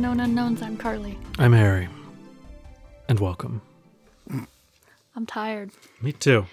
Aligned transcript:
Welcome 0.00 0.16
Welcome. 0.16 0.22
to 0.22 0.22
Known 0.22 0.28
Unknowns. 0.30 0.62
I'm 0.62 0.76
Carly. 0.76 1.18
I'm 1.40 1.52
Harry. 1.52 1.88
And 3.08 3.18
welcome. 3.18 3.60
I'm 5.16 5.26
tired. 5.26 5.72
Me 6.00 6.12
too. 6.12 6.46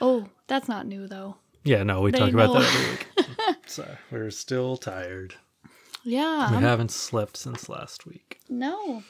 Oh, 0.00 0.28
that's 0.46 0.68
not 0.68 0.86
new 0.86 1.08
though. 1.08 1.36
Yeah, 1.64 1.82
no, 1.82 2.00
we 2.02 2.12
They 2.12 2.18
talk 2.20 2.32
about 2.32 2.54
know. 2.54 2.60
that 2.60 2.72
every 2.72 2.90
week. 2.90 3.56
so 3.66 3.84
we're 4.12 4.30
still 4.30 4.76
tired. 4.76 5.34
Yeah. 6.04 6.50
We 6.50 6.54
I'm- 6.56 6.62
haven't 6.62 6.92
slept 6.92 7.36
since 7.36 7.68
last 7.68 8.06
week. 8.06 8.38
no. 8.48 9.02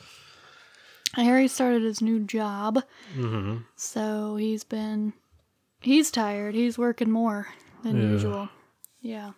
Harry 1.14 1.46
started 1.48 1.82
his 1.82 2.00
new 2.02 2.20
job, 2.20 2.82
Mm-hmm. 3.16 3.58
so 3.76 4.36
he's 4.36 4.62
been 4.64 5.12
he's 5.80 6.10
tired. 6.10 6.54
He's 6.54 6.78
working 6.78 7.10
more 7.10 7.48
than 7.82 7.96
Yeah. 7.96 8.08
usual. 8.08 8.48
Yeah. 9.02 9.32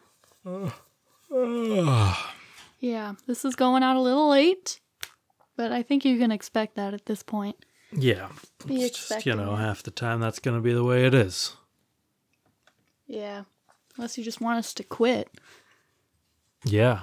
Yeah. 2.81 3.15
This 3.27 3.45
is 3.45 3.55
going 3.57 3.83
out 3.83 3.97
a 3.97 4.01
little 4.01 4.29
late, 4.31 4.81
but 5.57 5.71
I 5.73 5.83
think 5.83 6.05
you 6.05 6.19
can 6.19 6.33
expect 6.33 6.75
that 6.77 6.95
at 6.95 7.07
this 7.07 7.23
point. 7.23 7.57
Yeah. 7.93 8.29
Be 8.67 8.83
It's 8.83 9.09
just, 9.09 9.27
you 9.27 9.35
know, 9.35 9.55
it. 9.55 9.59
half 9.59 9.83
the 9.83 9.91
time 9.91 10.21
that's 10.21 10.39
going 10.39 10.57
to 10.57 10.63
be 10.63 10.73
the 10.73 10.85
way 10.85 11.07
it 11.07 11.15
is. 11.15 11.57
Yeah. 13.07 13.43
Unless 13.97 14.17
you 14.17 14.25
just 14.25 14.41
want 14.41 14.59
us 14.59 14.73
to 14.75 14.85
quit. 14.85 15.29
Yeah. 16.65 17.01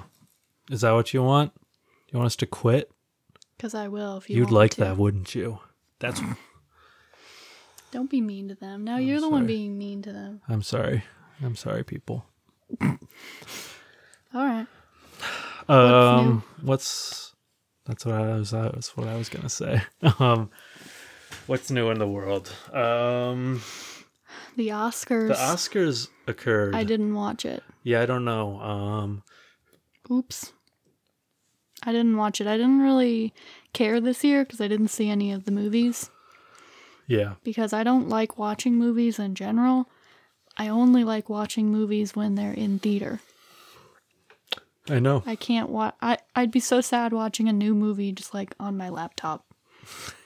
Is 0.70 0.80
that 0.80 0.92
what 0.92 1.12
you 1.14 1.22
want? 1.22 1.52
You 2.10 2.18
want 2.18 2.26
us 2.26 2.36
to 2.36 2.46
quit? 2.46 2.90
Because 3.56 3.74
I 3.74 3.88
will 3.88 4.16
if 4.18 4.30
you 4.30 4.36
You'd 4.36 4.50
like 4.50 4.72
to. 4.72 4.80
that, 4.80 4.96
wouldn't 4.96 5.34
you? 5.34 5.58
That's. 5.98 6.20
Don't 7.90 8.10
be 8.10 8.20
mean 8.20 8.48
to 8.48 8.54
them. 8.54 8.84
Now 8.84 8.98
you're 8.98 9.20
the 9.20 9.28
one 9.30 9.46
being 9.46 9.78
mean 9.78 10.02
to 10.02 10.12
them. 10.12 10.42
I'm 10.48 10.62
sorry. 10.62 11.04
I'm 11.42 11.56
sorry, 11.56 11.84
people. 11.84 12.26
All 12.80 12.96
right. 14.34 14.66
Um, 15.68 16.42
what's 16.62 17.34
that's 17.86 18.04
what 18.06 18.14
I 18.14 18.36
was 18.36 18.50
that's 18.50 18.96
what 18.96 19.06
I 19.08 19.16
was 19.16 19.28
gonna 19.28 19.48
say. 19.48 19.82
Um, 20.18 20.50
what's 21.46 21.70
new 21.70 21.90
in 21.90 21.98
the 21.98 22.08
world? 22.08 22.52
Um, 22.72 23.62
The 24.56 24.68
Oscars. 24.68 25.28
the 25.28 25.34
Oscars 25.34 26.08
occurred. 26.26 26.74
I 26.74 26.84
didn't 26.84 27.14
watch 27.14 27.44
it. 27.44 27.62
Yeah, 27.82 28.00
I 28.02 28.06
don't 28.06 28.24
know. 28.24 28.60
Um, 28.60 29.22
Oops. 30.10 30.52
I 31.84 31.92
didn't 31.92 32.16
watch 32.16 32.40
it. 32.40 32.46
I 32.46 32.56
didn't 32.56 32.80
really 32.80 33.32
care 33.72 34.00
this 34.00 34.24
year 34.24 34.44
because 34.44 34.60
I 34.60 34.68
didn't 34.68 34.88
see 34.88 35.08
any 35.08 35.30
of 35.32 35.44
the 35.44 35.52
movies. 35.52 36.10
yeah, 37.06 37.34
Because 37.44 37.72
I 37.72 37.84
don't 37.84 38.08
like 38.08 38.36
watching 38.36 38.74
movies 38.76 39.18
in 39.18 39.34
general. 39.34 39.88
I 40.56 40.68
only 40.68 41.04
like 41.04 41.28
watching 41.28 41.70
movies 41.70 42.16
when 42.16 42.34
they're 42.34 42.52
in 42.52 42.80
theater. 42.80 43.20
I 44.90 44.98
know. 45.00 45.22
I 45.26 45.36
can't 45.36 45.68
watch. 45.70 45.94
I 46.00 46.18
I'd 46.34 46.50
be 46.50 46.60
so 46.60 46.80
sad 46.80 47.12
watching 47.12 47.48
a 47.48 47.52
new 47.52 47.74
movie 47.74 48.12
just 48.12 48.32
like 48.34 48.54
on 48.60 48.76
my 48.76 48.88
laptop. 48.88 49.44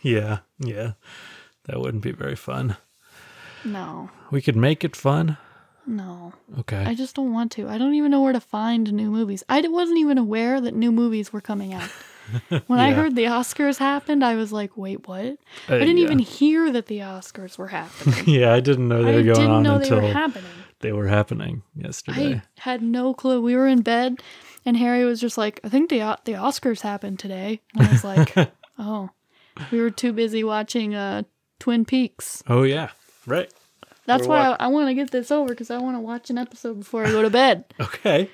Yeah, 0.02 0.38
yeah, 0.58 0.92
that 1.66 1.78
wouldn't 1.80 2.02
be 2.02 2.10
very 2.10 2.34
fun. 2.34 2.76
No, 3.64 4.10
We 4.32 4.42
could 4.42 4.56
make 4.56 4.82
it 4.82 4.96
fun. 4.96 5.36
no. 5.86 6.32
Okay. 6.58 6.84
I 6.84 6.94
just 6.96 7.14
don't 7.14 7.32
want 7.32 7.52
to. 7.52 7.68
I 7.68 7.78
don't 7.78 7.94
even 7.94 8.10
know 8.10 8.20
where 8.22 8.32
to 8.32 8.40
find 8.40 8.92
new 8.92 9.10
movies. 9.10 9.44
I 9.48 9.60
wasn't 9.60 9.98
even 9.98 10.18
aware 10.18 10.60
that 10.60 10.74
new 10.74 10.90
movies 10.90 11.32
were 11.32 11.40
coming 11.40 11.72
out. 11.72 11.88
When 12.66 12.78
I 12.78 12.92
heard 12.92 13.16
the 13.16 13.24
Oscars 13.24 13.78
happened, 13.78 14.24
I 14.24 14.34
was 14.36 14.52
like, 14.52 14.76
wait, 14.76 15.06
what? 15.08 15.24
Uh, 15.24 15.34
I 15.68 15.78
didn't 15.78 15.98
yeah. 15.98 16.04
even 16.04 16.18
hear 16.18 16.70
that 16.72 16.86
the 16.86 16.98
Oscars 16.98 17.58
were 17.58 17.68
happening. 17.68 18.24
yeah, 18.26 18.52
I 18.52 18.60
didn't 18.60 18.88
know 18.88 19.02
they 19.02 19.12
I 19.12 19.16
were 19.16 19.22
going 19.22 19.36
didn't 19.36 19.50
on 19.50 19.62
know 19.62 19.78
they 19.78 19.90
were 19.90 20.12
happening. 20.12 20.50
they 20.80 20.92
were 20.92 21.08
happening 21.08 21.62
yesterday. 21.74 22.34
I 22.36 22.42
had 22.60 22.82
no 22.82 23.14
clue. 23.14 23.40
We 23.42 23.56
were 23.56 23.68
in 23.68 23.82
bed, 23.82 24.20
and 24.64 24.76
Harry 24.76 25.04
was 25.04 25.20
just 25.20 25.36
like, 25.38 25.60
"I 25.64 25.68
think 25.68 25.90
the 25.90 26.02
O- 26.02 26.16
the 26.24 26.32
Oscars 26.32 26.82
happened 26.82 27.18
today." 27.18 27.60
And 27.74 27.88
I 27.88 27.92
was 27.92 28.04
like, 28.04 28.34
"Oh, 28.78 29.10
we 29.70 29.80
were 29.80 29.90
too 29.90 30.12
busy 30.12 30.42
watching 30.44 30.94
uh, 30.94 31.22
Twin 31.58 31.84
Peaks." 31.84 32.42
oh 32.48 32.62
yeah, 32.62 32.90
right. 33.26 33.52
That's 34.04 34.26
We're 34.26 34.34
why 34.34 34.56
I, 34.58 34.64
I 34.64 34.66
want 34.66 34.88
to 34.88 34.94
get 34.94 35.12
this 35.12 35.30
over 35.30 35.48
because 35.50 35.70
I 35.70 35.78
want 35.78 35.96
to 35.96 36.00
watch 36.00 36.28
an 36.28 36.36
episode 36.38 36.80
before 36.80 37.04
I 37.06 37.10
go 37.10 37.22
to 37.22 37.30
bed. 37.30 37.64
Okay, 37.80 38.30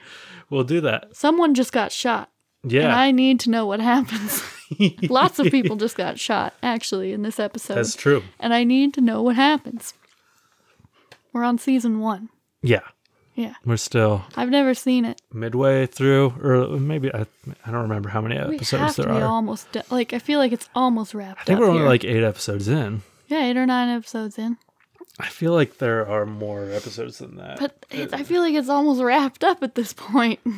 we'll 0.49 0.65
do 0.65 0.81
that. 0.81 1.15
Someone 1.15 1.53
just 1.55 1.73
got 1.73 1.93
shot, 1.93 2.31
and 2.73 2.83
Yeah, 2.83 2.97
I 2.97 3.11
need 3.11 3.41
to 3.41 3.51
know 3.51 3.67
what 3.67 3.81
happens. 3.81 4.43
Lots 5.11 5.39
of 5.39 5.47
people 5.51 5.77
just 5.77 5.97
got 5.97 6.19
shot, 6.19 6.55
actually, 6.63 7.13
in 7.13 7.23
this 7.23 7.41
episode, 7.41 7.75
that's 7.75 7.95
true. 7.97 8.23
and 8.39 8.53
I 8.53 8.65
need 8.65 8.93
to 8.95 9.01
know 9.01 9.23
what 9.23 9.37
happens. 9.37 9.95
We're 11.33 11.45
on 11.45 11.59
season 11.59 12.01
one. 12.01 12.29
Yeah, 12.63 12.81
Yeah, 13.35 13.55
we're 13.65 13.77
still 13.77 14.25
I've 14.37 14.49
never 14.51 14.75
seen 14.75 15.05
it. 15.05 15.21
midway 15.33 15.87
through, 15.87 16.35
or 16.43 16.67
maybe 16.79 17.13
I, 17.15 17.27
I 17.65 17.71
don't 17.71 17.83
remember 17.83 18.09
how 18.09 18.21
many 18.21 18.37
episodes 18.37 18.73
We 18.73 18.79
have 18.79 18.95
to 18.97 19.03
there 19.03 19.13
be 19.15 19.21
are. 19.21 19.25
almost 19.27 19.71
do- 19.73 19.83
like 19.91 20.13
I 20.13 20.19
feel 20.19 20.39
like 20.41 20.53
it's 20.53 20.69
almost 20.75 21.15
wrapped 21.15 21.39
up. 21.39 21.43
I 21.43 21.45
think 21.45 21.61
we're 21.61 21.67
only 21.67 21.81
here. 21.81 21.89
like 21.89 22.05
eight 22.05 22.25
episodes 22.25 22.67
in. 22.69 23.03
yeah, 23.29 23.45
eight 23.45 23.57
or 23.57 23.67
nine 23.67 23.89
episodes 23.89 24.39
in. 24.39 24.57
I 25.21 25.29
feel 25.29 25.53
like 25.53 25.79
there 25.79 26.07
are 26.09 26.27
more 26.27 26.71
episodes 26.71 27.19
than 27.19 27.37
that. 27.37 27.59
But 27.61 27.87
it, 27.91 28.13
I 28.15 28.21
uh, 28.21 28.25
feel 28.25 28.41
like 28.43 28.55
it's 28.55 28.69
almost 28.69 29.03
wrapped 29.03 29.43
up 29.45 29.63
at 29.63 29.75
this 29.77 29.93
point. 29.93 30.41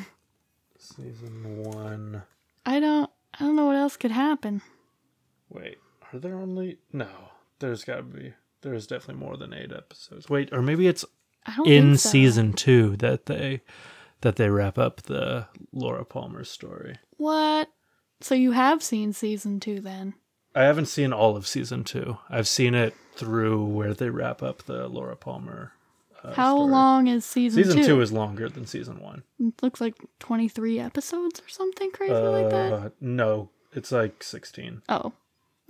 Season 1.02 1.64
one. 1.64 2.22
I 2.66 2.78
don't 2.80 3.10
I 3.34 3.38
don't 3.44 3.56
know 3.56 3.66
what 3.66 3.76
else 3.76 3.96
could 3.96 4.10
happen. 4.10 4.62
Wait, 5.48 5.78
are 6.12 6.18
there 6.18 6.36
only 6.36 6.78
no? 6.92 7.08
There's 7.58 7.84
got 7.84 7.96
to 7.96 8.02
be. 8.02 8.34
There's 8.62 8.86
definitely 8.86 9.24
more 9.24 9.36
than 9.36 9.54
eight 9.54 9.72
episodes. 9.72 10.28
Wait, 10.28 10.52
or 10.52 10.60
maybe 10.60 10.86
it's 10.86 11.04
in 11.64 11.96
so. 11.96 12.10
season 12.10 12.52
two 12.52 12.96
that 12.96 13.26
they 13.26 13.62
that 14.20 14.36
they 14.36 14.50
wrap 14.50 14.76
up 14.78 15.02
the 15.02 15.46
Laura 15.72 16.04
Palmer 16.04 16.44
story. 16.44 16.98
What? 17.16 17.70
So 18.20 18.34
you 18.34 18.52
have 18.52 18.82
seen 18.82 19.12
season 19.12 19.60
two 19.60 19.80
then? 19.80 20.14
I 20.54 20.64
haven't 20.64 20.86
seen 20.86 21.12
all 21.12 21.36
of 21.36 21.46
season 21.46 21.84
two. 21.84 22.18
I've 22.28 22.48
seen 22.48 22.74
it 22.74 22.94
through 23.14 23.64
where 23.64 23.94
they 23.94 24.10
wrap 24.10 24.42
up 24.42 24.64
the 24.64 24.88
Laura 24.88 25.16
Palmer. 25.16 25.72
Uh, 26.22 26.34
How 26.34 26.56
story. 26.56 26.70
long 26.70 27.06
is 27.06 27.24
season, 27.24 27.64
Season 27.64 27.80
two? 27.80 27.86
two 27.86 28.00
is 28.00 28.12
longer 28.12 28.48
than 28.48 28.66
season 28.66 29.00
one. 29.00 29.22
It 29.38 29.54
looks 29.62 29.80
like 29.80 29.94
twenty 30.18 30.48
three 30.48 30.78
episodes 30.78 31.40
or 31.40 31.48
something 31.48 31.90
crazy 31.92 32.12
like 32.12 32.50
that. 32.50 32.72
Uh, 32.72 32.88
no, 33.00 33.48
it's 33.72 33.90
like 33.92 34.22
sixteen. 34.22 34.82
Oh, 34.88 35.12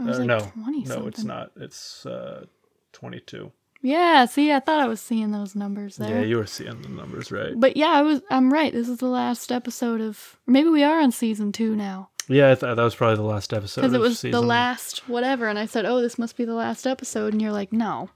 Uh, 0.00 0.04
like 0.18 0.20
no, 0.20 0.52
no, 0.56 1.06
it's 1.06 1.22
not. 1.24 1.52
It's 1.56 2.04
uh, 2.06 2.46
twenty-two. 2.92 3.52
Yeah, 3.82 4.26
see, 4.26 4.52
I 4.52 4.60
thought 4.60 4.80
I 4.80 4.88
was 4.88 5.00
seeing 5.00 5.30
those 5.30 5.54
numbers 5.54 5.96
there. 5.96 6.20
Yeah, 6.20 6.26
you 6.26 6.36
were 6.36 6.46
seeing 6.46 6.82
the 6.82 6.88
numbers 6.90 7.32
right. 7.32 7.52
But 7.56 7.76
yeah, 7.78 7.88
I 7.88 8.02
was. 8.02 8.20
I'm 8.30 8.52
right. 8.52 8.72
This 8.72 8.88
is 8.88 8.98
the 8.98 9.06
last 9.06 9.50
episode 9.50 10.00
of. 10.02 10.36
Maybe 10.46 10.68
we 10.68 10.82
are 10.82 11.00
on 11.00 11.12
season 11.12 11.50
two 11.52 11.74
now 11.74 12.10
Yeah, 12.28 12.50
I 12.50 12.56
thought 12.56 12.74
that 12.76 12.82
was 12.82 12.94
probably 12.94 13.16
the 13.16 13.22
last 13.22 13.52
episode. 13.54 13.80
because 13.82 13.94
it 13.94 14.00
was 14.00 14.18
season. 14.18 14.32
the 14.32 14.42
last 14.46 15.08
whatever, 15.08 15.48
and 15.48 15.58
I 15.58 15.64
said, 15.66 15.86
"Oh, 15.86 16.00
this 16.02 16.18
must 16.18 16.36
be 16.36 16.44
the 16.44 16.54
last 16.54 16.86
episode," 16.86 17.32
and 17.32 17.40
you're 17.40 17.52
like, 17.52 17.72
"No," 17.72 18.10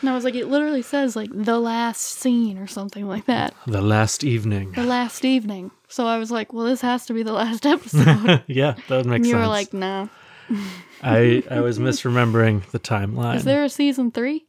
and 0.00 0.08
I 0.10 0.14
was 0.14 0.24
like, 0.24 0.34
"It 0.34 0.46
literally 0.48 0.82
says 0.82 1.16
like 1.16 1.30
the 1.32 1.58
last 1.58 2.00
scene 2.02 2.58
or 2.58 2.66
something 2.66 3.06
like 3.06 3.26
that, 3.26 3.54
The 3.66 3.82
last 3.82 4.24
evening. 4.24 4.72
the 4.72 4.84
last 4.84 5.24
evening." 5.24 5.70
So 5.88 6.06
I 6.06 6.18
was 6.18 6.30
like, 6.30 6.52
"Well, 6.52 6.66
this 6.66 6.80
has 6.82 7.06
to 7.06 7.14
be 7.14 7.22
the 7.22 7.32
last 7.32 7.64
episode." 7.74 8.42
yeah, 8.46 8.74
that 8.88 8.96
would 8.96 9.06
make 9.06 9.16
and 9.16 9.26
you 9.26 9.32
sense. 9.32 9.40
were 9.40 9.46
like, 9.48 9.72
"No." 9.72 10.08
I 11.02 11.42
I 11.50 11.60
was 11.60 11.78
misremembering 11.78 12.64
the 12.70 12.78
timeline. 12.80 13.36
Is 13.36 13.44
there 13.44 13.64
a 13.64 13.68
season 13.68 14.10
three? 14.10 14.46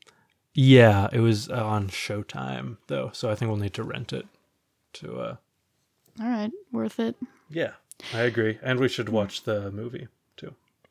Yeah, 0.55 1.07
it 1.13 1.19
was 1.19 1.47
on 1.49 1.89
Showtime 1.89 2.77
though, 2.87 3.11
so 3.13 3.29
I 3.29 3.35
think 3.35 3.49
we'll 3.49 3.59
need 3.59 3.73
to 3.75 3.83
rent 3.83 4.13
it. 4.13 4.25
To 4.93 5.19
uh, 5.19 5.35
All 6.21 6.27
right, 6.27 6.51
worth 6.71 6.99
it. 6.99 7.15
yeah, 7.49 7.73
I 8.13 8.21
agree, 8.21 8.57
and 8.63 8.79
we 8.79 8.87
should 8.89 9.09
watch 9.09 9.43
the 9.43 9.69
movie. 9.71 10.07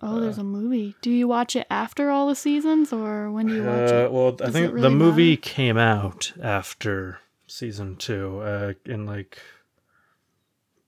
Oh, 0.00 0.20
there's 0.20 0.38
a 0.38 0.44
movie. 0.44 0.94
Do 1.02 1.10
you 1.10 1.26
watch 1.26 1.56
it 1.56 1.66
after 1.70 2.10
all 2.10 2.28
the 2.28 2.36
seasons, 2.36 2.92
or 2.92 3.30
when 3.32 3.46
do 3.48 3.54
you 3.54 3.64
watch 3.64 3.90
Uh, 3.90 3.94
it? 4.04 4.12
well, 4.12 4.36
I 4.44 4.50
think 4.50 4.74
it 4.76 4.80
the 4.80 4.90
movie 4.90 5.30
matter? 5.32 5.40
came 5.42 5.76
out 5.76 6.32
after 6.40 7.18
season 7.48 7.96
two. 7.96 8.38
Uh, 8.40 8.74
in 8.84 9.06
like, 9.06 9.38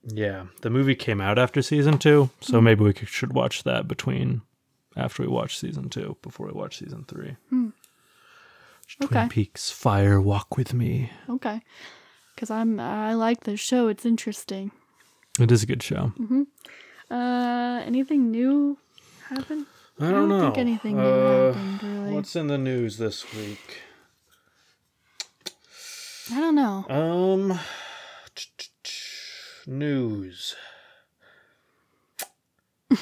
yeah, 0.03 0.45
the 0.61 0.69
movie 0.69 0.95
came 0.95 1.19
out 1.19 1.37
after 1.37 1.61
season 1.61 1.97
two, 1.97 2.29
so 2.39 2.59
Hmm. 2.59 2.65
maybe 2.65 2.83
we 2.85 2.93
could, 2.93 3.09
should 3.09 3.33
watch 3.33 3.63
that 3.63 3.87
between 3.87 4.43
after 4.95 5.23
we 5.23 5.29
watch 5.29 5.57
season 5.57 5.89
two 5.89 6.15
before 6.21 6.47
we 6.47 6.53
watch 6.53 6.77
season 6.79 7.03
three. 7.07 7.35
Twin 7.49 7.73
Hmm. 8.99 9.03
Okay. 9.03 9.27
Peaks 9.29 9.69
Fire 9.71 10.19
Walk 10.21 10.55
with 10.57 10.73
Me. 10.73 11.11
Okay, 11.29 11.61
because 12.35 12.49
I'm 12.49 12.79
I 12.79 13.13
like 13.13 13.41
the 13.43 13.57
show. 13.57 13.87
It's 13.89 14.05
interesting. 14.05 14.71
It 15.39 15.51
is 15.51 15.63
a 15.63 15.65
good 15.65 15.83
show. 15.83 16.13
Uh, 17.09 17.81
anything 17.85 18.31
new 18.31 18.77
happen? 19.35 19.65
I 19.99 20.11
don't, 20.11 20.29
know. 20.29 20.41
think 20.41 20.57
anything 20.57 20.99
Uh, 20.99 21.53
happened 21.53 21.83
really. 21.83 22.13
What's 22.15 22.35
in 22.35 22.47
the 22.47 22.57
news 22.57 22.97
this 22.97 23.33
week? 23.33 23.81
I 26.31 26.39
don't 26.39 26.55
know. 26.55 26.85
Um, 26.89 27.59
news 29.67 30.55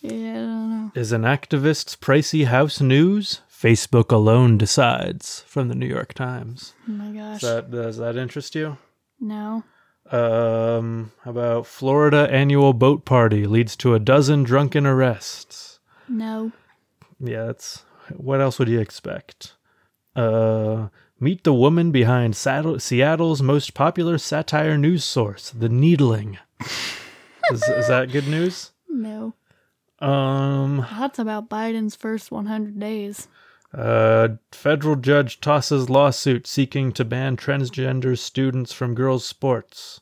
Yeah, 0.00 0.12
I 0.12 0.34
don't 0.34 0.70
know. 0.70 0.90
is 0.94 1.10
an 1.12 1.22
activist's 1.24 1.96
pricey 1.96 2.46
house 2.46 2.80
news. 2.80 3.40
Facebook 3.52 4.12
alone 4.12 4.56
decides 4.58 5.40
from 5.46 5.68
the 5.68 5.74
New 5.74 5.86
York 5.86 6.14
Times. 6.14 6.74
Oh 6.88 6.92
my 6.92 7.08
gosh. 7.10 7.40
Does 7.40 7.50
that 7.54 7.70
does 7.70 7.96
that 7.98 8.16
interest 8.16 8.54
you? 8.54 8.78
no. 9.20 9.64
Um, 10.10 11.12
how 11.24 11.30
about 11.32 11.66
Florida 11.66 12.28
annual 12.30 12.72
boat 12.72 13.04
party 13.04 13.46
leads 13.46 13.76
to 13.76 13.94
a 13.94 13.98
dozen 13.98 14.44
drunken 14.44 14.86
arrests? 14.86 15.80
No. 16.08 16.52
Yeah, 17.18 17.46
that's 17.46 17.84
what 18.14 18.40
else 18.40 18.58
would 18.58 18.68
you 18.68 18.78
expect? 18.78 19.54
Uh, 20.14 20.88
meet 21.18 21.44
the 21.44 21.52
woman 21.52 21.90
behind 21.90 22.36
Saddle, 22.36 22.78
Seattle's 22.78 23.42
most 23.42 23.74
popular 23.74 24.18
satire 24.18 24.78
news 24.78 25.04
source, 25.04 25.50
The 25.50 25.68
Needling. 25.68 26.38
is, 27.50 27.62
is 27.62 27.88
that 27.88 28.12
good 28.12 28.28
news? 28.28 28.72
No. 28.88 29.34
Um, 29.98 30.86
That's 30.90 31.18
about 31.18 31.48
Biden's 31.48 31.96
first 31.96 32.30
100 32.30 32.78
days. 32.78 33.28
Uh, 33.76 34.28
federal 34.52 34.96
judge 34.96 35.40
tosses 35.40 35.90
lawsuit 35.90 36.46
seeking 36.46 36.92
to 36.92 37.04
ban 37.04 37.36
transgender 37.36 38.16
students 38.18 38.72
from 38.72 38.94
girls' 38.94 39.24
sports, 39.26 40.00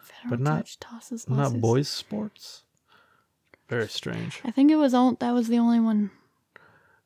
Federal 0.00 0.30
But 0.30 0.40
not- 0.40 0.64
judge 0.66 0.78
tosses 0.80 1.28
not 1.28 1.60
boys' 1.60 1.88
sports. 1.88 2.62
Very 3.68 3.88
strange. 3.88 4.40
I 4.44 4.50
think 4.50 4.70
it 4.70 4.76
was 4.76 4.92
on, 4.92 5.16
that 5.20 5.32
was 5.32 5.48
the 5.48 5.58
only 5.58 5.80
one. 5.80 6.10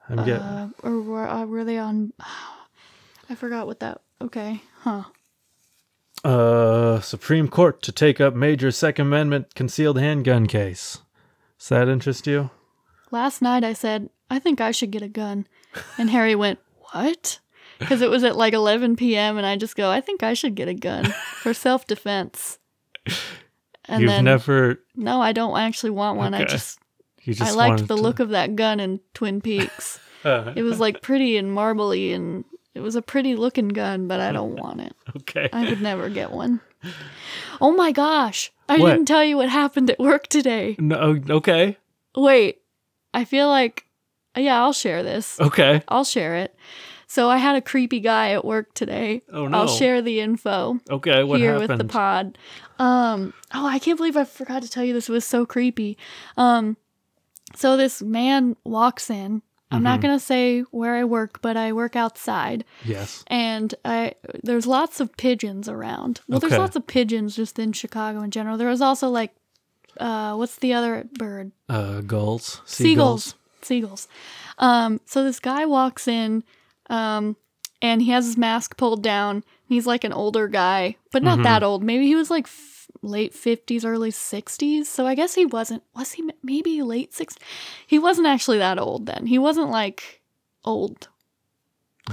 I'm 0.09 0.17
getting. 0.25 0.43
Uh, 0.43 0.71
or 0.83 1.01
were, 1.01 1.29
uh, 1.29 1.45
were 1.47 1.65
they 1.65 1.79
on? 1.79 2.13
I 3.31 3.35
forgot 3.35 3.67
what 3.67 3.81
that. 3.81 4.01
Okay, 4.21 4.63
huh? 4.81 5.05
Uh, 6.25 7.01
Supreme 7.01 7.47
Court 7.49 7.81
to 7.83 7.93
take 7.93 8.21
up 8.21 8.35
major 8.35 8.73
Second 8.73 9.07
Amendment 9.07 9.55
concealed 9.55 9.99
handgun 10.01 10.47
case. 10.47 10.99
Does 11.59 11.69
that 11.69 11.89
interest 11.89 12.27
you? 12.27 12.51
Last 13.13 13.41
night 13.41 13.63
I 13.63 13.73
said 13.73 14.11
I 14.31 14.39
think 14.39 14.61
I 14.61 14.71
should 14.73 14.91
get 14.91 15.03
a 15.03 15.09
gun, 15.09 15.47
and 15.97 16.11
Harry 16.11 16.35
went 16.35 16.59
what? 16.93 17.39
Because 17.79 18.03
it 18.03 18.11
was 18.11 18.25
at 18.25 18.37
like 18.37 18.55
11 18.55 18.97
p.m. 18.97 19.37
and 19.39 19.47
I 19.47 19.57
just 19.57 19.77
go 19.77 19.91
I 19.91 20.01
think 20.01 20.23
I 20.23 20.35
should 20.35 20.55
get 20.57 20.67
a 20.69 20.75
gun 20.75 21.05
for 21.43 21.55
self 21.55 21.87
defense. 21.87 22.59
And 23.87 24.03
You've 24.03 24.11
then 24.11 24.25
never. 24.25 24.81
no, 24.97 25.21
I 25.23 25.33
don't 25.33 25.57
actually 25.59 25.91
want 25.91 26.19
one. 26.19 26.35
I 26.35 26.45
just 26.45 26.79
You 27.23 27.35
just 27.35 27.53
I 27.53 27.55
liked 27.55 27.87
the 27.89 27.97
to- 27.97 28.03
look 28.03 28.21
of 28.21 28.31
that 28.31 28.55
gun 28.57 28.81
in 28.81 29.01
Twin 29.15 29.41
Peaks. 29.41 30.01
Uh, 30.25 30.53
it 30.57 30.63
was 30.63 30.81
like 30.81 31.01
pretty 31.01 31.37
and 31.37 31.53
marbly 31.53 32.13
and 32.13 32.45
it 32.75 32.81
was 32.81 32.97
a 32.97 33.03
pretty 33.03 33.37
looking 33.37 33.69
gun, 33.69 34.09
but 34.09 34.21
I 34.21 34.33
don't 34.33 34.57
want 34.57 34.81
it. 34.81 34.95
okay. 35.19 35.49
I 35.53 35.69
would 35.71 35.81
never 35.81 36.09
get 36.11 36.33
one. 36.33 36.61
Oh 37.61 37.73
my 37.73 37.93
gosh. 37.93 38.53
I 38.69 38.79
What? 38.79 38.91
didn't 38.91 39.07
tell 39.07 39.25
you 39.25 39.37
what 39.37 39.49
happened 39.49 39.89
at 39.91 39.99
work 39.99 40.27
today. 40.27 40.77
No. 40.79 41.21
Okay. 41.31 41.77
Wait. 42.17 42.59
I 43.15 43.25
feel 43.25 43.49
like 43.49 43.85
yeah, 44.39 44.61
I'll 44.63 44.73
share 44.73 45.03
this. 45.03 45.39
Okay. 45.41 45.83
I'll 45.89 46.05
share 46.05 46.37
it. 46.37 46.55
So 47.11 47.31
I 47.31 47.39
had 47.39 47.57
a 47.57 47.63
creepy 47.63 48.01
guy 48.01 48.33
at 48.33 48.45
work 48.45 48.75
today. 48.75 49.23
Oh 49.33 49.49
no. 49.49 49.59
I'll 49.59 49.67
share 49.69 50.03
the 50.03 50.21
info 50.21 50.79
Okay. 50.91 51.25
What 51.25 51.41
here 51.41 51.53
happened? 51.55 51.69
with 51.71 51.79
the 51.79 51.85
pod. 51.93 52.39
Um 52.79 53.33
oh, 53.55 53.67
I 53.67 53.79
can't 53.79 53.97
believe 53.97 54.17
I 54.17 54.25
forgot 54.25 54.63
to 54.63 54.69
tell 54.71 54.85
you 54.85 54.93
this. 54.93 55.09
It 55.09 55.13
was 55.13 55.25
so 55.25 55.47
creepy. 55.47 55.97
Um 56.37 56.77
so 57.55 57.77
this 57.79 58.03
man 58.03 58.57
walks 58.65 59.09
in. 59.11 59.41
I'm 59.71 59.83
not 59.83 59.99
Mhm. 59.99 60.03
going 60.03 60.19
to 60.19 60.25
say 60.25 60.61
where 60.71 60.95
I 60.97 61.05
work, 61.05 61.43
but 61.43 61.57
I 61.59 61.73
work 61.75 61.95
outside 61.97 62.65
yes. 62.85 63.23
and 63.27 63.75
I 63.85 64.15
there's 64.43 64.67
lots 64.67 64.99
of 65.01 65.15
pigeons 65.19 65.69
around. 65.69 66.21
Well, 66.27 66.41
there's 66.41 66.57
lots 66.57 66.75
of 66.77 66.87
pigeons 66.87 67.37
just 67.37 67.59
in 67.59 67.73
Chicago 67.73 68.21
in 68.23 68.31
general. 68.31 68.57
There 68.59 68.69
was 68.69 68.81
also 68.83 69.09
like 69.09 69.35
uh 69.99 70.35
what's 70.37 70.57
the 70.57 70.73
other 70.75 71.09
bird? 71.19 71.53
Uh, 71.69 72.01
gulls. 72.03 72.61
seagulls 72.65 73.25
seagulls 73.25 73.35
um 74.59 75.01
so 75.05 75.23
this 75.25 75.41
guy 75.41 75.65
walks 75.67 76.07
in 76.09 76.43
um 76.91 77.37
and 77.83 78.03
he 78.03 78.11
has 78.11 78.27
his 78.27 78.37
mask 78.37 78.77
pulled 78.77 79.03
down 79.03 79.43
he's 79.69 79.87
like 79.87 80.05
an 80.05 80.13
older 80.13 80.49
guy 80.49 80.97
but 81.13 81.23
not 81.23 81.39
Mhm. 81.39 81.45
that 81.45 81.63
old 81.63 81.83
maybe 81.83 82.07
he 82.07 82.15
was 82.15 82.31
like 82.31 82.45
f- 82.47 82.87
late 83.03 83.33
50s 83.35 83.85
early 83.85 84.11
60s 84.11 84.87
so 84.87 85.07
i 85.07 85.15
guess 85.15 85.35
he 85.35 85.45
wasn't 85.47 85.83
was 85.95 86.13
he 86.13 86.29
maybe 86.43 86.83
late 86.83 87.13
60s 87.13 87.37
he 87.87 87.99
wasn't 87.99 88.27
actually 88.27 88.59
that 88.59 88.79
old 88.79 89.07
then 89.07 89.27
he 89.27 89.39
wasn't 89.39 89.71
like 89.71 90.23
old 90.65 91.09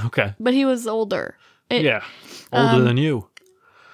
Okay. 0.06 0.34
but 0.40 0.54
he 0.54 0.66
was 0.66 0.86
older 0.88 1.38
It- 1.70 1.84
yeah. 1.84 2.04
Older 2.54 2.76
um, 2.76 2.86
than 2.86 2.98
you. 2.98 3.28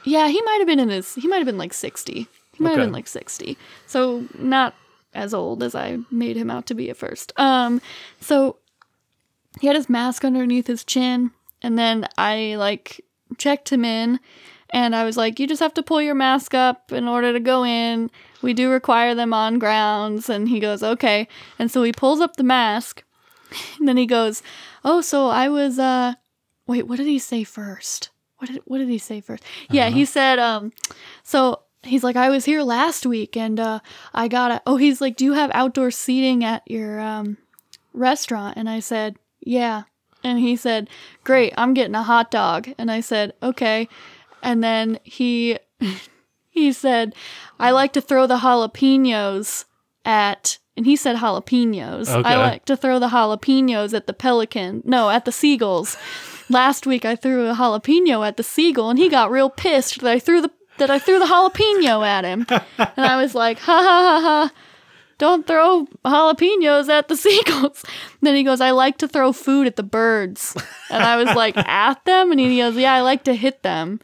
Yeah, 0.03 0.27
he 0.27 0.41
might 0.41 0.57
have 0.59 0.67
been 0.67 0.79
in 0.79 0.89
his. 0.89 1.13
He 1.15 1.27
might 1.27 1.37
have 1.37 1.45
been 1.45 1.57
like 1.59 1.73
sixty. 1.73 2.27
He 2.57 2.63
might 2.63 2.71
have 2.71 2.79
been 2.79 2.91
like 2.91 3.07
sixty. 3.07 3.55
So 3.87 4.25
not 4.37 4.73
as 5.13 5.33
old 5.33 5.61
as 5.63 5.75
I 5.75 5.99
made 6.09 6.37
him 6.37 6.49
out 6.49 6.65
to 6.67 6.73
be 6.73 6.89
at 6.89 6.97
first. 6.97 7.33
Um, 7.37 7.81
so 8.19 8.57
he 9.59 9.67
had 9.67 9.75
his 9.75 9.89
mask 9.89 10.23
underneath 10.23 10.67
his 10.67 10.83
chin, 10.83 11.31
and 11.61 11.77
then 11.77 12.07
I 12.17 12.55
like 12.57 13.03
checked 13.37 13.71
him 13.71 13.83
in, 13.83 14.19
and 14.69 14.95
I 14.95 15.03
was 15.03 15.17
like, 15.17 15.39
"You 15.39 15.47
just 15.47 15.61
have 15.61 15.73
to 15.75 15.83
pull 15.83 16.01
your 16.01 16.15
mask 16.15 16.53
up 16.53 16.91
in 16.91 17.07
order 17.07 17.33
to 17.33 17.39
go 17.39 17.65
in. 17.65 18.09
We 18.41 18.53
do 18.53 18.69
require 18.69 19.13
them 19.13 19.33
on 19.33 19.59
grounds." 19.59 20.29
And 20.29 20.47
he 20.47 20.59
goes, 20.59 20.81
"Okay." 20.83 21.27
And 21.59 21.69
so 21.69 21.83
he 21.83 21.91
pulls 21.91 22.21
up 22.21 22.37
the 22.37 22.43
mask, 22.43 23.03
and 23.79 23.87
then 23.87 23.97
he 23.97 24.05
goes, 24.05 24.41
"Oh, 24.85 25.01
so 25.01 25.27
I 25.27 25.49
was 25.49 25.77
uh, 25.77 26.13
wait, 26.67 26.87
what 26.87 26.97
did 26.97 27.07
he 27.07 27.19
say 27.19 27.43
first? 27.43 28.09
What 28.37 28.49
did 28.49 28.61
what 28.65 28.77
did 28.77 28.89
he 28.89 28.97
say 28.97 29.19
first? 29.21 29.43
Yeah, 29.69 29.89
he 29.89 30.05
said 30.05 30.39
um, 30.39 30.71
so." 31.23 31.63
He's 31.83 32.03
like, 32.03 32.15
I 32.15 32.29
was 32.29 32.45
here 32.45 32.61
last 32.61 33.05
week 33.05 33.35
and 33.35 33.59
uh, 33.59 33.79
I 34.13 34.27
got 34.27 34.51
a. 34.51 34.61
Oh, 34.65 34.77
he's 34.77 35.01
like, 35.01 35.15
do 35.15 35.25
you 35.25 35.33
have 35.33 35.49
outdoor 35.53 35.89
seating 35.91 36.43
at 36.43 36.61
your 36.69 36.99
um, 36.99 37.37
restaurant? 37.93 38.57
And 38.57 38.69
I 38.69 38.79
said, 38.79 39.17
yeah. 39.39 39.83
And 40.23 40.39
he 40.39 40.55
said, 40.55 40.89
great, 41.23 41.53
I'm 41.57 41.73
getting 41.73 41.95
a 41.95 42.03
hot 42.03 42.29
dog. 42.29 42.69
And 42.77 42.91
I 42.91 42.99
said, 42.99 43.33
okay. 43.41 43.87
And 44.43 44.63
then 44.63 44.99
he 45.03 45.57
he 46.49 46.71
said, 46.71 47.15
I 47.59 47.71
like 47.71 47.93
to 47.93 48.01
throw 48.01 48.27
the 48.27 48.37
jalapenos 48.37 49.65
at. 50.05 50.59
And 50.77 50.85
he 50.85 50.95
said 50.95 51.17
jalapenos. 51.17 52.09
Okay. 52.09 52.29
I 52.29 52.37
like 52.37 52.65
to 52.65 52.77
throw 52.77 52.99
the 52.99 53.09
jalapenos 53.09 53.93
at 53.93 54.07
the 54.07 54.13
pelican. 54.13 54.83
No, 54.85 55.09
at 55.09 55.25
the 55.25 55.31
seagulls. 55.31 55.97
Last 56.49 56.85
week 56.85 57.05
I 57.05 57.15
threw 57.15 57.49
a 57.49 57.53
jalapeno 57.53 58.27
at 58.27 58.37
the 58.37 58.43
seagull 58.43 58.89
and 58.89 58.99
he 58.99 59.09
got 59.09 59.31
real 59.31 59.49
pissed 59.49 60.01
that 60.01 60.11
I 60.11 60.19
threw 60.19 60.41
the 60.41 60.51
that 60.81 60.89
I 60.89 60.97
threw 60.97 61.19
the 61.19 61.25
jalapeno 61.25 62.05
at 62.05 62.25
him. 62.25 62.45
And 62.49 63.05
I 63.05 63.21
was 63.21 63.35
like, 63.35 63.59
ha 63.59 63.81
ha 63.81 64.19
ha 64.19 64.21
ha. 64.21 64.53
Don't 65.19 65.45
throw 65.45 65.85
jalapenos 66.03 66.89
at 66.89 67.07
the 67.07 67.15
seagulls. 67.23 67.83
then 68.21 68.35
he 68.35 68.43
goes, 68.43 68.59
I 68.59 68.71
like 68.71 68.97
to 68.97 69.07
throw 69.07 69.31
food 69.31 69.67
at 69.67 69.75
the 69.75 69.83
birds. 69.83 70.57
And 70.89 71.03
I 71.03 71.17
was 71.17 71.35
like, 71.35 71.55
at 71.55 72.03
them? 72.05 72.31
And 72.31 72.39
he 72.39 72.57
goes, 72.57 72.75
Yeah, 72.75 72.95
I 72.95 73.01
like 73.01 73.23
to 73.25 73.35
hit 73.35 73.61
them. 73.61 73.99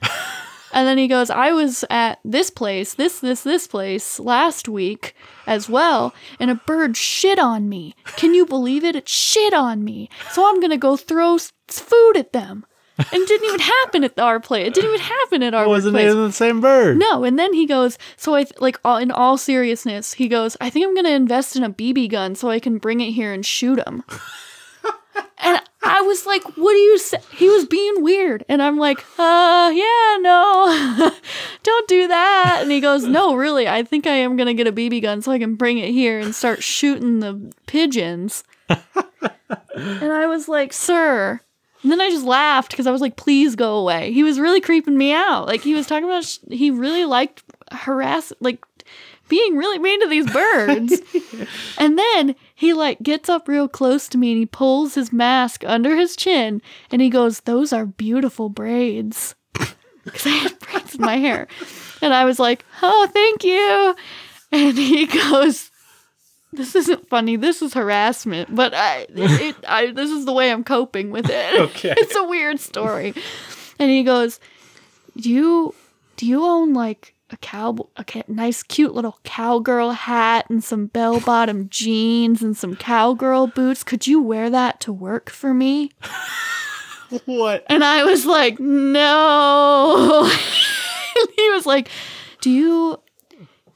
And 0.72 0.88
then 0.88 1.00
he 1.00 1.08
goes, 1.08 1.32
I 1.32 1.52
was 1.52 1.84
at 1.90 2.20
this 2.24 2.52
place, 2.52 2.94
this, 2.94 3.20
this, 3.20 3.42
this 3.42 3.66
place 3.66 4.20
last 4.20 4.70
week 4.70 5.16
as 5.48 5.68
well, 5.68 6.14
and 6.40 6.52
a 6.52 6.56
bird 6.56 6.96
shit 6.96 7.40
on 7.40 7.68
me. 7.68 7.96
Can 8.18 8.36
you 8.36 8.46
believe 8.46 8.84
it? 8.84 8.96
It 8.96 9.10
shit 9.10 9.54
on 9.54 9.84
me. 9.84 10.10
So 10.32 10.48
I'm 10.48 10.60
going 10.60 10.72
to 10.72 10.78
go 10.78 10.96
throw 10.96 11.40
food 11.68 12.18
at 12.18 12.34
them. 12.34 12.66
And 13.00 13.08
it 13.22 13.28
didn't 13.28 13.48
even 13.48 13.60
happen 13.60 14.04
at 14.04 14.18
our 14.20 14.40
place. 14.40 14.68
It 14.68 14.74
didn't 14.74 14.90
even 14.96 15.06
happen 15.06 15.44
at 15.44 15.54
our 15.54 15.68
Wasn't 15.68 15.94
workplace. 15.94 16.12
even 16.12 16.24
the 16.26 16.32
same 16.34 16.62
bird? 16.62 16.98
No, 16.98 17.24
and 17.24 17.38
then 17.38 17.54
he 17.54 17.66
goes, 17.68 17.98
so 18.16 18.34
I 18.34 18.44
th- 18.44 18.60
like 18.60 18.80
all, 18.84 18.98
in 18.98 19.12
all 19.12 19.38
seriousness, 19.38 20.14
he 20.14 20.28
goes, 20.28 20.58
I 20.60 20.70
think 20.72 20.86
I'm 20.88 20.96
gonna 20.96 21.10
invest 21.10 21.56
in 21.56 21.64
a 21.64 21.70
BB 21.70 22.10
gun 22.10 22.34
so 22.34 22.50
I 22.50 22.60
can 22.60 22.80
bring 22.80 23.00
it 23.02 23.12
here 23.12 23.32
and 23.34 23.46
shoot 23.46 23.78
him. 23.86 24.04
and 25.38 25.62
I 25.84 26.02
was 26.02 26.26
like, 26.26 26.44
what 26.58 26.74
do 26.74 26.78
you 26.80 26.98
say? 26.98 27.20
He 27.36 27.48
was 27.50 27.66
being 27.66 28.02
weird, 28.02 28.44
and 28.50 28.62
I'm 28.64 28.78
like, 28.78 29.00
uh, 29.20 29.72
yeah, 29.74 30.18
no, 30.20 31.12
don't 31.64 31.88
do 31.88 32.08
that. 32.08 32.60
And 32.64 32.72
he 32.72 32.82
goes, 32.82 33.04
no, 33.06 33.36
really, 33.36 33.68
I 33.68 33.84
think 33.84 34.08
I 34.08 34.12
am 34.16 34.36
gonna 34.38 34.56
get 34.56 34.66
a 34.68 34.72
BB 34.72 35.04
gun 35.04 35.22
so 35.22 35.32
I 35.32 35.38
can 35.40 35.54
bring 35.56 35.78
it 35.78 35.92
here 35.92 36.20
and 36.20 36.34
start 36.34 36.64
shooting 36.64 37.20
the 37.20 37.52
pigeons. 37.68 38.44
and 38.70 40.12
I 40.12 40.26
was 40.26 40.48
like, 40.48 40.74
sir. 40.74 41.42
And 41.84 41.92
then 41.92 42.02
I 42.02 42.10
just 42.10 42.26
laughed 42.26 42.72
because 42.72 42.88
I 42.88 42.92
was 42.92 43.02
like, 43.02 43.16
please 43.18 43.56
go 43.56 43.78
away. 43.78 44.12
He 44.12 44.24
was 44.24 44.40
really 44.40 44.62
creeping 44.62 44.98
me 44.98 45.14
out. 45.14 45.46
Like, 45.46 45.62
he 45.62 45.76
was 45.76 45.88
talking 45.88 46.06
about, 46.06 46.24
sh- 46.26 46.40
he 46.50 46.72
really 46.72 47.06
liked 47.06 47.44
harass, 47.72 48.34
like, 48.40 48.64
being 49.30 49.58
really 49.58 49.78
mean 49.78 50.02
to 50.02 50.08
these 50.08 50.32
birds. 50.32 51.02
and 51.78 52.00
then 52.00 52.36
he, 52.56 52.74
like, 52.74 53.02
gets 53.04 53.30
up 53.30 53.48
real 53.48 53.68
close 53.68 54.08
to 54.10 54.18
me 54.18 54.32
and 54.32 54.40
he 54.40 54.46
pulls 54.46 54.96
his 54.96 55.14
mask 55.14 55.64
under 55.66 55.96
his 55.96 56.16
chin 56.16 56.62
and 56.92 57.02
he 57.02 57.10
goes, 57.10 57.42
Those 57.42 57.72
are 57.74 57.86
beautiful 57.86 58.50
braids. 58.50 59.36
Because 60.04 60.26
I 60.26 60.30
had 60.30 60.60
braids 60.60 60.96
in 60.96 61.02
my 61.02 61.18
hair. 61.18 61.50
And 62.02 62.14
I 62.14 62.24
was 62.24 62.40
like, 62.40 62.64
Oh, 62.82 63.10
thank 63.12 63.44
you. 63.44 63.96
And 64.54 64.78
he 64.78 65.06
goes, 65.30 65.67
this 66.54 66.76
isn't 66.76 67.10
funny. 67.10 67.36
This 67.36 67.62
is 67.62 67.74
harassment, 67.74 68.54
but 68.56 68.74
I, 68.74 69.06
it, 69.10 69.56
I, 69.68 69.92
this 69.92 70.10
is 70.10 70.26
the 70.26 70.34
way 70.34 70.52
I'm 70.52 70.64
coping 70.64 71.12
with 71.12 71.30
it. 71.30 71.60
Okay. 71.70 71.94
it's 71.98 72.16
a 72.16 72.24
weird 72.24 72.60
story. 72.60 73.14
And 73.80 73.90
he 73.92 74.04
goes, 74.04 74.40
"Do 75.18 75.30
you, 75.30 75.76
do 76.16 76.26
you 76.26 76.44
own 76.44 76.74
like 76.74 77.14
a 77.30 77.38
cow, 77.38 77.76
a 77.98 78.06
nice, 78.28 78.64
cute 78.64 78.94
little 78.96 79.20
cowgirl 79.24 79.92
hat 79.92 80.50
and 80.50 80.64
some 80.64 80.88
bell-bottom 80.88 81.68
jeans 81.70 82.42
and 82.42 82.56
some 82.56 82.76
cowgirl 82.76 83.48
boots? 83.48 83.84
Could 83.84 84.08
you 84.08 84.22
wear 84.22 84.50
that 84.50 84.80
to 84.82 84.94
work 84.94 85.30
for 85.30 85.54
me?" 85.54 85.92
What? 87.26 87.64
And 87.70 87.86
I 87.86 88.04
was 88.04 88.26
like, 88.26 88.60
"No." 88.60 90.30
He 91.36 91.50
was 91.50 91.66
like, 91.66 91.90
"Do 92.42 92.52
you 92.52 93.00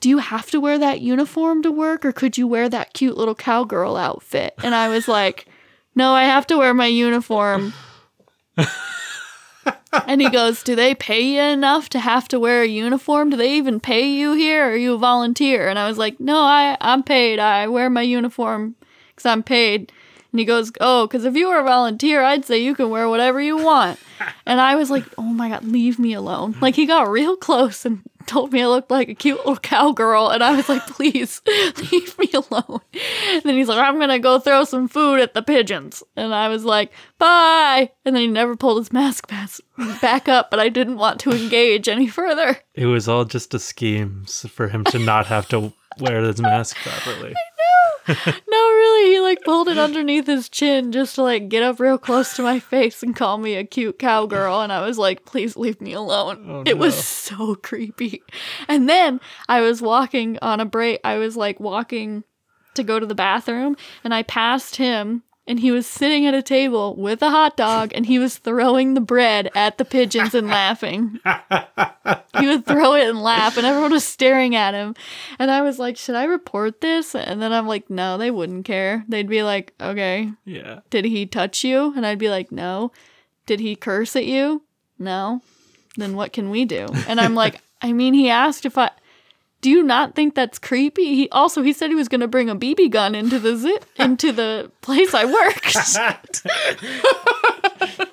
do 0.02 0.10
you 0.10 0.18
have 0.18 0.52
to 0.52 0.60
wear 0.60 0.78
that 0.78 1.00
uniform 1.00 1.64
to 1.64 1.72
work 1.72 2.04
or 2.04 2.12
could 2.12 2.38
you 2.38 2.46
wear 2.48 2.68
that 2.68 2.94
cute 2.94 3.16
little 3.16 3.36
cowgirl 3.36 3.96
outfit?" 3.96 4.54
And 4.64 4.76
I 4.76 4.90
was 4.90 5.08
like, 5.08 5.46
"No, 5.96 6.12
I 6.14 6.26
have 6.26 6.46
to 6.48 6.58
wear 6.58 6.74
my 6.74 6.88
uniform." 6.88 7.74
and 10.08 10.22
he 10.22 10.30
goes, 10.30 10.64
"Do 10.64 10.76
they 10.76 10.94
pay 10.96 11.22
you 11.22 11.42
enough 11.42 11.88
to 11.90 12.00
have 12.00 12.28
to 12.30 12.40
wear 12.40 12.64
a 12.64 12.68
uniform? 12.68 13.30
Do 13.30 13.38
they 13.38 13.54
even 13.54 13.80
pay 13.80 14.10
you 14.10 14.34
here? 14.34 14.68
Or 14.68 14.72
are 14.72 14.76
you 14.76 14.96
a 14.96 14.98
volunteer?" 14.98 15.70
And 15.70 15.80
I 15.80 15.88
was 15.88 15.98
like, 15.98 16.20
"No, 16.20 16.42
I 16.42 16.76
I'm 16.82 17.04
paid. 17.04 17.40
I 17.40 17.68
wear 17.68 17.90
my 17.90 18.02
uniform 18.02 18.76
cuz 19.16 19.26
I'm 19.26 19.44
paid." 19.44 19.92
And 20.32 20.40
he 20.40 20.46
goes, 20.46 20.72
"Oh, 20.80 21.08
cuz 21.12 21.26
if 21.26 21.36
you 21.36 21.48
were 21.50 21.60
a 21.60 21.64
volunteer, 21.64 22.22
I'd 22.24 22.46
say 22.46 22.58
you 22.60 22.74
can 22.76 22.90
wear 22.90 23.10
whatever 23.10 23.42
you 23.42 23.58
want." 23.58 24.00
And 24.46 24.62
I 24.62 24.76
was 24.76 24.92
like, 24.92 25.06
"Oh 25.18 25.24
my 25.24 25.50
god, 25.50 25.64
leave 25.64 25.98
me 25.98 26.14
alone." 26.14 26.56
Like 26.62 26.76
he 26.76 26.86
got 26.86 27.10
real 27.10 27.36
close 27.36 27.86
and 27.86 28.02
told 28.28 28.54
me 28.54 28.62
I 28.62 28.68
looked 28.68 28.92
like 28.92 29.10
a 29.10 29.16
cute 29.16 29.38
little 29.38 29.58
cowgirl, 29.58 30.30
and 30.30 30.44
I 30.44 30.56
was 30.56 30.70
like, 30.70 30.86
"Please, 30.86 31.42
leave 31.92 32.18
me 32.20 32.30
alone." 32.34 32.82
And 33.32 33.44
then 33.44 33.58
he's 33.58 33.68
like, 33.68 33.80
"I'm 33.80 34.00
gonna 34.00 34.20
go 34.20 34.38
throw 34.40 34.64
some 34.64 34.88
food 34.88 35.20
at 35.20 35.34
the 35.34 35.42
pigeons," 35.42 36.04
and 36.16 36.34
I 36.36 36.50
was 36.50 36.64
like, 36.64 36.92
"Bye." 37.18 37.90
And 38.06 38.16
then 38.16 38.22
he 38.22 38.28
never 38.28 38.56
pulled 38.56 38.78
his 38.78 38.94
mask 38.94 39.28
back 40.02 40.30
up, 40.30 40.52
but 40.52 40.60
I 40.60 40.70
didn't 40.70 40.98
want 40.98 41.20
to 41.22 41.32
engage 41.32 41.88
any 41.90 42.08
further. 42.08 42.60
It 42.76 42.86
was 42.86 43.08
all 43.08 43.26
just 43.26 43.54
a 43.54 43.60
scheme 43.60 44.26
for 44.26 44.68
him 44.68 44.84
to 44.86 45.00
not 45.00 45.26
have 45.26 45.48
to 45.50 45.74
wear 46.00 46.22
his 46.22 46.42
mask 46.42 46.78
properly. 46.78 47.34
No, 48.08 48.16
really, 48.18 49.12
he 49.12 49.20
like 49.20 49.42
pulled 49.44 49.68
it 49.68 49.78
underneath 49.78 50.28
his 50.28 50.50
chin 50.50 50.92
just 50.92 51.16
to 51.16 51.24
like 51.24 51.50
get 51.50 51.64
up 51.64 51.80
real 51.80 51.98
close 51.98 52.36
to 52.36 52.42
my 52.42 52.60
face 52.60 53.04
and 53.04 53.16
call 53.16 53.38
me 53.38 53.56
a 53.56 53.64
cute 53.64 54.00
cowgirl. 54.00 54.62
And 54.62 54.72
I 54.72 54.86
was 54.86 54.98
like, 54.98 55.26
please 55.26 55.56
leave 55.56 55.80
me 55.82 55.94
alone. 55.94 56.46
Oh, 56.50 56.64
it 56.66 56.78
was 56.78 56.96
so 56.96 57.56
creepy. 57.56 58.24
And 58.68 58.90
then 58.90 59.20
I 59.48 59.62
was 59.62 59.82
walking 59.82 60.38
on 60.42 60.60
a 60.60 60.66
break, 60.66 61.00
I 61.04 61.18
was 61.18 61.38
like 61.38 61.60
walking 61.60 62.24
to 62.74 62.84
go 62.84 63.00
to 63.00 63.06
the 63.06 63.16
bathroom 63.16 63.76
and 64.04 64.14
I 64.14 64.24
passed 64.24 64.78
him. 64.78 65.24
And 65.52 65.60
he 65.60 65.70
was 65.70 65.86
sitting 65.86 66.26
at 66.26 66.34
a 66.34 66.42
table 66.42 66.96
with 66.96 67.22
a 67.22 67.30
hot 67.30 67.58
dog 67.58 67.92
and 67.94 68.06
he 68.06 68.18
was 68.18 68.38
throwing 68.38 68.94
the 68.94 69.02
bread 69.02 69.52
at 69.54 69.78
the 69.78 69.84
pigeons 69.84 70.34
and 70.34 70.48
laughing. 70.48 71.20
he 72.40 72.48
would 72.48 72.66
throw 72.66 72.94
it 72.94 73.10
and 73.10 73.22
laugh 73.22 73.58
and 73.58 73.66
everyone 73.68 73.92
was 73.92 74.06
staring 74.06 74.56
at 74.56 74.74
him. 74.74 74.96
And 75.40 75.52
i 75.52 75.62
was 75.62 75.78
like 75.78 75.98
should 75.98 76.16
i 76.16 76.24
report 76.24 76.80
this? 76.80 77.14
And 77.16 77.42
then 77.42 77.52
i'm 77.52 77.68
like 77.68 77.90
no 77.90 78.18
they 78.18 78.32
wouldn't 78.32 78.64
care. 78.64 79.04
They'd 79.10 79.28
be 79.28 79.44
like 79.44 79.74
okay 79.82 80.32
Yeah. 80.46 80.80
did 80.90 81.04
he 81.04 81.26
touch 81.26 81.66
you? 81.66 81.94
And 81.98 82.06
i'd 82.06 82.18
be 82.18 82.30
like 82.30 82.50
no. 82.54 82.94
Did 83.46 83.60
he 83.60 83.76
curse 83.76 84.16
at 84.16 84.26
you? 84.26 84.62
No. 84.98 85.42
Then 85.98 86.16
what 86.16 86.32
can 86.32 86.50
we 86.50 86.64
do? 86.64 86.88
And 87.10 87.20
i'm 87.20 87.36
like 87.36 87.60
i 87.82 87.92
mean 87.92 88.14
he 88.14 88.30
asked 88.30 88.66
if 88.66 88.78
i 88.78 88.90
do 89.62 89.70
you 89.70 89.84
not 89.84 90.16
think 90.16 90.36
that's 90.36 90.60
creepy 90.60 91.16
he 91.16 91.30
also 91.30 91.62
he 91.62 91.74
said 91.74 91.90
he 91.90 91.96
was 91.96 92.08
going 92.08 92.22
to 92.22 92.28
bring 92.28 92.50
a 92.50 92.56
bb 92.56 92.90
gun 92.90 93.16
into 93.16 93.40
the 93.40 93.82
into 93.98 94.32
the 94.32 94.72
place 94.82 95.14
i 95.14 95.26
worked 95.26 95.78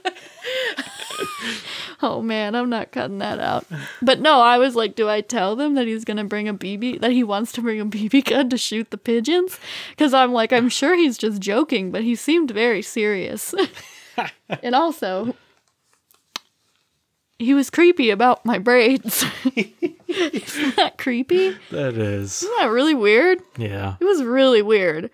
Oh 2.00 2.22
man, 2.22 2.54
I'm 2.54 2.70
not 2.70 2.92
cutting 2.92 3.18
that 3.18 3.40
out. 3.40 3.66
But 4.00 4.20
no, 4.20 4.40
I 4.40 4.58
was 4.58 4.76
like, 4.76 4.94
do 4.94 5.08
I 5.08 5.20
tell 5.20 5.56
them 5.56 5.74
that 5.74 5.88
he's 5.88 6.04
gonna 6.04 6.24
bring 6.24 6.46
a 6.48 6.54
BB 6.54 7.00
that 7.00 7.10
he 7.10 7.24
wants 7.24 7.50
to 7.52 7.60
bring 7.60 7.80
a 7.80 7.86
BB 7.86 8.24
gun 8.26 8.48
to 8.50 8.56
shoot 8.56 8.90
the 8.90 8.98
pigeons? 8.98 9.58
Because 9.90 10.14
I'm 10.14 10.32
like, 10.32 10.52
I'm 10.52 10.68
sure 10.68 10.94
he's 10.94 11.18
just 11.18 11.40
joking, 11.42 11.90
but 11.90 12.04
he 12.04 12.14
seemed 12.14 12.52
very 12.52 12.82
serious. 12.82 13.52
and 14.62 14.76
also, 14.76 15.34
he 17.38 17.54
was 17.54 17.70
creepy 17.70 18.10
about 18.10 18.44
my 18.44 18.58
braids. 18.58 19.24
Isn't 20.08 20.76
that 20.76 20.98
creepy? 20.98 21.56
That 21.70 21.94
is. 21.94 22.42
Isn't 22.42 22.56
that 22.58 22.70
really 22.70 22.94
weird? 22.94 23.40
Yeah. 23.56 23.96
It 24.00 24.04
was 24.04 24.22
really 24.22 24.62
weird. 24.62 25.10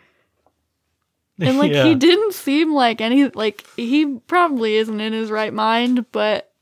And 1.40 1.58
like 1.58 1.72
yeah. 1.72 1.84
he 1.84 1.94
didn't 1.94 2.32
seem 2.32 2.72
like 2.72 3.00
any 3.00 3.28
like 3.30 3.66
he 3.76 4.18
probably 4.26 4.76
isn't 4.76 5.00
in 5.00 5.12
his 5.12 5.30
right 5.30 5.52
mind, 5.52 6.06
but 6.12 6.52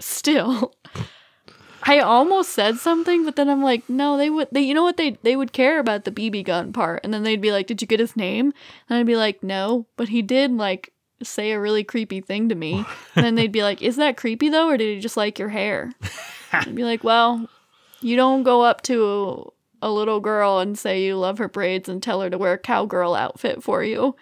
still. 0.00 0.74
I 1.82 2.00
almost 2.00 2.50
said 2.50 2.76
something, 2.76 3.24
but 3.24 3.36
then 3.36 3.48
I'm 3.48 3.62
like, 3.62 3.88
no, 3.88 4.18
they 4.18 4.28
would 4.28 4.48
they 4.52 4.60
you 4.60 4.74
know 4.74 4.82
what 4.82 4.96
they 4.96 5.12
they 5.22 5.36
would 5.36 5.52
care 5.52 5.78
about 5.78 6.04
the 6.04 6.10
BB 6.10 6.44
gun 6.44 6.72
part. 6.72 7.00
And 7.04 7.14
then 7.14 7.22
they'd 7.22 7.40
be 7.40 7.52
like, 7.52 7.66
Did 7.68 7.80
you 7.80 7.86
get 7.86 8.00
his 8.00 8.16
name? 8.16 8.52
And 8.88 8.98
I'd 8.98 9.06
be 9.06 9.16
like, 9.16 9.42
No. 9.42 9.86
But 9.96 10.08
he 10.08 10.22
did 10.22 10.52
like 10.52 10.92
say 11.22 11.52
a 11.52 11.60
really 11.60 11.84
creepy 11.84 12.20
thing 12.20 12.48
to 12.48 12.54
me. 12.54 12.84
And 13.16 13.24
then 13.24 13.34
they'd 13.34 13.52
be 13.52 13.62
like, 13.62 13.82
Is 13.82 13.96
that 13.96 14.16
creepy 14.16 14.48
though, 14.48 14.68
or 14.68 14.76
did 14.76 14.94
he 14.94 15.00
just 15.00 15.16
like 15.16 15.38
your 15.38 15.48
hair? 15.48 15.92
I'd 16.52 16.74
be 16.74 16.84
like, 16.84 17.04
Well, 17.04 17.48
you 18.00 18.16
don't 18.16 18.42
go 18.42 18.62
up 18.62 18.82
to 18.82 19.52
a 19.82 19.90
little 19.90 20.20
girl 20.20 20.58
and 20.58 20.78
say 20.78 21.02
you 21.02 21.16
love 21.16 21.38
her 21.38 21.48
braids 21.48 21.88
and 21.88 22.02
tell 22.02 22.20
her 22.20 22.30
to 22.30 22.38
wear 22.38 22.54
a 22.54 22.58
cowgirl 22.58 23.14
outfit 23.14 23.62
for 23.62 23.82
you. 23.82 24.14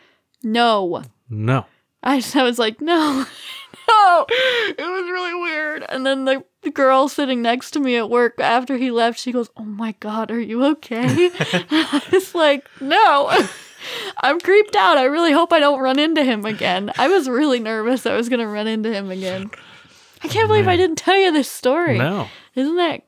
No. 0.42 1.02
No. 1.28 1.66
I, 2.02 2.22
I 2.34 2.42
was 2.44 2.58
like, 2.58 2.80
no, 2.80 3.24
no. 3.88 4.26
It 4.28 4.78
was 4.78 5.10
really 5.10 5.34
weird. 5.34 5.84
And 5.88 6.06
then 6.06 6.24
the, 6.24 6.44
the 6.62 6.70
girl 6.70 7.08
sitting 7.08 7.42
next 7.42 7.72
to 7.72 7.80
me 7.80 7.96
at 7.96 8.08
work 8.08 8.38
after 8.38 8.76
he 8.76 8.90
left, 8.90 9.18
she 9.18 9.32
goes, 9.32 9.50
Oh 9.56 9.64
my 9.64 9.94
God, 10.00 10.30
are 10.30 10.40
you 10.40 10.64
okay? 10.64 11.30
I 11.40 12.02
was 12.12 12.34
like, 12.34 12.68
No. 12.80 13.30
I'm 14.18 14.40
creeped 14.40 14.76
out. 14.76 14.98
I 14.98 15.04
really 15.04 15.32
hope 15.32 15.52
I 15.52 15.60
don't 15.60 15.80
run 15.80 15.98
into 15.98 16.24
him 16.24 16.44
again. 16.44 16.92
I 16.98 17.08
was 17.08 17.28
really 17.28 17.60
nervous 17.60 18.06
I 18.06 18.16
was 18.16 18.28
going 18.28 18.40
to 18.40 18.48
run 18.48 18.66
into 18.66 18.92
him 18.92 19.10
again. 19.10 19.50
I 20.22 20.28
can't 20.28 20.48
believe 20.48 20.66
I 20.66 20.76
didn't 20.76 20.96
tell 20.96 21.16
you 21.16 21.32
this 21.32 21.50
story. 21.50 21.98
No. 21.98 22.28
Isn't 22.54 22.76
that 22.76 23.02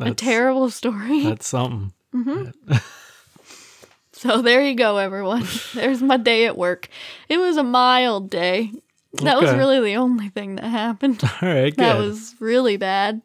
a 0.00 0.14
terrible 0.14 0.70
story? 0.70 1.22
That's 1.24 1.46
something. 1.48 1.92
So 4.24 4.40
there 4.40 4.64
you 4.64 4.74
go, 4.74 4.96
everyone. 4.96 5.46
There's 5.74 6.00
my 6.00 6.16
day 6.16 6.46
at 6.46 6.56
work. 6.56 6.88
It 7.28 7.36
was 7.36 7.58
a 7.58 7.62
mild 7.62 8.30
day. 8.30 8.72
That 9.22 9.38
was 9.38 9.52
really 9.52 9.80
the 9.80 9.96
only 9.96 10.30
thing 10.30 10.56
that 10.56 10.64
happened. 10.64 11.22
All 11.22 11.46
right. 11.46 11.76
Good. 11.76 11.76
That 11.76 11.98
was 11.98 12.34
really 12.40 12.78
bad. 12.78 13.20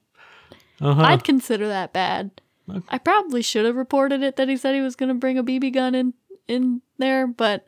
uh-huh. 0.81 1.01
I'd 1.01 1.23
consider 1.23 1.69
that 1.69 1.93
bad. 1.93 2.31
Okay. 2.69 2.81
I 2.89 2.97
probably 2.97 3.41
should 3.41 3.65
have 3.65 3.77
reported 3.77 4.23
it 4.23 4.35
that 4.35 4.49
he 4.49 4.57
said 4.57 4.75
he 4.75 4.81
was 4.81 4.97
going 4.97 5.07
to 5.07 5.15
bring 5.15 5.37
a 5.37 5.43
BB 5.43 5.73
gun 5.73 5.95
in 5.95 6.15
in 6.49 6.81
there, 6.97 7.27
but 7.27 7.67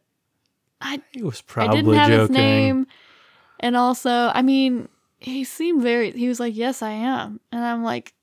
I 0.81 1.01
he 1.11 1.23
was 1.23 1.43
I 1.55 1.67
didn't 1.67 1.93
have 1.93 2.07
joking. 2.07 2.19
his 2.19 2.29
name. 2.29 2.88
And 3.59 3.77
also, 3.77 4.31
I 4.33 4.41
mean, 4.41 4.89
he 5.19 5.43
seemed 5.43 5.83
very. 5.83 6.11
He 6.11 6.27
was 6.27 6.39
like, 6.39 6.55
"Yes, 6.55 6.81
I 6.81 6.91
am," 6.91 7.39
and 7.51 7.63
I'm 7.63 7.83
like, 7.83 8.13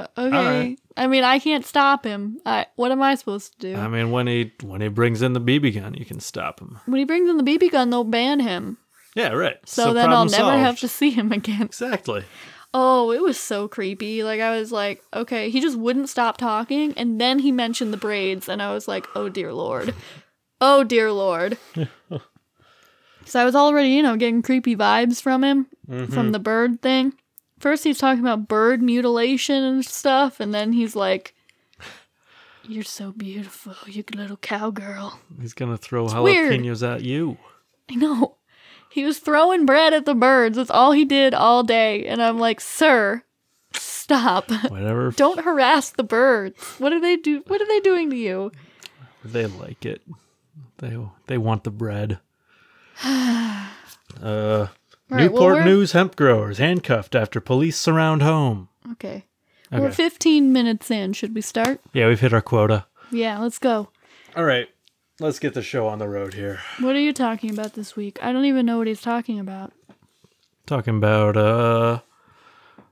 "Okay." 0.00 0.30
right. 0.30 0.78
I 0.96 1.06
mean, 1.06 1.24
I 1.24 1.38
can't 1.38 1.64
stop 1.64 2.04
him. 2.04 2.40
I, 2.44 2.66
what 2.76 2.92
am 2.92 3.02
I 3.02 3.14
supposed 3.14 3.52
to 3.60 3.74
do? 3.74 3.80
I 3.80 3.88
mean, 3.88 4.10
when 4.10 4.26
he 4.26 4.52
when 4.62 4.80
he 4.80 4.88
brings 4.88 5.22
in 5.22 5.34
the 5.34 5.40
BB 5.40 5.74
gun, 5.80 5.94
you 5.94 6.04
can 6.04 6.20
stop 6.20 6.60
him. 6.60 6.80
when 6.86 6.98
he 6.98 7.04
brings 7.04 7.28
in 7.28 7.36
the 7.36 7.44
BB 7.44 7.70
gun, 7.70 7.90
they'll 7.90 8.04
ban 8.04 8.40
him. 8.40 8.78
Yeah, 9.14 9.32
right. 9.32 9.58
So, 9.66 9.84
so 9.84 9.92
then 9.92 10.10
I'll 10.10 10.24
never 10.24 10.56
have 10.56 10.80
to 10.80 10.88
see 10.88 11.10
him 11.10 11.32
again. 11.32 11.62
Exactly. 11.62 12.24
Oh, 12.74 13.12
it 13.12 13.22
was 13.22 13.38
so 13.38 13.68
creepy. 13.68 14.24
Like 14.24 14.40
I 14.40 14.58
was 14.58 14.72
like, 14.72 15.02
okay, 15.12 15.50
he 15.50 15.60
just 15.60 15.76
wouldn't 15.76 16.08
stop 16.08 16.36
talking 16.36 16.94
and 16.96 17.20
then 17.20 17.38
he 17.38 17.52
mentioned 17.52 17.92
the 17.92 17.98
braids 17.98 18.48
and 18.48 18.62
I 18.62 18.72
was 18.72 18.88
like, 18.88 19.06
"Oh 19.14 19.28
dear 19.28 19.52
lord." 19.52 19.94
Oh 20.64 20.84
dear 20.84 21.10
lord. 21.10 21.58
so 23.24 23.40
I 23.40 23.44
was 23.44 23.56
already, 23.56 23.88
you 23.88 24.02
know, 24.02 24.16
getting 24.16 24.42
creepy 24.42 24.76
vibes 24.76 25.20
from 25.20 25.42
him 25.42 25.66
mm-hmm. 25.88 26.12
from 26.12 26.30
the 26.30 26.38
bird 26.38 26.80
thing. 26.80 27.14
First 27.58 27.82
he's 27.82 27.98
talking 27.98 28.20
about 28.20 28.46
bird 28.46 28.80
mutilation 28.80 29.64
and 29.64 29.84
stuff 29.84 30.38
and 30.38 30.54
then 30.54 30.72
he's 30.72 30.94
like 30.94 31.34
you're 32.64 32.84
so 32.84 33.10
beautiful, 33.10 33.74
you 33.86 34.04
little 34.14 34.36
cowgirl. 34.36 35.18
He's 35.40 35.52
gonna 35.52 35.76
throw 35.76 36.04
weird. 36.22 36.52
jalapenos 36.52 36.88
at 36.88 37.02
you. 37.02 37.36
I 37.90 37.96
know. 37.96 38.36
He 38.92 39.04
was 39.04 39.18
throwing 39.18 39.64
bread 39.66 39.94
at 39.94 40.04
the 40.04 40.14
birds. 40.14 40.56
That's 40.56 40.70
all 40.70 40.92
he 40.92 41.04
did 41.04 41.32
all 41.34 41.62
day. 41.62 42.06
And 42.06 42.22
I'm 42.22 42.38
like, 42.38 42.60
sir, 42.60 43.22
stop. 43.72 44.50
Whatever. 44.68 45.10
Don't 45.16 45.44
harass 45.44 45.90
the 45.90 46.02
birds. 46.02 46.62
What 46.78 46.90
do 46.90 47.00
they 47.00 47.16
do? 47.16 47.42
What 47.46 47.60
are 47.62 47.66
they 47.66 47.80
doing 47.80 48.10
to 48.10 48.16
you? 48.16 48.52
They 49.24 49.46
like 49.46 49.86
it. 49.86 50.02
They 50.78 50.98
they 51.26 51.38
want 51.38 51.64
the 51.64 51.70
bread. 51.70 52.18
uh, 53.04 53.66
All 54.22 54.28
right, 54.28 54.68
well, 55.08 55.20
Newport 55.20 55.54
we're- 55.54 55.64
News 55.64 55.92
hemp 55.92 56.16
growers 56.16 56.58
handcuffed 56.58 57.14
after 57.14 57.40
police 57.40 57.78
surround 57.78 58.22
home. 58.22 58.68
Okay. 58.92 59.24
We're 59.70 59.90
15 59.90 60.52
minutes 60.52 60.90
in. 60.90 61.14
Should 61.14 61.34
we 61.34 61.40
start? 61.40 61.80
Yeah, 61.94 62.08
we've 62.08 62.20
hit 62.20 62.34
our 62.34 62.42
quota. 62.42 62.84
Yeah, 63.10 63.38
let's 63.38 63.58
go. 63.58 63.88
All 64.36 64.44
right, 64.44 64.68
let's 65.22 65.38
get 65.38 65.54
the 65.54 65.62
show 65.62 65.86
on 65.86 65.98
the 65.98 66.08
road 66.08 66.34
here. 66.34 66.60
What 66.80 66.96
are 66.96 67.00
you 67.00 67.12
talking 67.12 67.50
about 67.50 67.74
this 67.74 67.96
week? 67.96 68.18
I 68.22 68.32
don't 68.32 68.44
even 68.44 68.66
know 68.66 68.78
what 68.78 68.86
he's 68.86 69.00
talking 69.00 69.38
about. 69.38 69.72
Talking 70.66 70.96
about 70.96 71.36
uh 71.36 72.00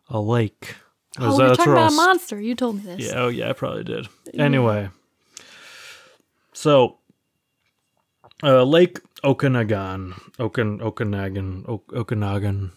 a 0.09 0.21
lake. 0.21 0.77
Oh, 1.19 1.33
Is 1.33 1.39
we're 1.39 1.55
talking 1.55 1.73
about 1.73 1.93
a 1.93 1.95
monster. 1.95 2.41
You 2.41 2.55
told 2.55 2.77
me 2.77 2.83
this. 2.83 3.01
Yeah, 3.01 3.21
oh 3.23 3.29
yeah, 3.29 3.51
I 3.51 3.53
probably 3.53 3.85
did. 3.85 4.07
Anyway, 4.35 4.91
so 6.53 6.99
uh, 8.43 8.63
Lake 8.63 9.01
Okanagan, 9.25 10.15
Okan 10.39 10.81
Okanagan, 10.81 11.65
o- 11.69 11.83
Okanagan, 11.93 12.73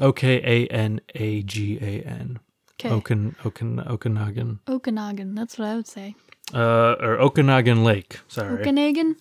O 0.00 0.12
K 0.12 0.36
A 0.44 0.66
N 0.68 1.00
A 1.14 1.42
G 1.42 1.78
A 1.80 2.02
N, 2.02 2.40
Okay. 2.80 2.90
Okan, 2.90 3.34
Okan, 3.42 3.84
Okanagan. 3.90 4.60
Okanagan. 4.68 5.34
That's 5.34 5.58
what 5.58 5.66
I 5.68 5.74
would 5.74 5.88
say. 5.88 6.14
Uh, 6.54 6.94
or 7.00 7.18
Okanagan 7.20 7.82
Lake. 7.82 8.20
Sorry. 8.28 8.60
Okanagan. 8.60 9.16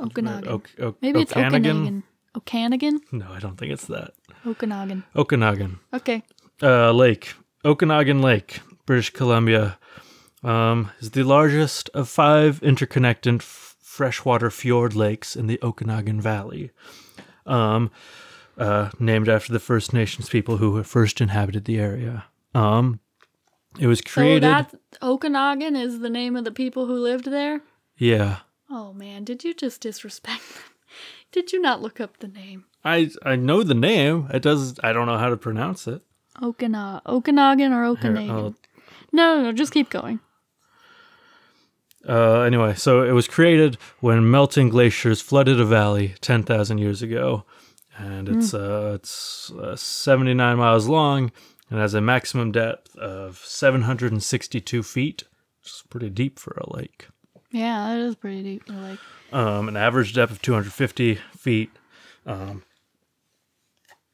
Okanagan. 0.00 0.48
Ok- 0.48 0.70
ok- 0.80 0.98
Maybe 1.00 1.20
it's 1.22 1.32
Okanagan? 1.32 1.76
Okanagan. 1.76 2.02
Okanagan. 2.36 3.00
No, 3.12 3.26
I 3.32 3.38
don't 3.38 3.56
think 3.56 3.72
it's 3.72 3.86
that. 3.86 4.10
Okanagan. 4.44 5.04
Okanagan. 5.14 5.78
Okay. 5.94 6.22
uh, 6.62 6.90
lake, 6.92 7.34
Okanagan 7.64 8.20
Lake, 8.20 8.60
British 8.84 9.10
Columbia, 9.10 9.78
um, 10.42 10.90
is 11.00 11.10
the 11.12 11.22
largest 11.22 11.88
of 11.94 12.08
five 12.08 12.62
interconnected 12.62 13.36
f- 13.36 13.76
freshwater 13.80 14.50
fjord 14.50 14.94
lakes 14.94 15.36
in 15.36 15.46
the 15.46 15.58
Okanagan 15.62 16.20
Valley. 16.20 16.70
Um, 17.46 17.90
uh, 18.58 18.90
named 18.98 19.28
after 19.28 19.52
the 19.52 19.58
First 19.60 19.92
Nations 19.92 20.28
people 20.28 20.56
who 20.58 20.82
first 20.82 21.20
inhabited 21.20 21.64
the 21.64 21.78
area. 21.78 22.24
Um, 22.56 23.00
it 23.78 23.86
was 23.86 23.98
So 23.98 24.04
created. 24.12 24.42
that 24.44 24.74
Okanagan 25.02 25.76
is 25.76 26.00
the 26.00 26.08
name 26.10 26.36
of 26.36 26.44
the 26.44 26.50
people 26.52 26.86
who 26.86 26.94
lived 26.98 27.26
there. 27.26 27.60
yeah, 27.98 28.38
Oh 28.70 28.92
man, 28.92 29.24
did 29.24 29.44
you 29.44 29.54
just 29.54 29.80
disrespect 29.80 30.42
them? 30.54 30.62
Did 31.32 31.52
you 31.52 31.60
not 31.60 31.82
look 31.82 32.00
up 32.00 32.18
the 32.18 32.28
name? 32.28 32.64
I 32.84 33.10
I 33.22 33.36
know 33.36 33.62
the 33.62 33.74
name. 33.74 34.28
It 34.32 34.42
does. 34.42 34.78
I 34.82 34.92
don't 34.92 35.06
know 35.06 35.18
how 35.18 35.28
to 35.28 35.36
pronounce 35.36 35.86
it. 35.86 36.00
Okana 36.40 37.02
Okanagan 37.04 37.72
or 37.72 37.84
Okanagan? 37.84 38.30
I'll- 38.30 38.54
No, 39.12 39.36
no, 39.36 39.42
no, 39.42 39.52
just 39.52 39.72
keep 39.72 39.90
going. 39.90 40.20
Uh, 42.08 42.40
anyway, 42.42 42.74
so 42.74 43.02
it 43.02 43.10
was 43.12 43.26
created 43.28 43.76
when 44.00 44.30
melting 44.30 44.68
glaciers 44.68 45.20
flooded 45.20 45.58
a 45.60 45.64
valley 45.64 46.14
10,000 46.20 46.78
years 46.78 47.02
ago. 47.02 47.44
And 47.98 48.28
it's 48.28 48.52
uh, 48.54 48.92
it's 48.94 49.50
uh, 49.52 49.74
79 49.74 50.56
miles 50.58 50.86
long 50.86 51.32
and 51.70 51.78
has 51.78 51.94
a 51.94 52.00
maximum 52.00 52.52
depth 52.52 52.96
of 52.96 53.38
762 53.38 54.82
feet, 54.82 55.24
which 55.60 55.70
is 55.72 55.82
pretty 55.88 56.10
deep 56.10 56.38
for 56.38 56.52
a 56.58 56.76
lake. 56.76 57.08
Yeah, 57.50 57.88
that 57.88 57.98
is 57.98 58.14
pretty 58.16 58.42
deep. 58.42 58.66
They're 58.66 58.76
like, 58.76 58.98
Um, 59.32 59.68
an 59.68 59.76
average 59.76 60.14
depth 60.14 60.32
of 60.32 60.42
250 60.42 61.16
feet. 61.36 61.70
Um, 62.24 62.62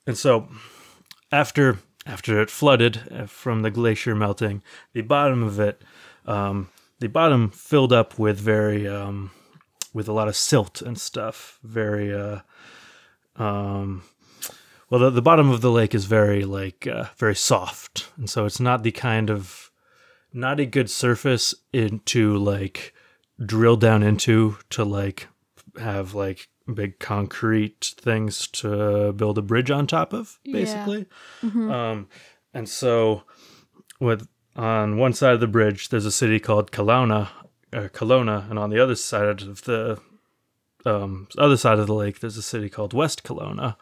and 0.07 0.17
so 0.17 0.49
after 1.31 1.79
after 2.05 2.41
it 2.43 2.51
flooded 2.51 3.01
uh, 3.13 3.27
from 3.27 3.63
the 3.63 3.71
glacier 3.71 4.15
melting, 4.15 4.63
the 4.93 5.03
bottom 5.03 5.43
of 5.43 5.61
it, 5.61 5.83
um, 6.27 6.69
the 6.99 7.09
bottom 7.09 7.51
filled 7.51 7.93
up 7.93 8.19
with 8.19 8.39
very 8.39 8.87
um, 8.89 9.31
with 9.95 10.09
a 10.09 10.13
lot 10.13 10.29
of 10.29 10.37
silt 10.37 10.83
and 10.83 10.99
stuff. 11.01 11.59
Very 11.63 12.13
uh, 12.15 12.41
um, 13.37 14.03
well, 14.93 15.01
the, 15.01 15.11
the 15.11 15.23
bottom 15.23 15.49
of 15.49 15.63
the 15.63 15.71
lake 15.71 15.95
is 15.95 16.05
very 16.05 16.45
like 16.45 16.87
uh, 16.87 17.07
very 17.17 17.35
soft, 17.35 18.11
and 18.19 18.29
so 18.29 18.45
it's 18.45 18.61
not 18.61 18.83
the 18.83 18.93
kind 18.93 19.31
of 19.31 19.71
not 20.35 20.61
a 20.61 20.67
good 20.67 20.91
surface 20.91 21.55
into 21.73 22.37
like 22.37 22.93
drill 23.45 23.77
down 23.77 24.03
into 24.03 24.59
to 24.69 24.85
like 24.85 25.29
have 25.81 26.13
like 26.15 26.49
big 26.75 26.99
concrete 26.99 27.95
things 27.99 28.47
to 28.49 29.13
build 29.15 29.39
a 29.39 29.43
bridge 29.43 29.71
on 29.71 29.87
top 29.87 30.13
of 30.13 30.39
Yeah. 30.45 30.53
basically. 30.53 31.07
Um 31.43 32.09
and 32.53 32.69
so 32.69 33.23
with 33.99 34.29
on 34.57 34.99
one 34.99 35.15
side 35.15 35.33
of 35.35 35.41
the 35.41 35.47
bridge 35.47 35.89
there's 35.89 36.05
a 36.07 36.13
city 36.13 36.39
called 36.39 36.71
Kelowna 36.71 37.29
or 37.73 37.89
Kelowna 37.89 38.49
and 38.51 38.59
on 38.59 38.69
the 38.69 38.79
other 38.79 38.95
side 38.95 39.43
of 39.43 39.65
the 39.65 39.99
um 40.85 41.29
other 41.39 41.57
side 41.57 41.79
of 41.79 41.87
the 41.87 41.95
lake 41.95 42.21
there's 42.21 42.37
a 42.37 42.43
city 42.43 42.69
called 42.69 42.93
West 42.93 43.23
Kelowna 43.25 43.77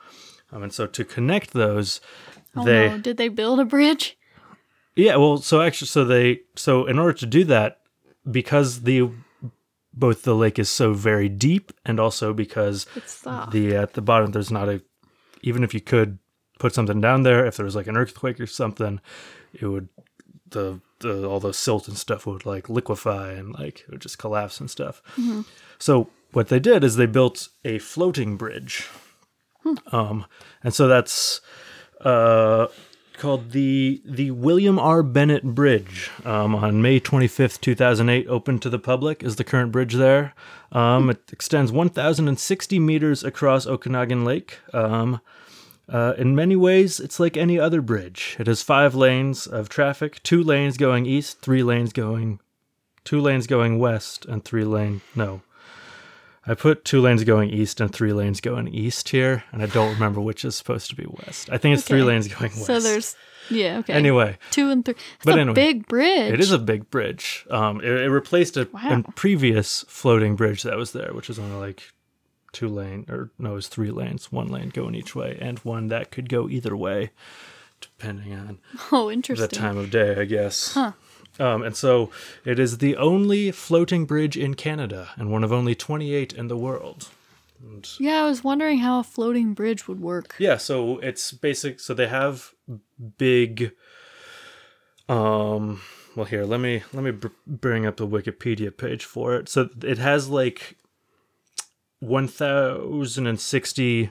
um, 0.53 0.63
and 0.63 0.73
so 0.73 0.87
to 0.87 1.05
connect 1.05 1.53
those 1.53 2.01
oh 2.57 2.65
they 2.65 2.89
no, 2.89 2.99
did 2.99 3.17
they 3.17 3.29
build 3.29 3.61
a 3.61 3.65
bridge? 3.65 4.17
yeah, 4.97 5.17
well, 5.17 5.39
so 5.39 5.63
actually, 5.63 5.89
so 5.89 6.05
they, 6.05 6.41
so 6.57 6.85
in 6.87 6.99
order 6.99 7.15
to 7.15 7.27
do 7.27 7.45
that, 7.45 7.79
because 8.31 8.83
the 8.83 9.11
both 9.93 10.23
the 10.23 10.35
lake 10.35 10.59
is 10.59 10.69
so 10.69 10.93
very 10.93 11.29
deep, 11.29 11.73
and 11.85 11.99
also 11.99 12.33
because 12.33 12.87
the 13.51 13.77
at 13.77 13.95
the 13.95 14.03
bottom 14.03 14.33
there's 14.33 14.51
not 14.51 14.69
a, 14.69 14.83
even 15.43 15.65
if 15.65 15.73
you 15.75 15.81
could 15.81 16.19
put 16.59 16.75
something 16.75 17.01
down 17.01 17.23
there, 17.23 17.47
if 17.47 17.57
there 17.57 17.65
was 17.65 17.77
like 17.77 17.87
an 17.87 17.97
earthquake 17.97 18.39
or 18.41 18.47
something, 18.47 19.01
it 19.55 19.67
would 19.67 19.89
the 20.51 20.81
the 20.99 21.27
all 21.27 21.41
the 21.41 21.55
silt 21.55 21.89
and 21.89 21.97
stuff 21.97 22.27
would 22.27 22.45
like 22.45 22.69
liquefy 22.69 23.33
and 23.33 23.55
like 23.55 23.81
it 23.81 23.91
would 23.91 24.03
just 24.03 24.19
collapse 24.19 24.61
and 24.61 24.71
stuff. 24.71 25.01
So 25.79 26.11
what 26.33 26.49
they 26.49 26.61
did 26.61 26.85
is 26.85 26.97
they 26.97 27.07
built 27.07 27.49
a 27.65 27.79
floating 27.79 28.37
bridge, 28.37 28.87
um, 29.93 30.27
and 30.63 30.75
so 30.75 30.89
that's 30.89 31.41
uh, 32.01 32.69
called 33.21 33.51
the 33.51 34.01
the 34.05 34.31
William 34.31 34.79
R. 34.79 35.03
Bennett 35.03 35.45
Bridge. 35.45 36.11
Um, 36.25 36.55
on 36.55 36.83
May 36.83 36.99
twenty 36.99 37.29
fifth, 37.29 37.61
two 37.61 37.75
thousand 37.75 38.09
eight, 38.09 38.27
opened 38.29 38.63
to 38.63 38.71
the 38.71 38.79
public 38.79 39.23
is 39.23 39.37
the 39.37 39.45
current 39.45 39.71
bridge 39.71 39.95
there. 39.95 40.35
Um, 40.73 41.11
it 41.11 41.23
extends 41.33 41.71
one 41.71 41.91
thousand 41.91 42.29
and 42.29 42.39
sixty 42.39 42.79
meters 42.79 43.23
across 43.23 43.67
Okanagan 43.67 44.25
Lake. 44.25 44.59
Um, 44.73 45.21
uh, 45.89 46.15
in 46.17 46.35
many 46.37 46.57
ways, 46.57 47.01
it's 47.01 47.21
like 47.21 47.37
any 47.37 47.59
other 47.59 47.83
bridge. 47.83 48.37
It 48.39 48.47
has 48.47 48.63
five 48.63 48.95
lanes 48.95 49.47
of 49.47 49.69
traffic, 49.69 50.23
two 50.23 50.43
lanes 50.43 50.77
going 50.77 51.05
east, 51.05 51.41
three 51.41 51.63
lanes 51.63 51.93
going, 51.93 52.41
two 53.05 53.21
lanes 53.21 53.47
going 53.47 53.79
west, 53.79 54.25
and 54.25 54.45
three 54.45 54.65
lane 54.65 55.03
no. 55.15 55.43
I 56.51 56.55
put 56.55 56.85
two 56.85 57.01
lanes 57.01 57.23
going 57.23 57.51
east 57.51 57.81
and 57.81 57.93
three 57.93 58.13
lanes 58.13 58.41
going 58.41 58.67
east 58.69 59.11
here, 59.11 59.45
and 59.53 59.63
I 59.63 59.67
don't 59.67 59.93
remember 59.95 60.21
which 60.21 60.45
is 60.45 60.57
supposed 60.57 60.91
to 60.91 60.97
be 60.97 61.07
west. 61.09 61.49
I 61.51 61.59
think 61.59 61.79
it's 61.79 61.87
three 61.87 62.03
lanes 62.03 62.27
going 62.27 62.51
west. 62.51 62.67
So 62.67 62.81
there's 62.81 63.15
yeah, 63.51 63.79
okay. 63.79 63.93
anyway, 63.93 64.37
two 64.51 64.69
and 64.71 64.85
three. 64.85 64.95
It's 64.95 65.25
But 65.25 65.39
a 65.39 65.43
anyway, 65.43 65.55
big 65.55 65.87
bridge. 65.87 66.33
it 66.33 66.41
is 66.41 66.51
a 66.51 66.59
big 66.59 66.91
bridge. 66.91 67.47
Um, 67.51 67.81
it, 67.81 67.87
it 67.91 68.11
replaced 68.11 68.57
a, 68.57 68.69
Wow. 68.73 69.03
a 69.07 69.13
previous 69.13 69.85
floating 69.87 70.35
bridge 70.35 70.65
that 70.65 70.77
was 70.77 70.91
there, 70.91 71.13
which 71.15 71.29
was 71.29 71.39
only 71.39 71.57
like 71.57 71.85
two 72.53 72.69
lane 72.69 73.07
or 73.09 73.31
no, 73.39 73.53
it 73.53 73.55
was 73.55 73.69
three 73.69 73.93
lanes, 73.93 74.33
one 74.33 74.49
lane 74.49 74.71
going 74.71 74.97
each 74.97 75.15
way, 75.15 75.39
and 75.41 75.61
one 75.61 75.87
that 75.87 76.11
could 76.11 76.29
go 76.29 76.49
either 76.49 76.77
way, 76.77 77.11
depending 77.81 78.33
on 78.35 78.59
oh 78.93 79.09
interesting 79.09 79.49
the 79.49 79.55
time 79.55 79.77
of 79.77 79.91
day, 79.91 80.17
I 80.21 80.25
guess. 80.25 80.75
Huh. 80.75 80.93
Um, 81.39 81.63
and 81.63 81.75
so 81.77 82.11
it 82.45 82.59
is 82.59 82.79
the 82.79 82.97
only 82.97 83.51
floating 83.51 84.05
bridge 84.05 84.37
in 84.37 84.55
Canada 84.55 85.11
and 85.17 85.31
one 85.31 85.43
of 85.45 85.53
only 85.53 85.75
28 85.75 86.33
in 86.35 86.49
the 86.49 86.57
world. 86.57 87.09
And 87.63 87.89
Yeah, 87.99 88.23
I 88.25 88.27
was 88.27 88.43
wondering 88.45 88.79
how 88.79 89.01
a 89.01 89.05
floating 89.05 89.55
bridge 89.55 89.87
would 89.89 90.01
work. 90.01 90.35
yeah, 90.39 90.57
so 90.59 90.99
it's 90.99 91.33
basic. 91.33 91.81
So 91.81 91.95
they 91.95 92.09
have 92.09 92.53
big. 93.19 93.73
Um. 95.09 95.81
Well, 96.17 96.27
here 96.27 96.45
let 96.45 96.61
me 96.61 96.83
let 96.93 97.05
me 97.05 97.11
br- 97.13 97.29
bring 97.47 97.87
up 97.87 97.97
the 97.97 98.07
Wikipedia 98.07 98.77
page 98.77 99.05
for 99.05 99.37
it. 99.37 99.49
So 99.49 99.69
it 99.83 99.99
has 99.99 100.29
like 100.29 100.77
one 102.01 102.27
thousand 102.29 103.27
and 103.27 103.41
sixty 103.41 104.11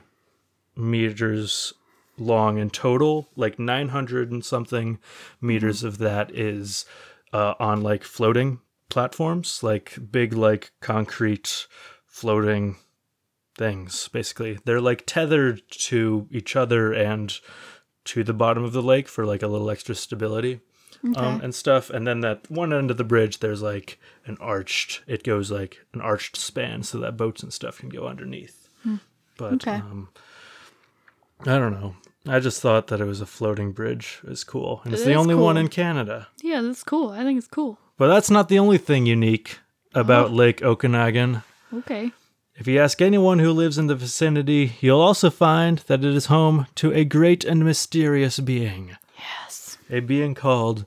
meters 0.76 1.72
long 2.18 2.58
in 2.58 2.70
total. 2.70 3.28
Like 3.36 3.58
nine 3.58 3.88
hundred 3.90 4.30
and 4.32 4.44
something 4.44 4.98
meters 5.40 5.82
of 5.82 5.98
that 5.98 6.30
is 6.34 6.84
uh, 7.32 7.54
on 7.58 7.82
like 7.82 8.04
floating 8.04 8.60
platforms, 8.88 9.62
like 9.62 9.96
big 10.10 10.32
like 10.32 10.72
concrete 10.80 11.66
floating 12.06 12.76
things 13.56 14.08
basically. 14.08 14.58
They're 14.64 14.80
like 14.80 15.04
tethered 15.06 15.62
to 15.88 16.26
each 16.30 16.56
other 16.56 16.92
and 16.92 17.38
to 18.04 18.24
the 18.24 18.32
bottom 18.32 18.64
of 18.64 18.72
the 18.72 18.82
lake 18.82 19.08
for 19.08 19.24
like 19.26 19.42
a 19.42 19.46
little 19.48 19.70
extra 19.70 19.94
stability 19.94 20.60
um, 21.14 21.40
and 21.40 21.54
stuff. 21.54 21.90
And 21.90 22.06
then 22.06 22.20
that 22.20 22.50
one 22.50 22.72
end 22.72 22.90
of 22.90 22.96
the 22.96 23.04
bridge 23.04 23.38
there's 23.40 23.62
like 23.62 23.98
an 24.26 24.36
arched 24.40 25.02
it 25.06 25.22
goes 25.22 25.50
like 25.50 25.84
an 25.92 26.00
arched 26.00 26.36
span 26.36 26.82
so 26.82 26.98
that 26.98 27.16
boats 27.16 27.42
and 27.42 27.52
stuff 27.52 27.78
can 27.78 27.88
go 27.90 28.06
underneath. 28.06 28.68
But 29.36 29.48
Hmm. 29.48 29.54
Okay. 29.54 29.76
um 29.76 30.08
i 31.46 31.58
don't 31.58 31.72
know 31.72 31.94
i 32.26 32.38
just 32.40 32.60
thought 32.60 32.86
that 32.88 33.00
it 33.00 33.06
was 33.06 33.20
a 33.20 33.26
floating 33.26 33.72
bridge 33.72 34.20
is 34.24 34.44
cool 34.44 34.80
and 34.84 34.92
it's 34.92 35.02
It 35.02 35.06
the 35.06 35.14
only 35.14 35.34
one 35.34 35.56
in 35.56 35.68
canada 35.68 36.28
Yeah, 36.42 36.60
that's 36.62 36.82
cool. 36.84 37.10
I 37.10 37.22
think 37.24 37.38
it's 37.38 37.46
cool. 37.48 37.78
but 37.96 38.08
that's 38.08 38.30
not 38.30 38.48
the 38.48 38.58
only 38.58 38.78
thing 38.78 39.06
unique 39.06 39.58
uh-huh. 39.94 40.00
about 40.00 40.30
Oh. 40.30 40.34
lake 40.34 40.62
okanagan 40.62 41.42
Okay. 41.72 42.12
if 42.56 42.66
you 42.66 42.78
ask 42.80 43.00
anyone 43.00 43.38
who 43.38 43.52
lives 43.52 43.78
in 43.78 43.86
the 43.86 43.94
vicinity, 43.94 44.72
you'll 44.80 45.00
also 45.00 45.30
find 45.30 45.78
that 45.86 46.04
it 46.04 46.14
is 46.14 46.26
home 46.26 46.66
to 46.74 46.92
a 46.92 47.04
great 47.04 47.44
and 47.44 47.64
mysterious 47.64 48.38
being. 48.40 48.96
Yes. 49.16 49.78
A 49.88 50.00
being 50.00 50.34
called 50.34 50.84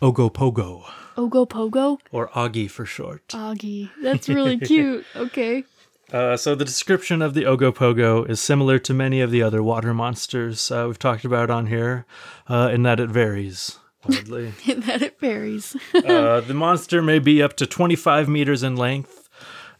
Ogopogo, 0.00 0.82
Ogopogo? 1.16 1.98
or 2.10 2.28
Augie 2.30 2.68
for 2.70 2.84
short. 2.86 3.28
Augie. 3.28 3.90
That's 4.02 4.28
really 4.28 4.58
cute. 4.72 5.04
Okay. 5.14 5.64
Uh, 6.12 6.36
so 6.36 6.54
the 6.54 6.64
description 6.64 7.22
of 7.22 7.32
the 7.32 7.44
Ogopogo 7.44 8.28
is 8.28 8.38
similar 8.38 8.78
to 8.78 8.92
many 8.92 9.22
of 9.22 9.30
the 9.30 9.42
other 9.42 9.62
water 9.62 9.94
monsters 9.94 10.70
uh, 10.70 10.84
we've 10.86 10.98
talked 10.98 11.24
about 11.24 11.48
on 11.48 11.66
here, 11.66 12.04
uh, 12.48 12.70
in 12.72 12.82
that 12.82 13.00
it 13.00 13.08
varies 13.08 13.78
widely. 14.06 14.50
that 14.66 15.00
it 15.02 15.18
varies. 15.18 15.74
uh, 15.94 16.40
the 16.40 16.54
monster 16.54 17.00
may 17.00 17.18
be 17.18 17.42
up 17.42 17.56
to 17.56 17.66
25 17.66 18.28
meters 18.28 18.62
in 18.62 18.76
length, 18.76 19.28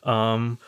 um, 0.04 0.58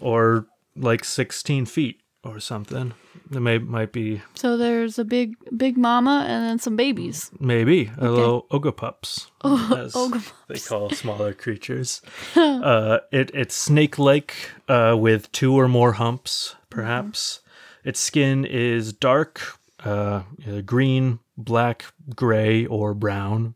or 0.00 0.46
like 0.76 1.02
16 1.02 1.64
feet 1.66 2.00
or 2.26 2.40
something. 2.40 2.92
It 3.30 3.40
may 3.40 3.58
might 3.58 3.92
be 3.92 4.22
So 4.34 4.56
there's 4.56 4.98
a 4.98 5.04
big 5.04 5.36
big 5.56 5.76
mama 5.76 6.24
and 6.28 6.44
then 6.44 6.58
some 6.58 6.76
babies. 6.76 7.30
maybe 7.40 7.90
a 7.98 8.10
little 8.10 8.46
ogopups, 8.50 9.28
as 9.44 9.92
ogopups. 10.02 10.32
they 10.48 10.58
call 10.58 10.90
smaller 10.90 11.32
creatures. 11.32 12.02
uh, 12.36 12.98
it 13.12 13.30
it's 13.34 13.56
snake 13.56 13.98
like 13.98 14.34
uh, 14.68 14.96
with 14.98 15.30
two 15.32 15.54
or 15.54 15.68
more 15.68 15.92
humps, 15.92 16.56
perhaps. 16.70 17.40
Its 17.84 18.00
skin 18.00 18.44
is 18.44 18.92
dark, 18.92 19.40
uh, 19.84 20.22
green, 20.64 21.20
black, 21.36 21.84
gray, 22.16 22.66
or 22.66 22.94
brown, 22.94 23.54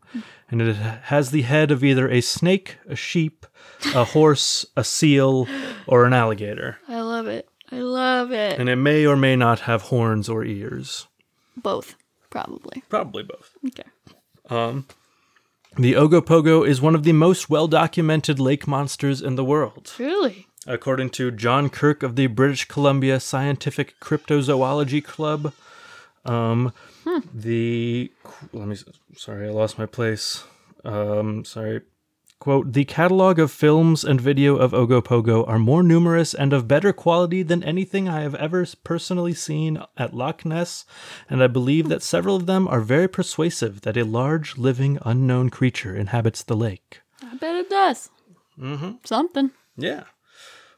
and 0.48 0.62
it 0.62 0.76
has 0.76 1.30
the 1.32 1.42
head 1.42 1.70
of 1.72 1.82
either 1.82 2.08
a 2.08 2.20
snake, 2.20 2.78
a 2.88 2.94
sheep, 2.94 3.44
a 3.94 4.04
horse, 4.04 4.64
a 4.76 4.84
seal, 4.84 5.48
or 5.86 6.04
an 6.04 6.12
alligator. 6.12 6.78
I 6.88 7.00
love 7.00 7.26
it. 7.26 7.48
I 7.72 7.80
love 7.80 8.32
it. 8.32 8.58
And 8.58 8.68
it 8.68 8.76
may 8.76 9.06
or 9.06 9.16
may 9.16 9.36
not 9.36 9.60
have 9.60 9.82
horns 9.82 10.28
or 10.28 10.44
ears. 10.44 11.06
Both, 11.56 11.94
probably. 12.30 12.82
Probably 12.88 13.22
both. 13.22 13.56
Okay. 13.66 13.88
The 15.76 15.92
Ogopogo 15.92 16.66
is 16.66 16.80
one 16.80 16.94
of 16.96 17.04
the 17.04 17.12
most 17.12 17.48
well 17.48 17.68
documented 17.68 18.40
lake 18.40 18.66
monsters 18.66 19.22
in 19.22 19.36
the 19.36 19.44
world. 19.44 19.92
Really? 19.98 20.48
According 20.66 21.10
to 21.10 21.30
John 21.30 21.70
Kirk 21.70 22.02
of 22.02 22.16
the 22.16 22.26
British 22.26 22.66
Columbia 22.66 23.20
Scientific 23.20 23.98
Cryptozoology 24.00 25.02
Club, 25.02 25.52
um, 26.24 26.72
the 27.32 28.12
let 28.52 28.68
me 28.68 28.76
sorry, 29.16 29.48
I 29.48 29.50
lost 29.50 29.78
my 29.78 29.86
place. 29.86 30.42
Um, 30.84 31.44
sorry. 31.44 31.82
Quote, 32.40 32.72
the 32.72 32.86
catalog 32.86 33.38
of 33.38 33.50
films 33.50 34.02
and 34.02 34.18
video 34.18 34.56
of 34.56 34.72
Ogopogo 34.72 35.46
are 35.46 35.58
more 35.58 35.82
numerous 35.82 36.32
and 36.32 36.54
of 36.54 36.66
better 36.66 36.90
quality 36.90 37.42
than 37.42 37.62
anything 37.62 38.08
I 38.08 38.22
have 38.22 38.34
ever 38.34 38.64
personally 38.82 39.34
seen 39.34 39.82
at 39.98 40.14
Loch 40.14 40.46
Ness, 40.46 40.86
and 41.28 41.42
I 41.42 41.48
believe 41.48 41.90
that 41.90 42.02
several 42.02 42.36
of 42.36 42.46
them 42.46 42.66
are 42.66 42.80
very 42.80 43.08
persuasive 43.08 43.82
that 43.82 43.98
a 43.98 44.06
large, 44.06 44.56
living, 44.56 44.98
unknown 45.02 45.50
creature 45.50 45.94
inhabits 45.94 46.42
the 46.42 46.56
lake. 46.56 47.02
I 47.22 47.34
bet 47.34 47.56
it 47.56 47.68
does. 47.68 48.08
Mm-hmm. 48.58 48.92
Something. 49.04 49.50
Yeah. 49.76 50.04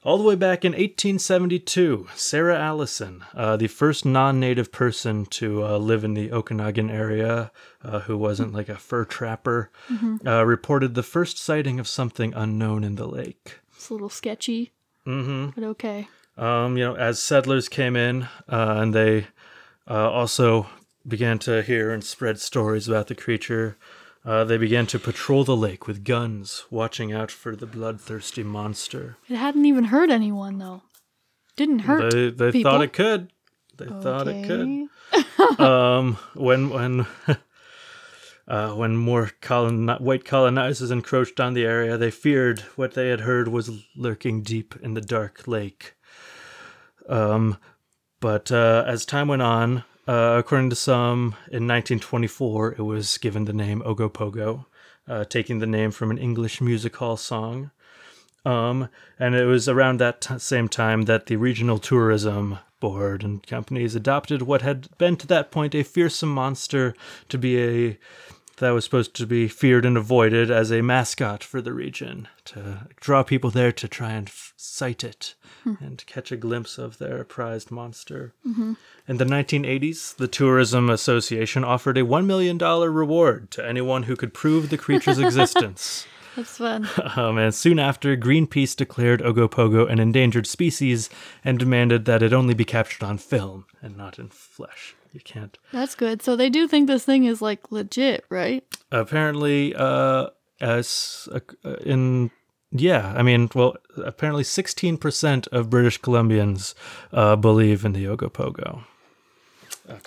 All 0.05 0.19
the 0.19 0.25
way 0.25 0.35
back 0.35 0.65
in 0.65 0.73
1872, 0.73 2.09
Sarah 2.17 2.59
Allison, 2.59 3.25
uh, 3.35 3.57
the 3.57 3.69
first 3.69 4.05
non 4.05 4.41
native 4.41 4.73
person 4.73 5.27
to 5.27 5.65
uh, 5.65 5.79
live 5.79 6.03
in 6.03 6.15
the 6.15 6.33
Okanagan 6.33 6.91
area, 6.91 7.53
uh, 7.85 8.01
who 8.01 8.19
wasn't 8.19 8.53
like 8.53 8.69
a 8.69 8.77
fur 8.77 9.05
trapper, 9.05 9.71
uh, 10.27 10.45
reported 10.45 10.95
the 10.95 11.05
first 11.05 11.39
sighting 11.39 11.79
of 11.79 11.87
something 11.87 12.35
unknown 12.35 12.83
in 12.83 12.97
the 12.97 13.07
lake. 13.07 13.61
It's 13.77 13.91
a 13.91 13.93
little 13.93 14.09
sketchy. 14.09 14.73
Mm-hmm. 15.07 15.51
But 15.55 15.65
okay. 15.69 16.09
Um, 16.37 16.77
you 16.77 16.85
know, 16.85 16.97
as 16.97 17.23
settlers 17.23 17.69
came 17.69 17.95
in 17.95 18.25
uh, 18.49 18.77
and 18.79 18.93
they 18.93 19.27
uh, 19.89 20.11
also 20.11 20.67
began 21.07 21.39
to 21.41 21.63
hear 21.63 21.91
and 21.91 22.03
spread 22.03 22.41
stories 22.41 22.89
about 22.89 23.09
the 23.09 23.15
creature, 23.15 23.77
uh, 24.25 24.45
they 24.45 24.57
began 24.57 24.87
to 24.87 24.99
patrol 24.99 25.45
the 25.45 25.57
lake 25.57 25.87
with 25.87 26.05
guns, 26.05 26.65
watching 26.71 27.13
out 27.13 27.31
for 27.31 27.57
the 27.57 27.67
bloodthirsty 27.67 28.43
monster. 28.43 29.17
It 29.29 29.37
hadn't 29.37 29.65
even 29.67 29.85
hurt 29.85 30.11
anyone 30.11 30.59
though. 30.59 30.83
Didn't 31.57 31.81
hurt. 31.81 32.13
They 32.13 32.31
they 32.31 32.53
people. 32.53 32.73
thought 32.73 32.83
it 32.83 32.93
could. 32.93 33.33
They 33.77 33.87
thought 33.87 34.29
it 34.29 34.47
could. 34.47 34.89
Um, 35.59 36.17
when 36.35 36.71
when 36.71 37.07
uh, 38.49 38.71
when 38.73 38.97
more 38.97 39.31
colon- 39.41 39.89
white 39.99 40.25
colonizers 40.25 40.91
encroached 40.91 41.39
on 41.39 41.53
the 41.53 41.65
area, 41.67 41.97
they 41.99 42.11
feared 42.11 42.61
what 42.77 42.95
they 42.95 43.09
had 43.09 43.21
heard 43.21 43.49
was 43.49 43.71
lurking 43.95 44.43
deep 44.43 44.75
in 44.83 44.95
the 44.95 45.01
dark 45.01 45.47
lake. 45.47 45.95
Um, 47.09 47.59
but 48.21 48.51
uh, 48.51 48.85
as 48.87 49.05
time 49.05 49.29
went 49.29 49.43
on, 49.43 49.85
uh, 50.07 50.37
according 50.39 50.71
to 50.71 50.77
some, 50.77 51.37
in 51.49 51.67
1924 51.69 52.73
it 52.73 52.83
was 52.83 53.19
given 53.19 53.45
the 53.45 53.53
name 53.53 53.83
Ogopogo, 53.83 54.67
uh, 55.09 55.25
taking 55.25 55.59
the 55.59 55.67
name 55.67 55.91
from 55.91 56.11
an 56.11 56.19
English 56.19 56.61
music 56.61 56.97
hall 56.97 57.17
song. 57.17 57.71
Um, 58.45 58.89
and 59.19 59.35
it 59.35 59.45
was 59.45 59.69
around 59.69 60.01
that 60.01 60.23
t- 60.23 60.39
same 60.39 60.69
time 60.69 61.03
that 61.03 61.27
the 61.27 61.37
regional 61.37 61.79
tourism 61.79 62.59
board 62.81 63.23
and 63.23 63.47
companies 63.47 63.95
adopted 63.95 64.43
what 64.43 64.63
had 64.63 64.89
been 64.99 65.17
to 65.17 65.27
that 65.29 65.53
point 65.53 65.75
a 65.75 65.85
fearsome 65.85 66.35
monster 66.35 66.95
to 67.29 67.39
be 67.39 67.63
a 67.63 67.99
that 68.63 68.71
was 68.71 68.85
supposed 68.85 69.13
to 69.17 69.27
be 69.27 69.49
feared 69.49 69.85
and 69.85 69.97
avoided 69.97 70.49
as 70.49 70.71
a 70.71 70.83
mascot 70.83 71.43
for 71.43 71.61
the 71.61 71.73
region 71.73 72.29
to 72.45 72.87
draw 72.97 73.25
people 73.25 73.51
there 73.51 73.73
to 73.73 73.89
try 73.89 74.13
and 74.13 74.29
f- 74.29 74.53
sight 74.57 75.03
it 75.03 75.35
and 75.65 76.05
catch 76.07 76.31
a 76.31 76.37
glimpse 76.37 76.79
of 76.79 76.99
their 76.99 77.25
prized 77.25 77.73
monster. 77.73 78.33
In 78.45 78.77
the 79.07 79.25
1980s, 79.25 80.15
the 80.17 80.29
Tourism 80.29 80.91
Association 80.91 81.65
offered 81.65 81.99
a 81.99 82.03
$1 82.03 82.25
million 82.25 82.57
reward 82.57 83.51
to 83.51 83.67
anyone 83.67 84.05
who 84.05 84.15
could 84.15 84.33
prove 84.33 84.71
the 84.71 84.79
creature's 84.79 85.19
existence. 85.27 86.07
That's 86.37 86.59
fun. 86.59 86.89
Um, 87.17 87.39
and 87.39 87.53
soon 87.55 87.79
after, 87.81 88.17
Greenpeace 88.17 88.77
declared 88.77 89.21
Ogopogo 89.23 89.91
an 89.91 89.99
endangered 89.99 90.47
species 90.47 91.11
and 91.45 91.59
demanded 91.59 92.05
that 92.05 92.23
it 92.23 92.33
only 92.33 92.55
be 92.55 92.65
captured 92.65 93.05
on 93.05 93.19
film 93.19 93.67
and 93.83 93.97
not 93.97 94.19
in 94.21 94.29
flesh. 94.29 94.95
You 95.13 95.21
can't. 95.21 95.59
That's 95.73 95.95
good. 95.95 96.23
So 96.23 96.37
they 96.37 96.49
do 96.49 96.67
think 96.67 96.87
this 96.87 97.05
thing 97.05 97.25
is 97.25 97.43
like 97.43 97.71
legit, 97.71 98.25
right? 98.31 98.65
Apparently, 98.91 99.75
uh, 99.75 100.29
as 100.61 101.29
uh, 101.33 101.75
in 101.85 102.31
yeah, 102.71 103.13
I 103.15 103.23
mean, 103.23 103.51
well, 103.55 103.77
apparently, 103.99 104.45
sixteen 104.45 104.97
percent 104.97 105.47
of 105.49 105.69
British 105.69 106.01
Columbians 106.01 106.75
uh, 107.13 107.37
believe 107.37 107.85
in 107.85 107.93
the 107.93 108.05
Ogopogo. 108.07 108.85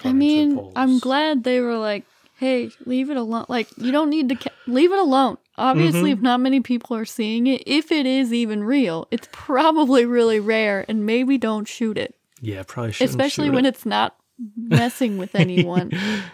I 0.03 0.13
mean. 0.13 0.71
I'm 0.75 0.99
glad 0.99 1.43
they 1.43 1.59
were 1.61 1.77
like, 1.77 2.05
"Hey, 2.37 2.71
leave 2.85 3.09
it 3.09 3.17
alone. 3.17 3.45
Like, 3.49 3.67
you 3.77 3.91
don't 3.91 4.09
need 4.09 4.29
to 4.29 4.35
ca- 4.35 4.55
leave 4.67 4.91
it 4.91 4.99
alone." 4.99 5.37
Obviously, 5.57 5.99
Mm-hmm. 6.11 6.17
if 6.17 6.21
not 6.21 6.39
many 6.41 6.59
people 6.59 6.97
are 6.97 7.05
seeing 7.05 7.47
it, 7.47 7.63
if 7.65 7.91
it 7.91 8.05
is 8.05 8.33
even 8.33 8.63
real, 8.63 9.07
it's 9.11 9.27
probably 9.31 10.05
really 10.05 10.39
rare, 10.39 10.83
and 10.87 11.05
maybe 11.05 11.37
don't 11.37 11.65
shoot 11.67 11.97
it, 11.97 12.13
Yeah, 12.41 12.63
probably 12.67 12.91
should. 12.91 13.07
especially 13.09 13.49
when 13.49 13.65
it's 13.65 13.85
not 13.85 14.17
messing 14.55 15.17
with 15.17 15.35
anyone. 15.35 15.91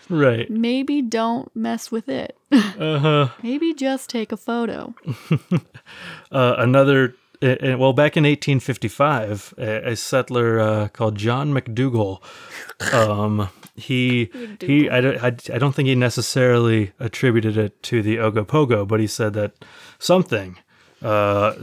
right. 0.09 0.49
maybe 0.49 1.01
don't 1.01 1.53
mess 1.55 1.91
with 1.91 2.09
it. 2.09 2.37
Uh 2.79 2.99
huh. 2.99 3.29
maybe 3.43 3.73
just 3.73 4.09
take 4.09 4.31
a 4.31 4.37
photo. 4.37 4.93
uh, 6.31 6.55
another 6.57 7.15
uh, 7.41 7.47
uh, 7.47 7.77
well 7.77 7.93
back 7.93 8.17
in 8.17 8.23
1855 8.23 9.53
a, 9.57 9.91
a 9.91 9.95
settler 9.95 10.59
uh, 10.59 10.87
called 10.89 11.15
john 11.15 11.53
mcdougall 11.53 12.21
um, 12.93 13.49
he 13.75 14.29
he 14.59 14.89
I 14.89 15.01
don't, 15.01 15.23
I, 15.23 15.27
I 15.27 15.57
don't 15.59 15.73
think 15.73 15.87
he 15.87 15.95
necessarily 15.95 16.91
attributed 16.99 17.57
it 17.57 17.81
to 17.83 18.01
the 18.01 18.17
ogopogo 18.17 18.87
but 18.87 18.99
he 18.99 19.07
said 19.07 19.33
that 19.33 19.53
something 19.99 20.57
uh, 21.01 21.53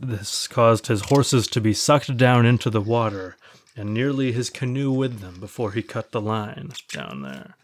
this 0.00 0.48
caused 0.48 0.86
his 0.88 1.02
horses 1.02 1.46
to 1.48 1.60
be 1.60 1.72
sucked 1.72 2.16
down 2.16 2.44
into 2.46 2.68
the 2.70 2.80
water 2.80 3.36
and 3.76 3.92
nearly 3.92 4.32
his 4.32 4.50
canoe 4.50 4.90
with 4.92 5.20
them 5.20 5.38
before 5.40 5.72
he 5.72 5.82
cut 5.82 6.12
the 6.12 6.20
line 6.20 6.70
down 6.92 7.22
there 7.22 7.54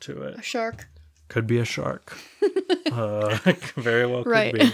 to 0.00 0.22
it 0.22 0.38
A 0.38 0.42
shark. 0.42 0.88
could 1.28 1.46
be 1.46 1.58
a 1.58 1.64
shark. 1.64 2.16
uh, 2.92 3.38
very 3.76 4.06
well 4.06 4.22
could 4.24 4.30
Right. 4.30 4.54
be. 4.54 4.72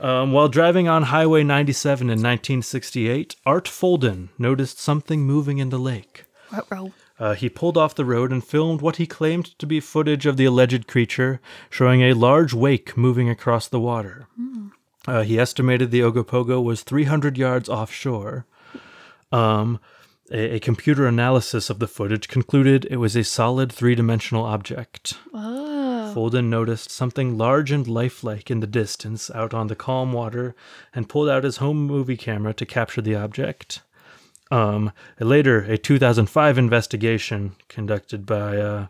Um, 0.00 0.30
while 0.32 0.48
driving 0.48 0.86
on 0.88 1.04
Highway 1.04 1.42
97 1.42 2.04
in 2.06 2.10
1968, 2.22 3.34
Art 3.44 3.64
Folden 3.66 4.28
noticed 4.38 4.78
something 4.78 5.22
moving 5.22 5.58
in 5.58 5.70
the 5.70 5.78
lake. 5.78 6.24
Ruh-roh. 6.52 6.92
Uh, 7.18 7.34
he 7.34 7.48
pulled 7.48 7.76
off 7.76 7.96
the 7.96 8.04
road 8.04 8.30
and 8.30 8.44
filmed 8.44 8.80
what 8.80 8.96
he 8.96 9.06
claimed 9.06 9.58
to 9.58 9.66
be 9.66 9.80
footage 9.80 10.24
of 10.24 10.36
the 10.36 10.44
alleged 10.44 10.86
creature, 10.86 11.40
showing 11.68 12.00
a 12.00 12.12
large 12.12 12.54
wake 12.54 12.96
moving 12.96 13.28
across 13.28 13.66
the 13.66 13.80
water. 13.80 14.28
Uh, 15.08 15.22
he 15.22 15.36
estimated 15.36 15.90
the 15.90 15.98
Ogopogo 16.00 16.62
was 16.62 16.82
300 16.84 17.36
yards 17.36 17.68
offshore. 17.68 18.46
Um, 19.32 19.80
a, 20.30 20.56
a 20.56 20.60
computer 20.60 21.06
analysis 21.06 21.70
of 21.70 21.78
the 21.78 21.88
footage 21.88 22.28
concluded 22.28 22.86
it 22.90 22.96
was 22.96 23.16
a 23.16 23.24
solid 23.24 23.72
three 23.72 23.94
dimensional 23.94 24.44
object. 24.44 25.14
Oh, 25.34 26.12
Folden 26.14 26.48
noticed 26.48 26.90
something 26.90 27.36
large 27.36 27.70
and 27.70 27.86
lifelike 27.86 28.50
in 28.50 28.60
the 28.60 28.66
distance 28.66 29.30
out 29.30 29.54
on 29.54 29.66
the 29.66 29.76
calm 29.76 30.12
water 30.12 30.54
and 30.94 31.08
pulled 31.08 31.28
out 31.28 31.44
his 31.44 31.58
home 31.58 31.86
movie 31.86 32.16
camera 32.16 32.54
to 32.54 32.66
capture 32.66 33.02
the 33.02 33.14
object. 33.14 33.82
Um, 34.50 34.92
later, 35.20 35.60
a 35.60 35.76
2005 35.76 36.58
investigation 36.58 37.56
conducted 37.68 38.24
by 38.24 38.56
uh, 38.56 38.86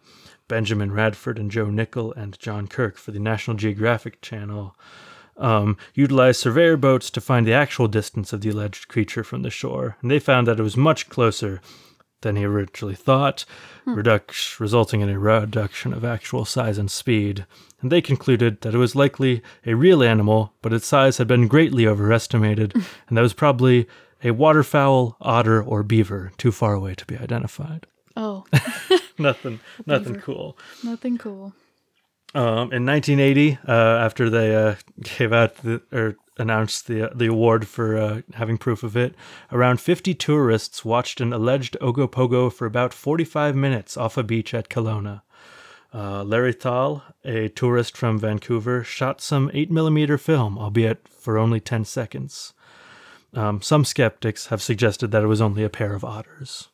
Benjamin 0.47 0.93
Radford 0.93 1.39
and 1.39 1.51
Joe 1.51 1.67
Nickell 1.67 2.13
and 2.13 2.39
John 2.39 2.69
Kirk 2.69 2.97
for 2.97 3.11
the 3.11 3.19
National 3.19 3.57
Geographic 3.57 4.21
Channel 4.23 4.77
um, 5.39 5.77
utilized 5.95 6.41
surveyor 6.41 6.77
boats 6.77 7.11
to 7.11 7.21
find 7.21 7.47
the 7.47 7.53
actual 7.55 7.89
distance 7.89 8.33
of 8.33 8.41
the 8.41 8.51
alleged 8.51 8.89
creature 8.89 9.25
from 9.25 9.43
the 9.43 9.51
shore, 9.51 9.97
and 10.03 10.11
they 10.11 10.19
found 10.19 10.47
that 10.47 10.59
it 10.61 10.63
was 10.63 10.77
much 10.77 11.09
closer 11.09 11.61
than 12.23 12.35
he 12.35 12.45
originally 12.45 12.97
thought, 12.97 13.45
reduc- 13.87 14.59
resulting 14.59 15.01
in 15.01 15.09
a 15.09 15.19
reduction 15.19 15.93
of 15.93 16.05
actual 16.05 16.45
size 16.45 16.77
and 16.77 16.91
speed. 16.91 17.47
And 17.81 17.93
they 17.93 18.01
concluded 18.03 18.61
that 18.63 18.75
it 18.75 18.79
was 18.79 18.97
likely 18.97 19.41
a 19.65 19.75
real 19.75 20.03
animal, 20.03 20.53
but 20.61 20.73
its 20.73 20.87
size 20.89 21.19
had 21.19 21.29
been 21.29 21.47
greatly 21.47 21.87
overestimated, 21.87 22.75
and 22.75 23.17
that 23.17 23.23
was 23.23 23.35
probably 23.35 23.87
a 24.25 24.33
waterfowl, 24.33 25.17
otter, 25.21 25.63
or 25.63 25.85
beaver 25.85 26.33
too 26.39 26.51
far 26.51 26.75
away 26.75 26.97
to 26.97 27.07
be 27.07 27.17
identified. 27.17 27.87
Oh, 28.17 28.45
nothing, 29.19 29.61
nothing 29.87 30.15
beaver. 30.15 30.25
cool. 30.25 30.59
nothing 30.83 31.19
cool. 31.19 31.53
Um, 32.35 32.73
in 32.73 32.85
1980, 32.85 33.59
uh, 33.67 33.73
after 33.73 34.29
they 34.29 34.55
uh, 34.55 34.75
gave 35.03 35.33
out 35.33 35.57
the, 35.57 35.81
or 35.93 36.17
announced 36.37 36.87
the 36.87 37.11
the 37.15 37.27
award 37.27 37.67
for 37.67 37.97
uh, 37.97 38.21
having 38.35 38.59
proof 38.59 38.83
of 38.83 38.97
it, 38.97 39.15
around 39.51 39.81
50 39.81 40.15
tourists 40.15 40.85
watched 40.85 41.21
an 41.21 41.33
alleged 41.33 41.77
Ogopogo 41.81 42.53
for 42.53 42.67
about 42.67 42.93
45 42.93 43.57
minutes 43.57 43.97
off 43.97 44.17
a 44.17 44.23
beach 44.23 44.53
at 44.55 44.69
Kelowna. 44.69 45.23
Uh, 45.93 46.23
Larry 46.23 46.53
Thal, 46.53 47.03
a 47.25 47.49
tourist 47.49 47.97
from 47.97 48.19
Vancouver, 48.19 48.85
shot 48.85 49.23
some 49.23 49.49
8mm 49.51 50.21
film, 50.21 50.59
albeit 50.59 51.09
for 51.09 51.39
only 51.39 51.61
10 51.61 51.87
seconds. 51.87 52.53
Um, 53.33 53.63
some 53.63 53.85
skeptics 53.85 54.47
have 54.47 54.61
suggested 54.61 55.11
that 55.13 55.23
it 55.23 55.29
was 55.29 55.41
only 55.41 55.65
a 55.65 55.71
pair 55.71 55.95
of 55.95 56.05
otters. 56.05 56.69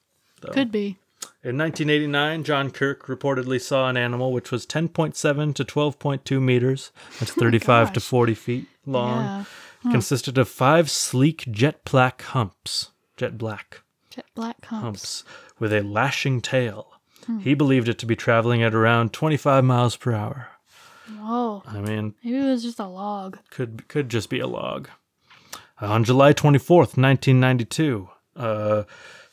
Could 0.53 0.73
be. 0.73 0.99
In 1.43 1.59
1989, 1.59 2.45
John 2.45 2.71
Kirk 2.71 3.07
reportedly 3.07 3.61
saw 3.61 3.89
an 3.89 3.97
animal 3.97 4.33
which 4.33 4.51
was 4.51 4.67
10.7 4.67 5.55
to 5.55 5.65
12.2 5.65 6.41
meters, 6.41 6.91
that's 7.19 7.33
35 7.33 7.93
to 7.95 8.01
40 8.01 8.35
feet 8.35 8.67
long, 8.87 9.47
Yeah. 9.85 9.91
consisted 9.93 10.39
of 10.39 10.49
five 10.49 10.91
sleek 10.91 11.45
jet 11.51 11.85
black 11.85 12.23
humps, 12.23 12.91
jet 13.17 13.37
black 13.37 13.83
Jet 14.11 14.25
black 14.35 14.65
humps. 14.67 15.23
humps, 15.23 15.25
with 15.59 15.73
a 15.73 15.83
lashing 15.83 16.41
tail. 16.41 16.91
He 17.41 17.55
believed 17.55 17.89
it 17.89 17.99
to 18.01 18.07
be 18.07 18.17
traveling 18.17 18.63
at 18.63 18.75
around 18.75 19.13
25 19.15 19.65
miles 19.65 19.97
per 19.97 20.13
hour. 20.13 20.49
Whoa. 21.21 21.63
I 21.67 21.81
mean, 21.81 22.15
Maybe 22.23 22.37
it 22.39 22.45
was 22.45 22.63
just 22.63 22.79
a 22.79 22.87
log. 22.87 23.39
could 23.51 23.89
could 23.89 24.09
just 24.11 24.29
be 24.31 24.41
a 24.41 24.47
log. 24.47 24.89
On 25.81 26.05
July 26.05 26.33
24th, 26.35 26.97
1992, 26.99 28.09
uh, 28.37 28.83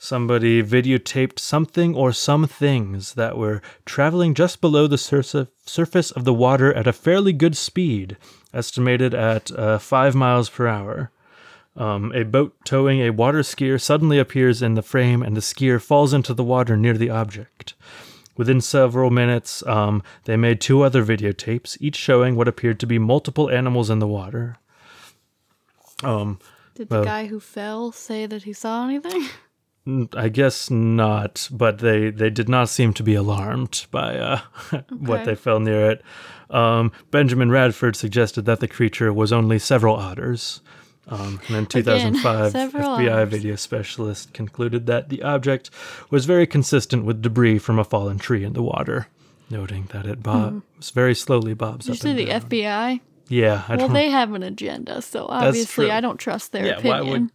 somebody 0.04 0.64
videotaped 0.64 1.38
something 1.38 1.94
or 1.94 2.12
some 2.12 2.48
things 2.48 3.14
that 3.14 3.38
were 3.38 3.62
traveling 3.86 4.34
just 4.34 4.60
below 4.60 4.88
the 4.88 4.96
sursa- 4.96 5.48
surface 5.64 6.10
of 6.10 6.26
the 6.26 6.34
water 6.34 6.74
at 6.74 6.88
a 6.88 6.92
fairly 6.92 7.32
good 7.32 7.56
speed, 7.56 8.18
estimated 8.52 9.14
at 9.14 9.52
uh, 9.52 9.78
5 9.78 10.16
miles 10.16 10.50
per 10.50 10.66
hour. 10.66 11.12
Um, 11.78 12.12
a 12.16 12.24
boat 12.24 12.56
towing 12.66 13.00
a 13.00 13.12
water 13.12 13.42
skier 13.42 13.80
suddenly 13.80 14.18
appears 14.18 14.64
in 14.64 14.74
the 14.74 14.82
frame 14.82 15.22
and 15.22 15.38
the 15.38 15.42
skier 15.42 15.80
falls 15.80 16.14
into 16.14 16.34
the 16.34 16.44
water 16.44 16.76
near 16.76 16.98
the 16.98 17.12
object. 17.12 17.76
Within 18.36 18.60
several 18.60 19.12
minutes, 19.12 19.62
um, 19.68 20.02
they 20.24 20.36
made 20.36 20.60
two 20.60 20.82
other 20.82 21.06
videotapes, 21.06 21.78
each 21.80 21.96
showing 21.96 22.36
what 22.36 22.48
appeared 22.48 22.80
to 22.80 22.88
be 22.88 22.98
multiple 22.98 23.52
animals 23.52 23.92
in 23.92 24.00
the 24.00 24.08
water. 24.08 24.58
Um, 26.04 26.40
Did 26.74 26.90
the 26.90 26.96
Well- 26.96 27.04
guy 27.06 27.28
who 27.28 27.40
fell 27.40 27.92
say 27.92 28.26
that 28.26 28.44
he 28.44 28.54
saw 28.54 28.84
anything? 28.86 29.30
I 29.88 30.30
guess 30.30 30.70
not, 30.70 31.50
but 31.52 31.80
they, 31.80 32.12
they 32.12 32.30
did 32.30 32.48
not 32.48 32.70
seem 32.70 32.94
to 32.94 33.04
be 33.04 33.16
alarmed 33.16 33.88
by 33.90 34.18
uh, 34.18 34.40
what 34.90 35.26
they 35.26 35.36
fell 35.36 35.60
near 35.60 35.90
it. 35.90 36.04
Um, 36.52 36.92
Benjamin 37.10 37.50
Radford 37.50 37.96
suggested 37.96 38.46
that 38.46 38.60
the 38.60 38.68
creature 38.68 39.12
was 39.12 39.34
only 39.34 39.58
several 39.58 39.96
otters. 39.96 40.62
Um, 41.08 41.42
and 41.48 41.58
in 41.58 41.66
2005, 41.66 42.52
several 42.52 42.98
FBI 42.98 43.12
otters. 43.12 43.30
video 43.30 43.56
specialist 43.56 44.34
concluded 44.34 44.86
that 44.86 45.10
the 45.10 45.24
object 45.24 45.72
was 46.12 46.26
very 46.26 46.46
consistent 46.46 47.04
with 47.06 47.22
debris 47.22 47.58
from 47.58 47.80
a 47.80 47.84
fallen 47.84 48.20
tree 48.20 48.44
in 48.44 48.54
the 48.54 48.62
water, 48.62 49.08
noting 49.50 49.90
that 49.94 50.06
it 50.06 50.22
bob- 50.22 50.62
very 50.94 51.16
slowly 51.16 51.56
bobs. 51.56 51.88
Did 51.88 51.92
you 51.92 51.94
up 51.94 52.00
say 52.02 52.14
the 52.14 52.26
down. 52.26 52.42
FBI? 52.42 53.02
Yeah, 53.30 53.64
I 53.68 53.78
Well, 53.78 53.88
they 53.88 54.10
have 54.10 54.34
an 54.34 54.44
agenda, 54.44 55.02
so 55.02 55.26
obviously. 55.28 55.90
I 55.90 56.02
don't 56.02 56.18
trust 56.18 56.52
their 56.52 56.68
yeah, 56.68 56.78
opinion. 56.78 57.32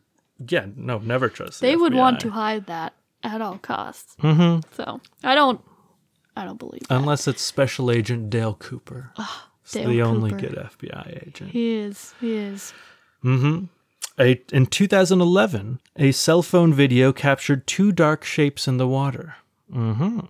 Yeah, 0.49 0.67
no, 0.77 0.99
never 0.99 1.29
trust. 1.29 1.61
the 1.61 1.67
they 1.69 1.77
would 1.77 1.95
want 1.95 2.21
to 2.21 2.31
hide 2.31 2.67
that 2.67 2.93
at 3.23 3.41
all 3.41 3.59
costs. 3.59 4.17
Mhm. 4.21 4.63
So 4.75 5.01
I 5.25 5.35
don't. 5.35 5.61
I 6.37 6.45
don't 6.45 6.59
believe 6.59 6.83
that. 6.89 6.95
Unless 6.97 7.27
it's 7.29 7.41
Special 7.41 7.91
Agent 7.91 8.29
Dale 8.29 8.55
Cooper. 8.55 9.13
It's 9.63 9.73
Dale 9.73 9.89
the 9.89 10.03
only 10.03 10.31
good 10.31 10.55
FBI 10.55 11.27
agent. 11.27 11.51
He 11.51 11.75
is. 11.75 12.15
He 12.21 12.35
is. 12.35 12.73
A, 14.19 14.41
in 14.53 14.67
2011, 14.67 15.81
a 15.97 16.13
cell 16.13 16.43
phone 16.43 16.73
video 16.73 17.13
captured 17.13 17.67
two 17.67 17.91
dark 17.93 18.25
shapes 18.25 18.69
in 18.69 18.77
the 18.77 18.87
water. 18.87 19.37
Mm-hmm. 19.73 20.21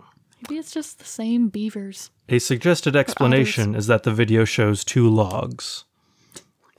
Maybe 0.41 0.59
it's 0.59 0.71
just 0.71 0.99
the 0.99 1.05
same 1.05 1.47
beavers. 1.49 2.09
A 2.29 2.39
suggested 2.39 2.95
explanation 2.95 3.75
is 3.75 3.87
that 3.87 4.03
the 4.03 4.13
video 4.13 4.43
shows 4.45 4.83
two 4.83 5.07
logs. 5.09 5.85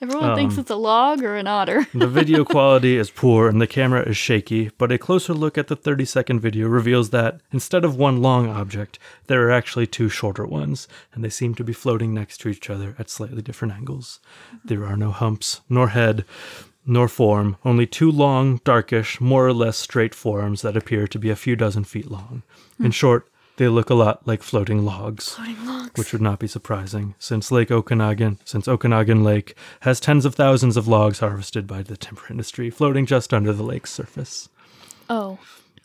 Everyone 0.00 0.36
thinks 0.36 0.54
Um, 0.54 0.60
it's 0.60 0.70
a 0.70 0.76
log 0.76 1.24
or 1.24 1.34
an 1.34 1.48
otter. 1.48 1.86
The 1.92 2.06
video 2.20 2.44
quality 2.44 2.96
is 2.96 3.10
poor 3.10 3.48
and 3.48 3.60
the 3.60 3.66
camera 3.66 4.02
is 4.02 4.16
shaky, 4.16 4.70
but 4.78 4.92
a 4.92 4.98
closer 4.98 5.34
look 5.34 5.58
at 5.58 5.66
the 5.66 5.74
30 5.74 6.04
second 6.04 6.40
video 6.40 6.68
reveals 6.68 7.10
that 7.10 7.40
instead 7.52 7.84
of 7.84 7.96
one 7.96 8.22
long 8.22 8.48
object, 8.48 8.98
there 9.26 9.46
are 9.46 9.50
actually 9.50 9.88
two 9.88 10.08
shorter 10.08 10.46
ones, 10.46 10.86
and 11.12 11.24
they 11.24 11.28
seem 11.28 11.54
to 11.56 11.64
be 11.64 11.72
floating 11.72 12.14
next 12.14 12.38
to 12.38 12.48
each 12.48 12.70
other 12.70 12.94
at 12.98 13.10
slightly 13.10 13.42
different 13.42 13.74
angles. 13.74 14.20
There 14.64 14.86
are 14.86 14.96
no 14.96 15.10
humps, 15.10 15.62
nor 15.68 15.88
head, 15.88 16.24
nor 16.86 17.08
form, 17.08 17.56
only 17.64 17.86
two 17.86 18.10
long, 18.10 18.60
darkish, 18.64 19.20
more 19.20 19.46
or 19.46 19.52
less 19.52 19.76
straight 19.76 20.14
forms 20.14 20.62
that 20.62 20.76
appear 20.76 21.08
to 21.08 21.18
be 21.18 21.28
a 21.30 21.36
few 21.36 21.56
dozen 21.56 21.84
feet 21.84 22.10
long. 22.10 22.42
In 22.78 22.92
short, 22.92 23.28
they 23.58 23.68
look 23.68 23.90
a 23.90 23.94
lot 23.94 24.26
like 24.26 24.42
floating 24.42 24.84
logs 24.84 25.34
Floating 25.34 25.66
logs. 25.66 25.90
which 25.96 26.12
would 26.12 26.22
not 26.22 26.38
be 26.38 26.46
surprising, 26.48 27.14
since 27.18 27.52
Lake 27.52 27.70
Okanagan, 27.70 28.38
since 28.44 28.66
Okanagan 28.66 29.22
Lake 29.22 29.54
has 29.80 30.00
tens 30.00 30.24
of 30.24 30.34
thousands 30.34 30.76
of 30.76 30.88
logs 30.88 31.18
harvested 31.20 31.66
by 31.66 31.82
the 31.82 31.96
timber 31.96 32.22
industry, 32.30 32.70
floating 32.70 33.04
just 33.06 33.34
under 33.34 33.52
the 33.52 33.62
lake's 33.62 33.92
surface. 33.92 34.48
oh, 35.10 35.38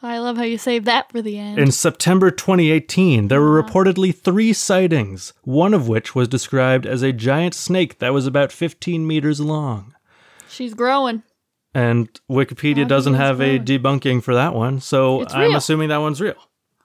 I 0.06 0.18
love 0.20 0.36
how 0.36 0.44
you 0.44 0.58
saved 0.58 0.86
that 0.86 1.10
for 1.14 1.22
the 1.22 1.38
end. 1.40 1.58
In 1.60 1.72
September 1.72 2.30
2018, 2.30 3.30
there 3.30 3.40
were 3.40 3.58
uh-huh. 3.60 3.70
reportedly 3.70 4.14
three 4.14 4.52
sightings, 4.52 5.32
one 5.44 5.74
of 5.74 5.88
which 5.88 6.14
was 6.14 6.28
described 6.28 6.86
as 6.86 7.02
a 7.02 7.14
giant 7.14 7.54
snake 7.54 8.00
that 8.00 8.12
was 8.12 8.28
about 8.28 8.52
15 8.52 9.08
meters 9.08 9.40
long. 9.40 9.96
She's 10.50 10.74
growing. 10.74 11.24
And 11.74 12.10
Wikipedia 12.30 12.86
doesn't 12.86 13.14
have 13.14 13.40
a 13.40 13.58
debunking 13.58 14.22
for 14.24 14.34
that 14.36 14.54
one, 14.54 14.82
so 14.82 15.22
It's 15.22 15.34
I'm 15.34 15.50
real. 15.50 15.56
assuming 15.58 15.88
that 15.88 16.02
one's 16.02 16.20
real. 16.20 16.36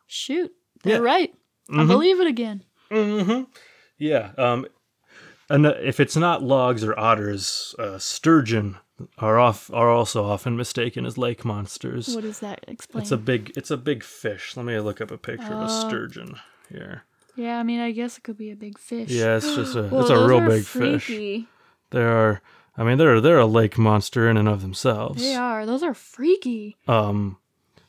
Shoot, 0.07 0.53
Yeah. 0.89 0.99
right. 0.99 1.35
I 1.71 1.85
believe 1.85 2.21
it 2.21 2.27
again. 2.27 2.65
Mm-hmm. 2.91 3.43
Yeah. 3.99 4.31
Um, 4.39 4.67
and 5.51 5.67
uh, 5.67 5.75
if 5.83 6.01
it's 6.01 6.17
not 6.17 6.43
logs 6.43 6.83
or 6.85 6.99
otters, 6.99 7.75
uh, 7.79 7.99
sturgeon 7.99 8.79
are 9.19 9.39
off 9.39 9.71
are 9.73 9.91
also 9.91 10.25
often 10.25 10.57
mistaken 10.57 11.05
as 11.07 11.17
lake 11.19 11.45
monsters. 11.45 12.15
What 12.15 12.23
does 12.23 12.41
that 12.41 12.65
explain? 12.69 13.03
It's 13.03 13.11
a 13.13 13.17
big 13.17 13.53
it's 13.57 13.71
a 13.71 13.77
big 13.77 14.03
fish. 14.03 14.57
Let 14.57 14.67
me 14.67 14.79
look 14.81 15.01
up 15.01 15.11
a 15.11 15.19
picture 15.19 15.53
of 15.53 15.61
a 15.61 15.65
Oh. 15.69 15.89
sturgeon 15.89 16.37
here. 16.69 17.05
yeah, 17.37 17.59
I 17.59 17.63
mean, 17.63 17.81
I 17.81 17.93
guess 17.93 18.19
it 18.19 18.25
could 18.25 18.37
be 18.39 18.51
a 18.51 18.57
big 18.57 18.79
fish. 18.79 19.11
Yeah, 19.11 19.37
it's 19.37 19.55
just 19.55 19.77
a 19.77 19.85
Whoa, 19.89 20.01
it's 20.03 20.11
a 20.11 20.27
real 20.27 20.41
big 20.41 20.65
fish. 20.65 21.05
freaky. 21.07 21.47
There 21.91 22.09
are 22.09 22.41
I 22.77 22.85
mean 22.85 22.99
they're 22.99 23.21
they're 23.21 23.39
a 23.39 23.47
lake 23.47 23.79
monster 23.79 24.29
in 24.29 24.37
and 24.37 24.49
of 24.49 24.63
themselves. 24.63 25.23
They 25.23 25.35
are. 25.35 25.65
Those 25.67 25.83
are 25.83 25.95
freaky. 25.95 26.77
Um 26.89 27.37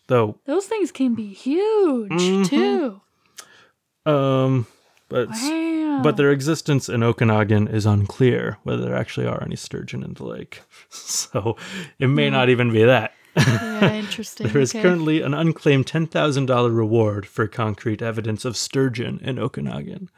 though 0.10 0.38
Those 0.46 0.66
things 0.68 0.92
can 0.92 1.16
be 1.16 1.34
huge 1.34 2.12
Mm-hmm. 2.12 2.44
too. 2.44 3.02
um 4.06 4.68
but 5.08 5.28
Wow. 5.30 6.02
but 6.04 6.18
their 6.18 6.32
existence 6.32 6.88
in 6.88 7.02
Okanagan 7.02 7.68
is 7.68 7.86
unclear 7.88 8.58
whether 8.64 8.84
there 8.84 8.96
actually 8.96 9.26
are 9.26 9.42
any 9.44 9.56
sturgeon 9.56 10.04
in 10.04 10.14
the 10.14 10.24
lake. 10.26 10.62
So 10.90 11.56
it 12.00 12.08
may 12.08 12.30
not 12.30 12.50
even 12.50 12.72
be 12.72 12.84
that. 12.84 13.14
yeah, 13.38 13.94
interesting. 14.04 14.48
There 14.48 14.62
is 14.62 14.72
okay. 14.74 14.82
currently 14.82 15.22
an 15.22 15.34
unclaimed 15.34 15.86
$10,000 15.88 16.76
reward 16.76 17.26
for 17.28 17.48
concrete 17.48 18.02
evidence 18.02 18.44
of 18.46 18.56
sturgeon 18.58 19.20
in 19.24 19.38
Okanagan. 19.40 20.10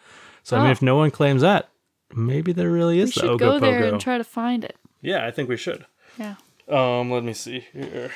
So, 0.44 0.56
I 0.58 0.60
mean, 0.62 0.70
Oh. 0.70 0.72
if 0.72 0.82
no 0.82 0.96
one 0.96 1.12
claims 1.12 1.42
that, 1.42 1.70
maybe 2.14 2.52
there 2.54 2.70
really 2.72 2.98
We 2.98 3.04
is 3.04 3.14
the 3.14 3.20
should 3.22 3.40
go 3.40 3.60
there 3.60 3.84
and 3.86 4.00
try 4.02 4.18
to 4.18 4.24
find 4.24 4.64
it. 4.64 4.76
yeah, 5.02 5.26
I 5.28 5.32
think 5.32 5.48
we 5.50 5.58
should. 5.58 5.86
Yeah. 6.18 6.36
Um, 6.70 7.12
let 7.12 7.24
me 7.24 7.34
see 7.34 7.66
here. 7.74 8.12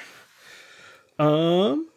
Um, 1.20 1.90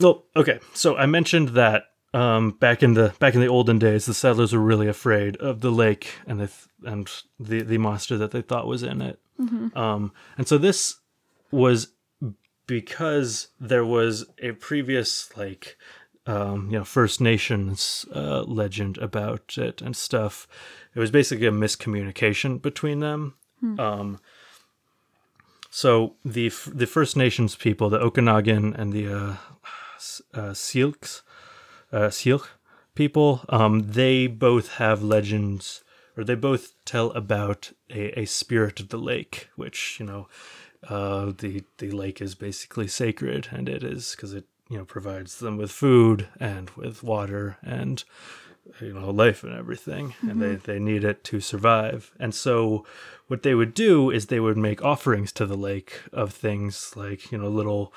well, 0.00 0.24
okay. 0.36 0.58
So 0.74 0.96
I 0.96 1.06
mentioned 1.06 1.50
that 1.50 1.84
um, 2.14 2.52
back 2.52 2.82
in 2.82 2.94
the 2.94 3.14
back 3.18 3.34
in 3.34 3.40
the 3.40 3.46
olden 3.46 3.78
days, 3.78 4.06
the 4.06 4.14
settlers 4.14 4.52
were 4.52 4.60
really 4.60 4.88
afraid 4.88 5.36
of 5.36 5.60
the 5.60 5.70
lake 5.70 6.14
and 6.26 6.40
the 6.40 6.50
and 6.84 7.10
the 7.38 7.62
the 7.62 7.78
monster 7.78 8.16
that 8.18 8.30
they 8.32 8.42
thought 8.42 8.66
was 8.66 8.82
in 8.82 9.00
it. 9.00 9.18
Um, 9.76 10.12
and 10.36 10.46
so 10.46 10.58
this 10.58 10.96
was 11.50 11.88
because 12.66 13.48
there 13.60 13.84
was 13.84 14.26
a 14.40 14.52
previous 14.52 15.34
like 15.36 15.76
um, 16.26 16.68
you 16.70 16.78
know 16.78 16.84
First 16.84 17.20
Nations 17.20 18.04
uh, 18.14 18.42
legend 18.42 18.98
about 18.98 19.56
it 19.58 19.80
and 19.82 19.96
stuff. 19.96 20.46
It 20.94 20.98
was 21.00 21.10
basically 21.10 21.46
a 21.46 21.52
miscommunication 21.52 22.60
between 22.60 23.00
them. 23.00 23.34
Um, 23.80 24.20
so 25.74 26.16
the 26.22 26.52
the 26.66 26.86
First 26.86 27.16
Nations 27.16 27.56
people, 27.56 27.88
the 27.88 27.98
Okanagan 27.98 28.74
and 28.74 28.92
the 28.92 29.08
uh, 29.08 29.36
uh, 30.34 30.52
Syilx, 30.52 31.22
uh, 31.90 32.10
Syilx 32.10 32.50
people, 32.94 33.40
um, 33.48 33.80
they 33.92 34.26
both 34.26 34.74
have 34.74 35.02
legends, 35.02 35.82
or 36.14 36.24
they 36.24 36.34
both 36.34 36.74
tell 36.84 37.10
about 37.12 37.72
a, 37.88 38.20
a 38.20 38.26
spirit 38.26 38.80
of 38.80 38.90
the 38.90 38.98
lake, 38.98 39.48
which 39.56 39.96
you 39.98 40.04
know 40.04 40.28
uh, 40.90 41.32
the 41.38 41.64
the 41.78 41.90
lake 41.90 42.20
is 42.20 42.34
basically 42.34 42.86
sacred, 42.86 43.48
and 43.50 43.66
it 43.66 43.82
is 43.82 44.14
because 44.14 44.34
it 44.34 44.44
you 44.68 44.76
know 44.76 44.84
provides 44.84 45.38
them 45.38 45.56
with 45.56 45.70
food 45.70 46.28
and 46.38 46.68
with 46.76 47.02
water 47.02 47.56
and 47.62 48.04
you 48.80 48.92
know 48.92 49.10
life 49.10 49.44
and 49.44 49.54
everything, 49.54 50.14
and 50.22 50.40
they 50.40 50.54
they 50.54 50.78
need 50.78 51.04
it 51.04 51.24
to 51.24 51.40
survive. 51.40 52.12
And 52.18 52.34
so, 52.34 52.86
what 53.28 53.42
they 53.42 53.54
would 53.54 53.74
do 53.74 54.10
is 54.10 54.26
they 54.26 54.40
would 54.40 54.56
make 54.56 54.82
offerings 54.84 55.32
to 55.32 55.46
the 55.46 55.56
lake 55.56 56.00
of 56.12 56.32
things 56.32 56.92
like 56.96 57.32
you 57.32 57.38
know 57.38 57.48
little 57.48 57.92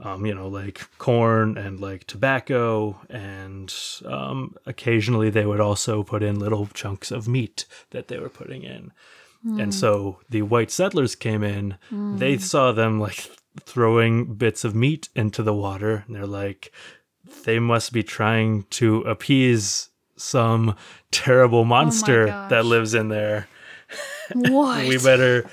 um, 0.00 0.26
you 0.26 0.34
know, 0.34 0.48
like 0.48 0.80
corn 0.98 1.56
and 1.56 1.78
like 1.80 2.06
tobacco, 2.06 3.00
and 3.08 3.72
um, 4.04 4.56
occasionally 4.66 5.30
they 5.30 5.46
would 5.46 5.60
also 5.60 6.02
put 6.02 6.22
in 6.22 6.40
little 6.40 6.66
chunks 6.74 7.10
of 7.12 7.28
meat 7.28 7.66
that 7.90 8.08
they 8.08 8.18
were 8.18 8.28
putting 8.28 8.62
in. 8.64 8.92
And 9.60 9.74
so 9.74 10.18
the 10.28 10.42
white 10.42 10.70
settlers 10.70 11.14
came 11.16 11.42
in, 11.42 11.76
they 11.90 12.38
saw 12.38 12.70
them 12.72 13.00
like 13.00 13.28
throwing 13.60 14.34
bits 14.34 14.64
of 14.64 14.74
meat 14.74 15.08
into 15.14 15.42
the 15.42 15.54
water, 15.54 16.04
and 16.06 16.14
they're 16.16 16.26
like, 16.26 16.72
they 17.44 17.58
must 17.58 17.92
be 17.92 18.02
trying 18.02 18.64
to 18.70 19.02
appease 19.02 19.88
some 20.22 20.76
terrible 21.10 21.64
monster 21.64 22.26
that 22.26 22.64
lives 22.64 22.94
in 22.94 23.08
there. 23.08 23.48
What? 24.34 24.86
We 24.88 24.96
better 24.96 25.50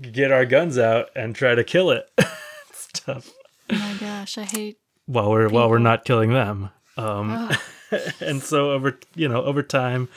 get 0.00 0.30
our 0.30 0.46
guns 0.46 0.78
out 0.78 1.08
and 1.16 1.34
try 1.34 1.56
to 1.56 1.64
kill 1.64 1.90
it. 1.90 2.08
Stuff 2.72 3.32
oh 3.70 3.78
my 3.78 3.94
gosh, 3.94 4.38
I 4.38 4.44
hate. 4.44 4.78
while 5.06 5.30
we're 5.30 5.48
while 5.48 5.70
we're 5.70 5.78
not 5.78 6.04
killing 6.04 6.32
them. 6.32 6.70
Um, 6.96 7.50
and 8.20 8.42
so 8.42 8.72
over 8.72 8.98
you 9.14 9.28
know 9.28 9.42
over 9.44 9.62
time, 9.62 10.08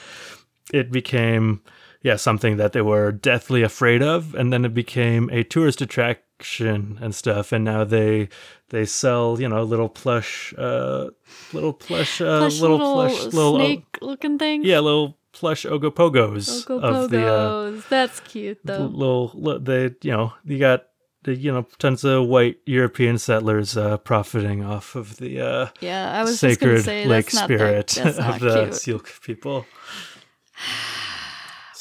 it 0.72 0.90
became 0.90 1.62
yeah 2.02 2.16
something 2.16 2.56
that 2.56 2.72
they 2.72 2.82
were 2.82 3.12
deathly 3.12 3.62
afraid 3.62 4.02
of, 4.02 4.34
and 4.34 4.52
then 4.52 4.64
it 4.64 4.74
became 4.74 5.28
a 5.30 5.44
tourist 5.44 5.80
attraction 5.80 6.98
and 7.00 7.14
stuff. 7.14 7.52
And 7.52 7.64
now 7.64 7.84
they 7.84 8.28
they 8.70 8.84
sell 8.84 9.36
you 9.40 9.48
know 9.48 9.62
little 9.62 9.88
plush 9.88 10.52
uh 10.58 11.08
little 11.52 11.72
plush 11.72 12.20
uh 12.20 12.38
Plush 12.40 12.60
little, 12.60 12.78
little, 12.78 12.94
plush 12.94 13.24
little 13.32 13.56
o- 13.56 13.58
snake-looking 13.58 14.38
things. 14.38 14.64
yeah 14.66 14.80
little 14.80 15.16
plush 15.32 15.64
ogopogos 15.66 16.64
Pogo 16.66 16.80
of 16.82 17.10
the 17.10 17.26
uh, 17.26 17.80
That's 17.88 18.20
cute 18.20 18.58
though. 18.64 18.86
little 18.86 19.58
they 19.60 19.90
you 20.02 20.10
know 20.12 20.32
you 20.44 20.58
got 20.58 20.84
the 21.22 21.34
you 21.34 21.52
know 21.52 21.66
tons 21.78 22.04
of 22.04 22.26
white 22.26 22.58
European 22.66 23.18
settlers 23.18 23.76
uh, 23.76 23.98
profiting 23.98 24.64
off 24.64 24.94
of 24.94 25.16
the 25.18 25.40
uh, 25.40 25.66
yeah, 25.80 26.12
I 26.18 26.22
was 26.22 26.38
sacred 26.40 26.84
say 26.84 27.06
lake 27.06 27.30
spirit 27.30 27.96
of 28.18 28.40
the 28.40 28.62
cute. 28.64 28.74
Silk 28.74 29.12
people. 29.22 29.66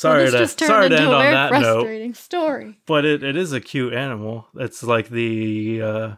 Well, 0.04 0.14
Sorry 0.14 0.30
this 0.30 0.54
to 0.56 0.66
sorry 0.68 0.90
to 0.90 0.96
end 0.96 1.08
a 1.08 1.12
on 1.12 1.22
very 1.24 1.34
that 1.34 1.52
note, 1.54 1.74
frustrating 1.82 2.14
story. 2.14 2.78
but 2.86 3.04
it, 3.04 3.24
it 3.24 3.36
is 3.36 3.52
a 3.52 3.60
cute 3.60 3.94
animal. 3.96 4.48
It's 4.54 4.84
like 4.84 5.10
the 5.10 5.82
uh, 5.82 6.16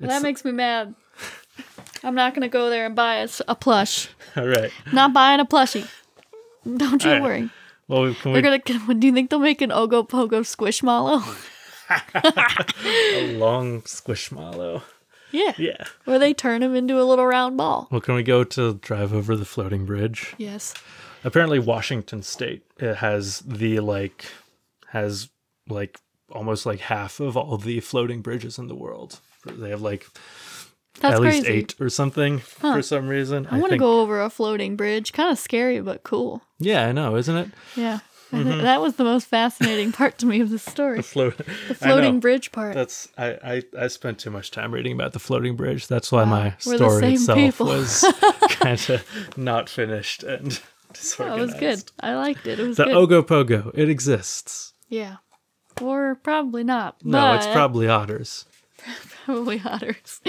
Well, 0.00 0.10
that 0.10 0.22
makes 0.22 0.44
me 0.44 0.52
mad. 0.52 0.94
I'm 2.04 2.14
not 2.14 2.34
gonna 2.34 2.48
go 2.48 2.70
there 2.70 2.86
and 2.86 2.94
buy 2.94 3.26
a 3.48 3.54
plush. 3.54 4.08
all 4.36 4.46
right. 4.46 4.70
Not 4.92 5.12
buying 5.12 5.40
a 5.40 5.44
plushie. 5.44 5.88
Don't 6.64 7.02
you 7.04 7.10
All 7.10 7.16
right. 7.16 7.22
worry. 7.22 7.50
Well, 7.88 8.02
we- 8.02 8.14
can 8.14 8.32
They're 8.32 8.42
we 8.42 8.58
gonna. 8.58 8.94
Do 8.94 9.06
you 9.06 9.12
think 9.12 9.30
they'll 9.30 9.38
make 9.38 9.60
an 9.62 9.70
Ogopogo 9.70 10.42
Squishmallow? 10.44 11.22
a 12.14 13.32
long 13.38 13.82
squishmallow? 13.82 14.82
yeah. 15.32 15.54
Yeah. 15.58 15.84
Where 16.04 16.18
they 16.18 16.34
turn 16.34 16.62
him 16.62 16.74
into 16.74 17.00
a 17.00 17.04
little 17.04 17.26
round 17.26 17.56
ball. 17.56 17.88
Well, 17.90 18.00
can 18.00 18.14
we 18.14 18.22
go 18.22 18.44
to 18.44 18.74
drive 18.74 19.12
over 19.12 19.36
the 19.36 19.44
floating 19.44 19.86
bridge? 19.86 20.34
Yes. 20.38 20.74
apparently 21.24 21.58
Washington 21.58 22.22
State 22.22 22.64
it 22.78 22.96
has 22.96 23.40
the 23.40 23.80
like 23.80 24.26
has 24.90 25.30
like 25.68 25.98
almost 26.30 26.64
like 26.66 26.80
half 26.80 27.20
of 27.20 27.36
all 27.36 27.56
the 27.56 27.80
floating 27.80 28.20
bridges 28.22 28.58
in 28.58 28.68
the 28.68 28.74
world. 28.76 29.20
They 29.46 29.70
have 29.70 29.82
like 29.82 30.06
That's 31.00 31.14
at 31.14 31.20
least 31.20 31.44
crazy. 31.44 31.58
eight 31.58 31.74
or 31.80 31.88
something 31.88 32.38
for 32.38 32.82
some 32.82 33.08
reason. 33.08 33.46
I 33.50 33.54
want 33.54 33.64
to 33.64 33.68
think- 33.70 33.80
go 33.80 34.00
over 34.00 34.20
a 34.20 34.30
floating 34.30 34.76
bridge. 34.76 35.12
Kind 35.12 35.30
of 35.30 35.38
scary, 35.38 35.80
but 35.80 36.02
cool. 36.02 36.42
Yeah, 36.58 36.86
I 36.86 36.92
know, 36.92 37.16
isn't 37.16 37.36
it? 37.36 37.48
Yeah. 37.76 38.00
I 38.02 38.04
Mm-hmm. 38.30 38.60
that 38.62 38.82
was 38.82 38.96
the 38.96 39.04
most 39.04 39.24
fascinating 39.24 39.90
part 39.90 40.18
to 40.18 40.26
me 40.26 40.40
of 40.42 40.50
the 40.50 40.58
story. 40.58 41.00
Float. 41.00 41.38
The 41.38 41.44
floating 41.74 42.20
bridge 42.20 42.52
part. 42.52 42.74
That's 42.74 43.08
I, 43.16 43.38
I 43.42 43.84
I 43.84 43.88
spent 43.88 44.18
too 44.18 44.28
much 44.30 44.50
time 44.50 44.70
reading 44.74 44.92
about 44.92 45.14
the 45.14 45.18
floating 45.18 45.56
bridge. 45.56 45.86
That's 45.86 46.12
why 46.12 46.24
my 46.26 46.54
we're 46.66 46.76
the 46.76 46.90
story 46.90 47.00
same 47.00 47.14
itself 47.14 47.38
people. 47.38 47.66
was 47.68 48.04
kind 48.50 48.78
of 48.90 49.38
not 49.38 49.70
finished 49.70 50.24
and 50.24 50.60
that 51.16 51.38
was 51.38 51.54
good. 51.54 51.82
I 52.00 52.16
liked 52.16 52.46
it. 52.46 52.60
It 52.60 52.66
was 52.68 52.76
The 52.76 52.84
good. 52.84 52.94
Ogopogo, 53.26 53.70
it 53.72 53.88
exists. 53.88 54.74
yeah. 54.90 55.16
Or 55.80 56.16
probably 56.16 56.64
not. 56.64 56.96
No, 57.02 57.32
it's 57.34 57.46
but 57.46 57.54
probably 57.54 57.88
otters. 57.88 58.44
probably 59.24 59.60
otters. 59.64 60.20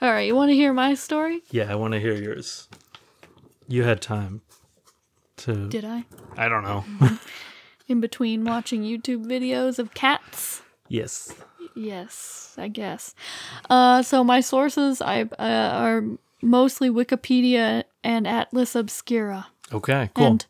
All 0.00 0.10
right. 0.10 0.26
You 0.26 0.34
want 0.34 0.50
to 0.50 0.54
hear 0.54 0.72
my 0.72 0.94
story? 0.94 1.42
Yeah, 1.50 1.70
I 1.70 1.74
want 1.74 1.92
to 1.94 2.00
hear 2.00 2.14
yours. 2.14 2.68
You 3.68 3.84
had 3.84 4.00
time 4.00 4.42
to. 5.38 5.68
Did 5.68 5.84
I? 5.84 6.04
I 6.36 6.48
don't 6.48 6.62
know. 6.64 6.84
In 7.88 8.00
between 8.00 8.44
watching 8.44 8.82
YouTube 8.82 9.24
videos 9.26 9.78
of 9.78 9.94
cats. 9.94 10.62
yes. 10.88 11.34
Yes, 11.74 12.54
I 12.58 12.68
guess. 12.68 13.14
Uh, 13.70 14.02
so 14.02 14.22
my 14.22 14.40
sources 14.40 15.00
I 15.00 15.22
uh, 15.38 15.70
are 15.72 16.04
mostly 16.42 16.90
Wikipedia 16.90 17.84
and 18.04 18.26
Atlas 18.26 18.74
Obscura, 18.74 19.46
Okay. 19.72 20.10
Cool. 20.12 20.26
and 20.26 20.46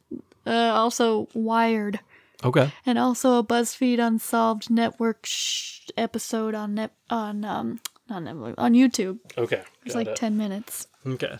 uh, 0.46 0.50
also 0.74 1.28
Wired, 1.33 2.00
okay. 2.44 2.72
and 2.87 2.98
also 2.98 3.38
a 3.38 3.44
BuzzFeed 3.44 3.98
Unsolved 3.98 4.70
Network 4.70 5.24
sh- 5.26 5.88
episode 5.96 6.55
on 6.55 6.74
net 6.74 6.92
on 7.11 7.44
um 7.44 7.81
not 8.09 8.22
Netflix 8.22 8.55
on 8.59 8.72
YouTube. 8.74 9.18
Okay. 9.38 9.62
It's 9.85 9.94
got 9.94 9.98
like 10.00 10.09
it. 10.09 10.16
ten 10.16 10.37
minutes. 10.37 10.87
Okay. 11.07 11.38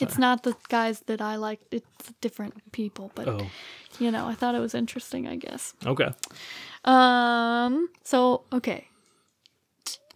It's 0.00 0.18
not 0.18 0.42
the 0.42 0.56
guys 0.68 1.00
that 1.06 1.20
I 1.20 1.36
like. 1.36 1.60
It's 1.70 1.86
different 2.20 2.72
people, 2.72 3.12
but 3.14 3.28
Oh. 3.28 3.46
you 4.00 4.10
know, 4.10 4.26
I 4.26 4.34
thought 4.34 4.56
it 4.56 4.60
was 4.60 4.74
interesting. 4.74 5.28
I 5.28 5.36
guess. 5.36 5.74
Okay. 5.86 6.10
Um. 6.84 7.88
So 8.02 8.42
okay. 8.52 8.88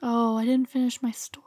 Oh, 0.02 0.36
I 0.36 0.44
didn't 0.44 0.68
finish 0.68 1.00
my 1.02 1.10
story. 1.12 1.44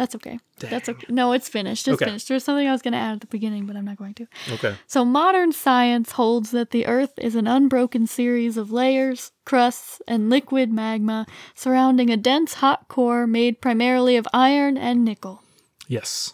That's 0.00 0.14
okay. 0.14 0.38
That's 0.60 0.88
okay. 0.88 1.06
No, 1.10 1.32
it's 1.32 1.46
finished. 1.46 1.86
It's 1.86 1.96
Okay. 2.00 2.06
finished. 2.06 2.26
There's 2.28 2.42
something 2.42 2.66
I 2.66 2.72
was 2.72 2.80
going 2.80 2.92
to 2.92 2.98
add 2.98 3.12
at 3.16 3.20
the 3.20 3.26
beginning, 3.26 3.66
but 3.66 3.76
I'm 3.76 3.84
not 3.84 3.98
going 3.98 4.14
to. 4.14 4.26
Okay. 4.52 4.74
So 4.86 5.04
modern 5.04 5.52
science 5.52 6.12
holds 6.12 6.52
that 6.52 6.70
the 6.70 6.86
Earth 6.86 7.12
is 7.18 7.34
an 7.34 7.46
unbroken 7.46 8.06
series 8.06 8.56
of 8.56 8.72
layers, 8.72 9.32
crusts, 9.44 10.00
and 10.08 10.30
liquid 10.30 10.72
magma 10.72 11.26
surrounding 11.54 12.08
a 12.08 12.16
dense 12.16 12.54
hot 12.54 12.88
core 12.88 13.26
made 13.26 13.60
primarily 13.60 14.16
of 14.16 14.26
iron 14.32 14.78
and 14.78 15.04
nickel. 15.04 15.42
Yes. 15.86 16.32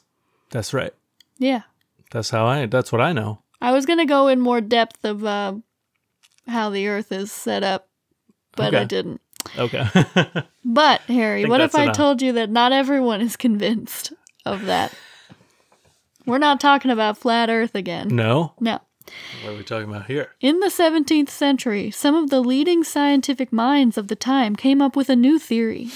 That's 0.50 0.72
right. 0.72 0.94
Yeah. 1.36 1.62
That's 2.12 2.30
how 2.30 2.46
I. 2.46 2.66
That's 2.66 2.92
what 2.92 3.00
I 3.00 3.12
know. 3.12 3.40
I 3.60 3.72
was 3.72 3.84
going 3.84 3.98
to 3.98 4.04
go 4.06 4.28
in 4.28 4.38
more 4.38 4.60
depth 4.60 5.04
of 5.04 5.24
uh, 5.24 5.54
how 6.46 6.70
the 6.70 6.86
Earth 6.86 7.10
is 7.10 7.32
set 7.32 7.64
up, 7.64 7.88
but 8.54 8.76
I 8.76 8.84
didn't. 8.84 9.20
Okay. 9.58 9.86
But 10.68 11.00
Harry, 11.02 11.44
what 11.44 11.60
if 11.60 11.72
that's 11.72 11.80
I 11.80 11.84
enough. 11.84 11.96
told 11.96 12.22
you 12.22 12.32
that 12.32 12.50
not 12.50 12.72
everyone 12.72 13.20
is 13.20 13.36
convinced 13.36 14.12
of 14.44 14.66
that? 14.66 14.92
We're 16.26 16.38
not 16.38 16.58
talking 16.60 16.90
about 16.90 17.18
flat 17.18 17.48
Earth 17.48 17.74
again. 17.76 18.08
no. 18.08 18.52
No. 18.60 18.80
What 19.44 19.52
are 19.54 19.56
we 19.56 19.62
talking 19.62 19.88
about 19.88 20.06
here? 20.06 20.30
In 20.40 20.58
the 20.58 20.66
17th 20.66 21.28
century, 21.28 21.92
some 21.92 22.16
of 22.16 22.30
the 22.30 22.40
leading 22.40 22.82
scientific 22.82 23.52
minds 23.52 23.96
of 23.96 24.08
the 24.08 24.16
time 24.16 24.56
came 24.56 24.82
up 24.82 24.96
with 24.96 25.08
a 25.08 25.14
new 25.14 25.38
theory 25.38 25.90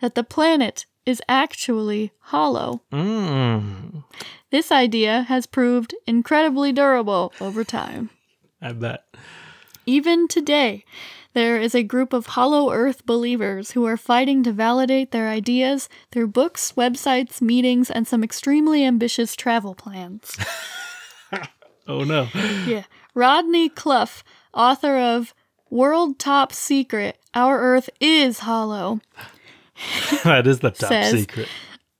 that 0.00 0.14
the 0.14 0.24
planet 0.24 0.86
is 1.04 1.20
actually 1.28 2.12
hollow. 2.20 2.80
Mm. 2.90 4.04
This 4.50 4.72
idea 4.72 5.22
has 5.24 5.44
proved 5.46 5.94
incredibly 6.06 6.72
durable 6.72 7.34
over 7.38 7.64
time. 7.64 8.08
I 8.62 8.72
bet. 8.72 9.04
Even 9.84 10.26
today, 10.26 10.84
there 11.34 11.58
is 11.60 11.74
a 11.74 11.82
group 11.82 12.12
of 12.12 12.26
Hollow 12.26 12.70
Earth 12.72 13.06
believers 13.06 13.72
who 13.72 13.84
are 13.86 13.96
fighting 13.96 14.42
to 14.42 14.52
validate 14.52 15.10
their 15.10 15.28
ideas 15.28 15.88
through 16.10 16.28
books, 16.28 16.72
websites, 16.76 17.40
meetings, 17.40 17.90
and 17.90 18.06
some 18.06 18.22
extremely 18.22 18.84
ambitious 18.84 19.34
travel 19.36 19.74
plans. 19.74 20.36
Oh 21.88 22.04
no. 22.04 22.28
yeah. 22.64 22.84
Rodney 23.12 23.68
Cluff, 23.68 24.22
author 24.54 24.96
of 24.98 25.34
World 25.68 26.18
Top 26.18 26.52
Secret 26.52 27.18
Our 27.34 27.58
Earth 27.58 27.90
is 28.00 28.38
Hollow. 28.38 29.00
that 30.22 30.46
is 30.46 30.60
the 30.60 30.70
top 30.70 30.90
Says- 30.90 31.10
secret. 31.12 31.48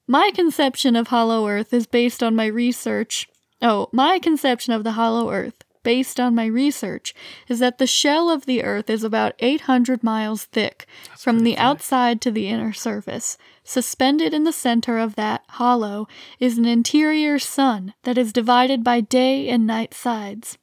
My 0.07 0.31
conception 0.35 0.95
of 0.95 1.09
Hollow 1.09 1.49
Earth 1.49 1.73
is 1.73 1.87
based 1.87 2.23
on 2.23 2.37
my 2.37 2.47
research. 2.47 3.29
Oh, 3.61 3.89
my 3.93 4.19
conception 4.21 4.73
of 4.73 4.85
the 4.85 4.93
Hollow 4.93 5.31
Earth, 5.31 5.62
based 5.83 6.21
on 6.21 6.35
my 6.35 6.47
research, 6.47 7.15
is 7.49 7.59
that 7.59 7.79
the 7.79 7.87
shell 7.87 8.31
of 8.31 8.47
the 8.47 8.63
Earth 8.63 8.89
is 8.89 9.05
about 9.05 9.35
800 9.39 10.03
miles 10.03 10.45
thick, 10.45 10.87
from 11.19 11.41
the 11.41 11.57
outside 11.57 12.21
to 12.21 12.31
the 12.31 12.49
inner 12.49 12.73
surface. 12.73 13.37
Suspended 13.65 14.35
in 14.35 14.45
the 14.45 14.53
center 14.53 14.99
of 14.99 15.15
that 15.15 15.45
hollow 15.51 16.09
is 16.41 16.59
an 16.59 16.65
interior 16.65 17.39
sun 17.39 17.95
that 18.03 18.19
is 18.19 18.33
divided 18.33 18.83
by 18.83 19.01
day 19.01 19.49
and 19.49 19.67
night 19.67 19.95
sides. 19.95 20.59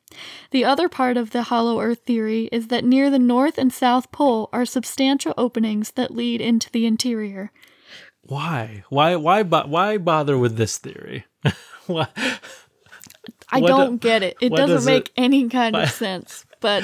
The 0.52 0.66
other 0.66 0.90
part 0.90 1.18
of 1.18 1.32
the 1.32 1.44
hollow 1.44 1.80
earth 1.80 2.00
theory 2.06 2.50
is 2.52 2.68
that 2.68 2.84
near 2.84 3.10
the 3.10 3.20
North 3.20 3.58
and 3.58 3.72
South 3.72 4.12
Pole 4.12 4.50
are 4.52 4.66
substantial 4.66 5.34
openings 5.38 5.92
that 5.92 6.12
lead 6.12 6.42
into 6.42 6.70
the 6.72 6.86
interior. 6.86 7.52
Why? 8.22 8.84
Why? 8.90 9.16
Why? 9.16 9.44
Why 9.44 9.98
bother 9.98 10.38
with 10.38 10.58
this 10.58 10.78
theory? 10.78 11.26
why? 11.88 12.08
I 13.52 13.62
don't 13.62 13.98
do- 13.98 14.08
get 14.08 14.24
it. 14.24 14.38
It 14.42 14.50
doesn't 14.54 14.76
does 14.78 14.86
make 14.86 15.08
it- 15.08 15.14
any 15.18 15.48
kind 15.50 15.74
why- 15.76 15.84
of 15.84 15.92
sense. 16.06 16.46
But 16.62 16.84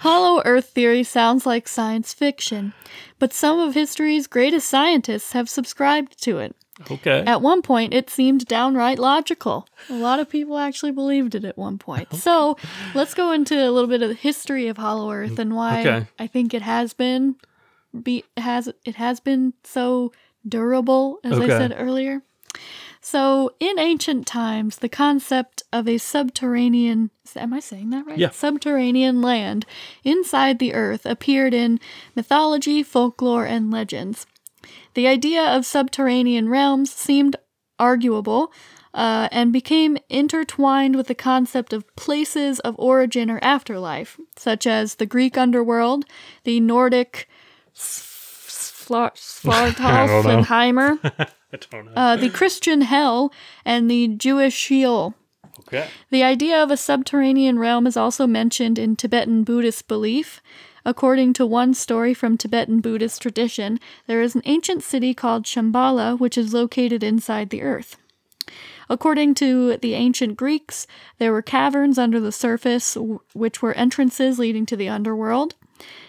hollow 0.00 0.42
earth 0.44 0.66
theory 0.70 1.02
sounds 1.04 1.46
like 1.46 1.68
science 1.68 2.12
fiction. 2.12 2.72
But 3.18 3.32
some 3.32 3.58
of 3.58 3.74
history's 3.74 4.26
greatest 4.26 4.68
scientists 4.68 5.32
have 5.32 5.48
subscribed 5.48 6.22
to 6.24 6.38
it. 6.38 6.54
Okay. 6.90 7.24
At 7.26 7.42
one 7.42 7.60
point, 7.62 7.92
it 7.92 8.08
seemed 8.08 8.46
downright 8.46 9.00
logical. 9.00 9.66
A 9.90 9.94
lot 9.94 10.20
of 10.20 10.28
people 10.28 10.58
actually 10.58 10.92
believed 10.92 11.34
it 11.34 11.44
at 11.44 11.58
one 11.58 11.76
point. 11.78 12.14
So 12.14 12.56
let's 12.94 13.14
go 13.14 13.32
into 13.32 13.56
a 13.56 13.70
little 13.70 13.88
bit 13.88 14.00
of 14.02 14.08
the 14.08 14.14
history 14.14 14.68
of 14.68 14.76
Hollow 14.76 15.10
Earth 15.10 15.38
and 15.40 15.56
why 15.56 15.80
Okay. 15.80 16.06
I 16.20 16.26
think 16.28 16.54
it 16.54 16.62
has 16.62 16.94
been 16.94 17.34
be 18.00 18.22
has 18.36 18.68
it 18.84 18.94
has 18.96 19.18
been 19.18 19.54
so 19.64 20.12
durable, 20.46 21.18
as 21.24 21.38
I 21.40 21.48
said 21.48 21.74
earlier. 21.76 22.22
So 23.10 23.54
in 23.58 23.78
ancient 23.78 24.26
times, 24.26 24.76
the 24.76 24.88
concept 24.90 25.62
of 25.72 25.88
a 25.88 25.96
subterranean 25.96 27.10
am 27.36 27.54
I 27.54 27.60
saying 27.60 27.88
that 27.88 28.04
right? 28.06 28.18
Yeah. 28.18 28.28
Subterranean 28.28 29.22
land 29.22 29.64
inside 30.04 30.58
the 30.58 30.74
earth 30.74 31.06
appeared 31.06 31.54
in 31.54 31.80
mythology, 32.14 32.82
folklore, 32.82 33.46
and 33.46 33.70
legends. 33.70 34.26
The 34.92 35.06
idea 35.06 35.42
of 35.42 35.64
subterranean 35.64 36.50
realms 36.50 36.92
seemed 36.92 37.36
arguable 37.78 38.52
uh, 38.92 39.30
and 39.32 39.54
became 39.54 39.96
intertwined 40.10 40.94
with 40.94 41.06
the 41.06 41.14
concept 41.14 41.72
of 41.72 41.96
places 41.96 42.60
of 42.60 42.74
origin 42.78 43.30
or 43.30 43.38
afterlife, 43.42 44.20
such 44.36 44.66
as 44.66 44.96
the 44.96 45.06
Greek 45.06 45.38
underworld, 45.38 46.04
the 46.44 46.60
Nordic 46.60 47.26
Svar- 47.74 49.16
I 51.52 51.56
don't 51.56 51.72
know. 51.72 51.78
Svartalfenheimer, 51.78 51.80
I 51.80 51.84
don't 51.84 51.94
know. 51.94 52.00
uh, 52.00 52.16
the 52.16 52.30
Christian 52.30 52.80
hell, 52.82 53.32
and 53.64 53.90
the 53.90 54.08
Jewish 54.08 54.54
Sheol. 54.54 55.14
okay. 55.60 55.88
The 56.10 56.22
idea 56.22 56.62
of 56.62 56.70
a 56.70 56.76
subterranean 56.76 57.58
realm 57.58 57.86
is 57.86 57.96
also 57.96 58.26
mentioned 58.26 58.78
in 58.78 58.96
Tibetan 58.96 59.44
Buddhist 59.44 59.88
belief. 59.88 60.40
According 60.84 61.34
to 61.34 61.44
one 61.46 61.74
story 61.74 62.14
from 62.14 62.38
Tibetan 62.38 62.80
Buddhist 62.80 63.20
tradition, 63.20 63.78
there 64.06 64.22
is 64.22 64.34
an 64.34 64.42
ancient 64.46 64.82
city 64.82 65.12
called 65.12 65.44
Shambhala 65.44 66.18
which 66.18 66.38
is 66.38 66.54
located 66.54 67.02
inside 67.02 67.50
the 67.50 67.62
earth. 67.62 67.96
According 68.88 69.34
to 69.34 69.76
the 69.76 69.92
ancient 69.92 70.36
Greeks, 70.38 70.86
there 71.18 71.30
were 71.32 71.42
caverns 71.42 71.98
under 71.98 72.18
the 72.20 72.32
surface, 72.32 72.96
which 73.34 73.60
were 73.60 73.74
entrances 73.74 74.38
leading 74.38 74.64
to 74.64 74.76
the 74.76 74.88
underworld. 74.88 75.56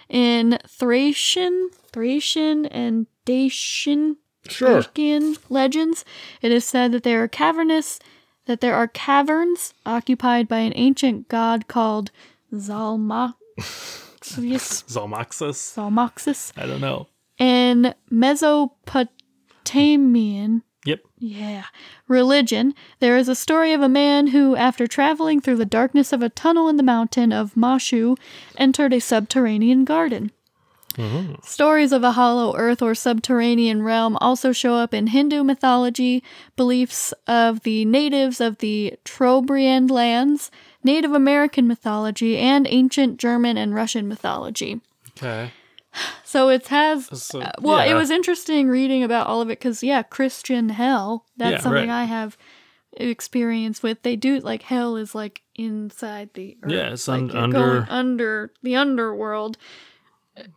In 0.07 0.59
Thracian, 0.65 1.71
Thracian 1.91 2.65
and 2.67 3.07
Dacian 3.25 4.15
Sure. 4.49 4.81
Thracian 4.81 5.37
legends, 5.49 6.03
it 6.41 6.51
is 6.51 6.65
said 6.65 6.91
that 6.91 7.03
there 7.03 7.23
are 7.23 7.27
cavernous 7.27 7.99
that 8.45 8.61
there 8.61 8.75
are 8.75 8.87
caverns 8.87 9.73
occupied 9.85 10.47
by 10.47 10.59
an 10.59 10.73
ancient 10.75 11.27
god 11.29 11.67
called 11.67 12.09
Zalmoxis, 12.51 13.33
Zalmoxis. 14.23 15.75
Zalmoxis 15.75 16.51
I 16.57 16.65
don't 16.65 16.81
know. 16.81 17.07
in 17.37 17.93
Mesopotamian 18.09 20.63
Yep. 20.85 21.01
yeah. 21.19 21.65
Religion. 22.07 22.73
There 22.99 23.17
is 23.17 23.27
a 23.27 23.35
story 23.35 23.73
of 23.73 23.81
a 23.81 23.89
man 23.89 24.27
who, 24.27 24.55
after 24.55 24.87
traveling 24.87 25.41
through 25.41 25.57
the 25.57 25.65
darkness 25.65 26.13
of 26.13 26.21
a 26.23 26.29
tunnel 26.29 26.69
in 26.69 26.77
the 26.77 26.83
mountain 26.83 27.33
of 27.33 27.53
Mashu, 27.53 28.17
entered 28.57 28.93
a 28.93 29.01
subterranean 29.01 29.83
garden. 29.83 30.31
Stories 31.43 31.91
of 31.91 32.03
a 32.03 32.11
hollow 32.11 32.55
earth 32.57 32.81
or 32.81 32.93
subterranean 32.95 33.83
realm 33.83 34.17
also 34.19 34.51
show 34.51 34.75
up 34.75 34.93
in 34.93 35.07
Hindu 35.07 35.43
mythology, 35.43 36.23
beliefs 36.55 37.13
of 37.27 37.61
the 37.61 37.85
natives 37.85 38.41
of 38.41 38.57
the 38.57 38.95
Trobriand 39.05 39.89
lands, 39.89 40.51
Native 40.83 41.13
American 41.13 41.67
mythology, 41.67 42.37
and 42.37 42.67
ancient 42.69 43.17
German 43.17 43.57
and 43.57 43.73
Russian 43.73 44.07
mythology. 44.07 44.81
Okay. 45.17 45.51
So 46.23 46.49
it 46.49 46.67
has. 46.67 47.07
So, 47.23 47.41
uh, 47.41 47.51
well, 47.59 47.79
it 47.79 47.95
was 47.95 48.11
interesting 48.11 48.67
reading 48.69 49.03
about 49.03 49.25
all 49.25 49.41
of 49.41 49.47
it 49.49 49.57
because, 49.57 49.81
yeah, 49.81 50.03
Christian 50.03 50.69
hell. 50.69 51.25
That's 51.35 51.51
Yeah, 51.53 51.59
something 51.61 51.89
right. 51.89 52.01
I 52.01 52.03
have 52.03 52.37
experience 52.93 53.81
with. 53.81 54.01
They 54.03 54.15
do 54.15 54.39
like 54.39 54.61
hell 54.63 54.95
is 54.95 55.15
like 55.15 55.41
inside 55.55 56.29
the 56.35 56.57
earth. 56.63 56.71
Yeah, 56.71 56.91
it's 56.93 57.07
like 57.07 57.21
un- 57.21 57.29
you're 57.29 57.41
under- 57.43 57.87
under 57.89 58.51
the 58.61 58.75
underworld. 58.75 59.57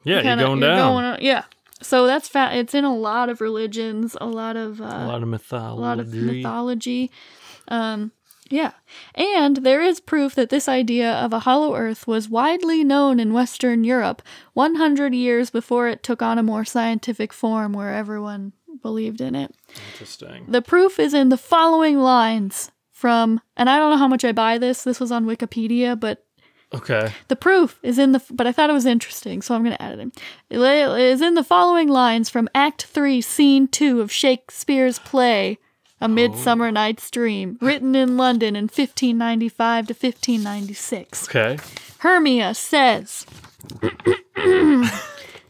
Yeah, 0.05 0.23
Kinda- 0.23 0.43
you're 0.43 0.49
going 0.51 0.61
down. 0.61 1.03
going- 1.03 1.23
yeah. 1.25 1.45
So 1.83 2.07
that's 2.07 2.29
fat. 2.29 2.55
It's 2.57 2.75
in 2.75 2.85
a 2.85 2.95
lot 2.95 3.29
of 3.29 3.41
religions, 3.41 4.17
a 4.21 4.27
lot 4.27 4.57
of 4.57 4.81
uh, 4.81 4.85
a 4.85 5.07
lot 5.07 5.23
of 5.23 5.29
mythology. 5.29 5.79
a 5.79 5.81
lot 5.81 5.99
of 6.01 6.15
mythology. 6.15 7.11
Um, 7.69 8.13
yeah. 8.51 8.73
And 9.15 9.59
there 9.59 9.81
is 9.83 9.99
proof 9.99 10.35
that 10.37 10.51
this 10.51 10.69
idea 10.69 11.11
of 11.13 11.33
a 11.33 11.41
hollow 11.41 11.75
earth 11.75 12.07
was 12.07 12.29
widely 12.29 12.85
known 12.85 13.19
in 13.19 13.33
Western 13.33 13.83
Europe 13.83 14.23
100 14.53 15.15
years 15.15 15.51
before 15.51 15.89
it 15.89 16.03
took 16.03 16.23
on 16.23 16.39
a 16.39 16.43
more 16.43 16.65
scientific 16.65 17.33
form 17.33 17.73
where 17.73 17.93
everyone 17.95 18.53
believed 18.83 19.21
in 19.21 19.35
it. 19.35 19.55
Interesting. 19.93 20.45
The 20.49 20.63
proof 20.63 20.99
is 21.01 21.15
in 21.15 21.31
the 21.31 21.37
following 21.39 21.99
lines 21.99 22.71
from, 22.93 23.41
and 23.57 23.71
I 23.71 23.79
don't 23.79 23.91
know 23.91 23.97
how 23.97 24.09
much 24.09 24.25
I 24.25 24.33
buy 24.33 24.59
this, 24.59 24.85
this 24.85 25.01
was 25.01 25.11
on 25.11 25.25
Wikipedia, 25.25 25.99
but 25.99 26.25
Okay. 26.75 27.13
the 27.29 27.37
proof 27.37 27.79
is 27.83 27.99
in 27.99 28.13
the, 28.13 28.23
but 28.31 28.47
I 28.47 28.53
thought 28.53 28.71
it 28.71 28.73
was 28.75 28.87
interesting, 28.87 29.43
so 29.43 29.55
I'm 29.55 29.63
going 29.63 29.77
to 29.77 29.83
add 29.83 29.93
it 29.93 30.01
in. 30.01 30.13
It 30.51 30.61
is 31.01 31.21
in 31.21 31.35
the 31.35 31.45
following 31.45 31.89
lines 31.89 32.29
from 32.31 32.49
Act 32.55 32.85
3, 32.85 33.21
Scene 33.21 33.69
2 33.69 34.01
of 34.01 34.11
Shakespeare's 34.11 34.99
play, 34.99 35.59
A 36.01 36.09
Midsummer 36.09 36.71
Night's 36.73 37.11
Dream, 37.11 37.59
written 37.61 37.95
in 37.95 38.17
London 38.17 38.57
in 38.57 38.65
1595 38.65 39.87
to 39.89 39.93
1596. 39.95 41.29
Okay. 41.29 41.59
Hermia 41.99 42.55
says, 42.55 43.27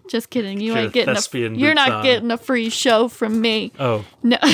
Just 0.09 0.29
kidding, 0.31 0.61
you 0.61 0.75
Get 0.75 0.83
ain't 0.85 0.93
getting 0.93 1.13
a, 1.13 1.15
thespian 1.15 1.55
you're 1.55 1.71
boots 1.71 1.77
not 1.87 1.91
on. 1.93 2.03
getting 2.05 2.31
a 2.31 2.37
free 2.37 2.69
show 2.69 3.09
from 3.09 3.41
me. 3.41 3.73
Oh. 3.79 4.05
No. 4.23 4.37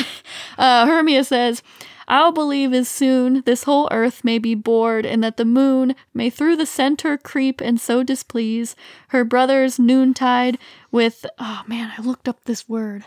Uh, 0.57 0.87
Hermia 0.87 1.23
says, 1.23 1.63
I'll 2.09 2.33
believe 2.33 2.73
as 2.73 2.89
soon 2.89 3.43
this 3.43 3.65
whole 3.65 3.87
earth 3.93 4.25
may 4.25 4.39
be 4.39 4.55
bored, 4.55 5.05
and 5.05 5.23
that 5.23 5.37
the 5.37 5.45
moon 5.45 5.95
may 6.15 6.31
through 6.31 6.57
the 6.57 6.67
center 6.67 7.19
creep 7.19 7.61
and 7.61 7.79
so 7.79 8.03
displease 8.03 8.75
her 9.09 9.25
brother's 9.25 9.79
noontide 9.79 10.59
with. 10.91 11.27
Oh 11.39 11.63
man, 11.67 11.93
I 11.97 12.03
looked 12.03 12.27
up 12.27 12.45
this 12.45 12.69
word. 12.69 13.05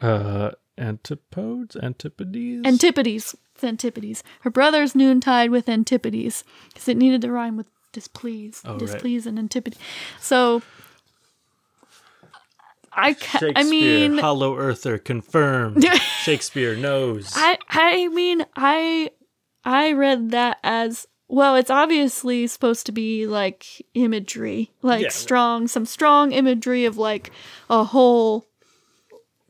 Uh, 0.00 0.50
antipodes, 0.76 1.76
antipodes. 1.76 2.66
Antipodes. 2.66 3.36
It's 3.54 3.64
Antipodes. 3.64 4.22
Her 4.40 4.50
brother's 4.50 4.94
noontide 4.94 5.50
with 5.50 5.68
Antipodes, 5.68 6.44
because 6.68 6.88
it 6.88 6.96
needed 6.96 7.22
to 7.22 7.30
rhyme 7.30 7.56
with 7.56 7.66
displease. 7.92 8.60
Oh, 8.64 8.78
right. 8.78 9.26
and 9.26 9.38
Antipodes. 9.38 9.78
So. 10.20 10.62
I, 12.94 13.14
ca- 13.14 13.52
I 13.56 13.64
mean, 13.64 14.18
Hollow 14.18 14.56
Earther 14.56 14.98
confirmed. 14.98 15.84
Shakespeare 16.22 16.76
knows. 16.76 17.32
I 17.34 17.58
I 17.68 18.08
mean 18.08 18.44
I 18.56 19.10
I 19.64 19.92
read 19.92 20.30
that 20.32 20.58
as 20.62 21.06
well 21.28 21.56
it's 21.56 21.70
obviously 21.70 22.46
supposed 22.46 22.84
to 22.86 22.92
be 22.92 23.26
like 23.26 23.64
imagery 23.94 24.70
like 24.82 25.02
Yeah. 25.04 25.08
strong 25.08 25.66
some 25.68 25.86
strong 25.86 26.32
imagery 26.32 26.84
of 26.84 26.98
like 26.98 27.30
a 27.70 27.84
hole 27.84 28.46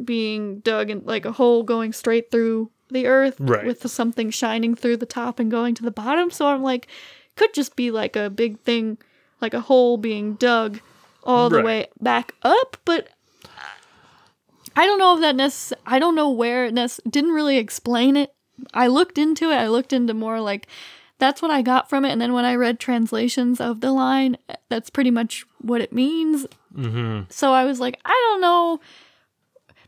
being 0.02 0.60
dug 0.60 0.90
and 0.90 1.04
like 1.06 1.24
a 1.24 1.32
hole 1.32 1.62
going 1.62 1.92
straight 1.92 2.30
through 2.30 2.70
the 2.90 3.06
earth 3.06 3.36
Right. 3.40 3.64
with 3.66 3.88
something 3.90 4.30
shining 4.30 4.74
through 4.74 4.98
the 4.98 5.06
top 5.06 5.38
and 5.38 5.50
going 5.50 5.74
to 5.76 5.82
the 5.82 5.90
bottom 5.90 6.30
so 6.30 6.46
I'm 6.46 6.62
like 6.62 6.86
could 7.36 7.54
just 7.54 7.76
be 7.76 7.90
like 7.90 8.16
a 8.16 8.30
big 8.30 8.60
thing 8.60 8.98
like 9.40 9.54
a 9.54 9.60
hole 9.60 9.96
being 9.96 10.34
dug 10.34 10.80
all 11.24 11.48
the 11.50 11.56
Right. 11.56 11.64
way 11.64 11.86
back 12.00 12.34
up 12.42 12.76
but 12.84 13.08
I 14.76 14.86
don't 14.86 14.98
know 14.98 15.14
if 15.14 15.20
that 15.20 15.36
necess- 15.36 15.72
I 15.86 15.98
don't 15.98 16.14
know 16.14 16.30
where 16.30 16.66
it 16.66 16.74
nec- 16.74 17.00
didn't 17.08 17.32
really 17.32 17.58
explain 17.58 18.16
it. 18.16 18.34
I 18.72 18.86
looked 18.86 19.18
into 19.18 19.50
it. 19.50 19.56
I 19.56 19.68
looked 19.68 19.92
into 19.92 20.14
more 20.14 20.40
like 20.40 20.66
that's 21.18 21.40
what 21.40 21.50
I 21.50 21.62
got 21.62 21.88
from 21.88 22.04
it, 22.04 22.10
and 22.10 22.20
then 22.20 22.32
when 22.32 22.44
I 22.44 22.56
read 22.56 22.80
translations 22.80 23.60
of 23.60 23.80
the 23.80 23.92
line, 23.92 24.36
that's 24.68 24.90
pretty 24.90 25.10
much 25.10 25.46
what 25.60 25.80
it 25.80 25.92
means. 25.92 26.46
mm-hmm. 26.74 27.24
So 27.28 27.52
I 27.52 27.64
was 27.64 27.78
like, 27.78 28.00
I 28.04 28.28
don't 28.30 28.40
know. 28.40 28.80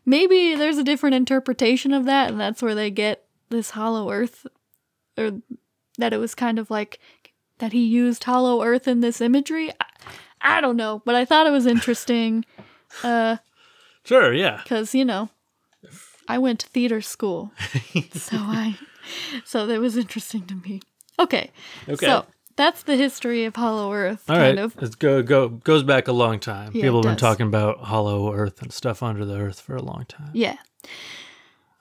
Maybe 0.07 0.55
there's 0.55 0.78
a 0.78 0.85
different 0.85 1.16
interpretation 1.16 1.93
of 1.93 2.05
that, 2.05 2.30
and 2.30 2.39
that's 2.41 2.62
where 2.62 2.74
they 2.74 2.91
get 2.91 3.24
this 3.49 3.70
Hollow 3.70 4.11
Earth, 4.11 4.47
or 5.18 5.41
that 5.99 6.12
it 6.12 6.18
was 6.18 6.35
kind 6.35 6.59
of 6.59 6.70
like 6.70 7.01
that 7.59 7.72
he 7.72 7.85
used 7.85 8.24
Hollow 8.24 8.62
Earth 8.62 8.87
in 8.87 9.01
this 9.01 9.20
imagery. 9.20 9.72
I, 9.80 9.87
I 10.41 10.61
don't 10.61 10.76
know, 10.76 11.03
but 11.05 11.14
I 11.14 11.24
thought 11.24 11.47
it 11.47 11.53
was 11.53 11.66
interesting. 11.66 12.45
Uh, 13.03 13.39
Sure, 14.05 14.32
yeah. 14.32 14.61
because 14.62 14.94
you 14.94 15.05
know 15.05 15.28
i 16.28 16.38
went 16.38 16.61
to 16.61 16.68
theater 16.68 17.00
school 17.00 17.52
so 18.12 18.36
i 18.38 18.76
so 19.44 19.66
that 19.66 19.80
was 19.80 19.96
interesting 19.98 20.46
to 20.46 20.55
me. 20.55 20.80
Okay. 21.18 21.50
Okay. 21.86 22.07
So 22.07 22.24
that's 22.57 22.84
the 22.84 22.96
history 22.96 23.44
of 23.44 23.55
Hollow 23.55 23.92
Earth, 23.92 24.24
All 24.30 24.36
kind 24.36 24.57
right, 24.57 24.64
of. 24.64 24.82
it 24.82 24.98
go, 24.98 25.22
go, 25.22 25.48
goes 25.50 25.82
back 25.82 26.09
a 26.09 26.12
long 26.12 26.40
time. 26.40 26.70
Yeah, 26.72 26.82
People 26.84 26.96
have 26.98 27.02
been 27.02 27.12
does. 27.12 27.20
talking 27.20 27.46
about 27.46 27.80
hollow 27.80 28.32
earth 28.32 28.62
and 28.62 28.72
stuff 28.72 29.02
under 29.02 29.26
the 29.26 29.36
earth 29.36 29.61
for 29.61 29.76
a 29.76 29.82
long 29.82 30.07
time. 30.09 30.30
Yeah. 30.32 30.57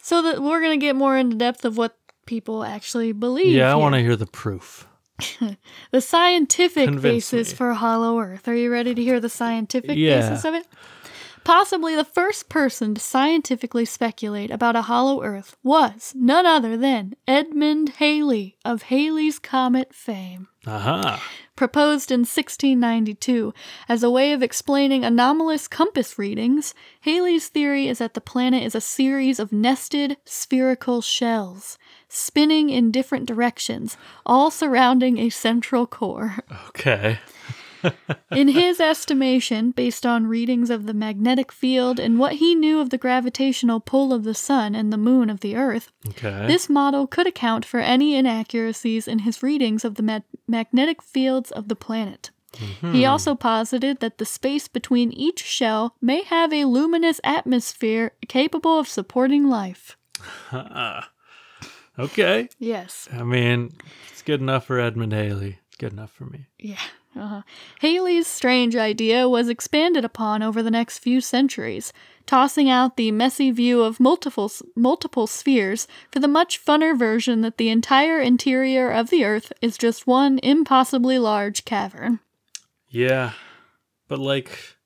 So 0.02 0.22
that 0.24 0.42
we're 0.44 0.62
gonna 0.62 0.78
get 0.78 0.96
more 0.98 1.18
into 1.18 1.38
depth 1.38 1.64
of 1.64 1.78
what 1.78 1.98
people 2.26 2.64
actually 2.66 3.14
believe. 3.14 3.54
Yeah, 3.56 3.72
I 3.72 3.76
want 3.76 3.96
to 3.96 4.02
hear 4.02 4.16
the 4.18 4.28
proof. 4.28 4.88
the 5.92 6.02
scientific 6.02 6.86
Convince 6.90 7.32
basis 7.32 7.52
me. 7.52 7.56
for 7.56 7.74
Hollow 7.74 8.20
Earth. 8.20 8.48
Are 8.50 8.56
you 8.56 8.70
ready 8.72 8.94
to 8.94 9.02
hear 9.02 9.20
the 9.22 9.30
scientific 9.30 9.98
Yeah. 9.98 10.30
basis 10.30 10.44
of 10.46 10.56
it? 10.56 10.68
Possibly 11.44 11.96
the 11.96 12.06
first 12.06 12.48
person 12.48 12.96
to 12.96 13.02
scientifically 13.02 13.86
speculate 13.86 14.50
about 14.50 14.76
a 14.78 14.84
hollow 14.84 15.24
Earth 15.24 15.58
was 15.62 16.14
none 16.16 16.46
other 16.46 16.78
than 16.78 17.16
Edmund 17.28 17.90
Halley 17.98 18.58
of 18.64 18.84
Halley's 18.84 19.40
Comet 19.40 19.94
fame. 19.94 20.48
Aha. 20.66 21.22
Proposed 21.56 22.12
in 22.12 22.22
1692 22.22 23.54
as 23.88 24.02
a 24.02 24.10
way 24.10 24.32
of 24.32 24.42
explaining 24.42 25.04
anomalous 25.04 25.68
compass 25.68 26.18
readings, 26.18 26.74
Halley's 27.02 27.50
theory 27.50 27.88
is 27.88 28.00
that 28.00 28.14
the 28.14 28.22
planet 28.22 28.64
is 28.64 28.74
a 28.74 28.82
series 28.82 29.38
of 29.38 29.52
nested 29.52 30.18
spherical 30.26 31.02
shells, 31.02 31.78
spinning 32.08 32.70
in 32.70 32.90
different 32.90 33.28
directions, 33.28 33.98
all 34.26 34.50
surrounding 34.50 35.20
a 35.20 35.30
central 35.30 35.86
core. 35.86 36.38
Okay. 36.70 37.20
In 38.32 38.50
his 38.50 38.80
estimation, 38.80 39.72
based 39.72 40.06
on 40.06 40.28
readings 40.28 40.70
of 40.70 40.86
the 40.86 40.94
magnetic 40.94 41.52
field 41.52 42.00
and 42.00 42.18
what 42.20 42.34
he 42.34 42.56
knew 42.56 42.80
of 42.80 42.90
the 42.90 42.98
gravitational 42.98 43.80
pull 43.80 44.14
of 44.14 44.24
the 44.24 44.34
sun 44.34 44.76
and 44.76 44.92
the 44.92 44.98
moon 44.98 45.30
of 45.30 45.42
the 45.42 45.56
earth, 45.56 45.92
Okay. 46.10 46.48
this 46.48 46.70
model 46.70 47.08
could 47.08 47.28
account 47.28 47.66
for 47.66 47.80
any 47.80 48.16
inaccuracies 48.16 49.08
in 49.08 49.20
his 49.20 49.44
readings 49.44 49.86
of 49.86 49.96
the 49.96 50.04
ma- 50.04 50.20
magnetic 50.48 51.02
fields 51.02 51.52
of 51.52 51.68
the 51.68 51.76
planet. 51.76 52.32
He 52.56 52.66
mm-hmm. 52.66 53.10
also 53.10 53.34
posited 53.34 54.00
that 54.00 54.20
the 54.20 54.26
space 54.26 54.68
between 54.68 55.12
each 55.12 55.44
shell 55.44 55.96
may 56.02 56.24
have 56.24 56.54
a 56.54 56.66
luminous 56.66 57.20
atmosphere 57.24 58.12
capable 58.28 58.78
of 58.78 58.88
supporting 58.88 59.50
life. 59.50 59.98
okay. 62.00 62.50
Yes. 62.60 63.10
I 63.12 63.24
mean, 63.24 63.74
it's 64.12 64.22
good 64.22 64.40
enough 64.40 64.68
for 64.68 64.80
Edmund 64.80 65.14
Halley. 65.14 65.58
It's 65.68 65.78
good 65.78 65.94
enough 65.94 66.12
for 66.12 66.26
me. 66.26 66.46
Yeah. 66.60 66.78
Uh-huh. 67.16 67.42
Halley's 67.82 68.28
strange 68.28 68.76
idea 68.76 69.30
was 69.30 69.50
expanded 69.50 70.04
upon 70.04 70.42
over 70.42 70.64
the 70.64 70.72
next 70.72 71.00
few 71.00 71.22
centuries, 71.22 71.94
tossing 72.26 72.70
out 72.70 72.98
the 72.98 73.12
messy 73.12 73.52
view 73.52 73.84
of 73.84 74.00
multiple 74.00 74.52
multiple 74.76 75.28
spheres 75.28 75.88
for 76.12 76.20
the 76.20 76.28
much 76.28 76.64
funner 76.64 76.98
version 76.98 77.42
that 77.42 77.58
the 77.58 77.70
entire 77.70 78.20
interior 78.20 78.90
of 78.90 79.10
the 79.10 79.24
Earth 79.24 79.54
is 79.62 79.78
just 79.78 80.08
one 80.08 80.40
impossibly 80.42 81.20
large 81.20 81.66
cavern. 81.66 82.20
Yeah. 82.90 83.34
But 84.08 84.20
like 84.20 84.78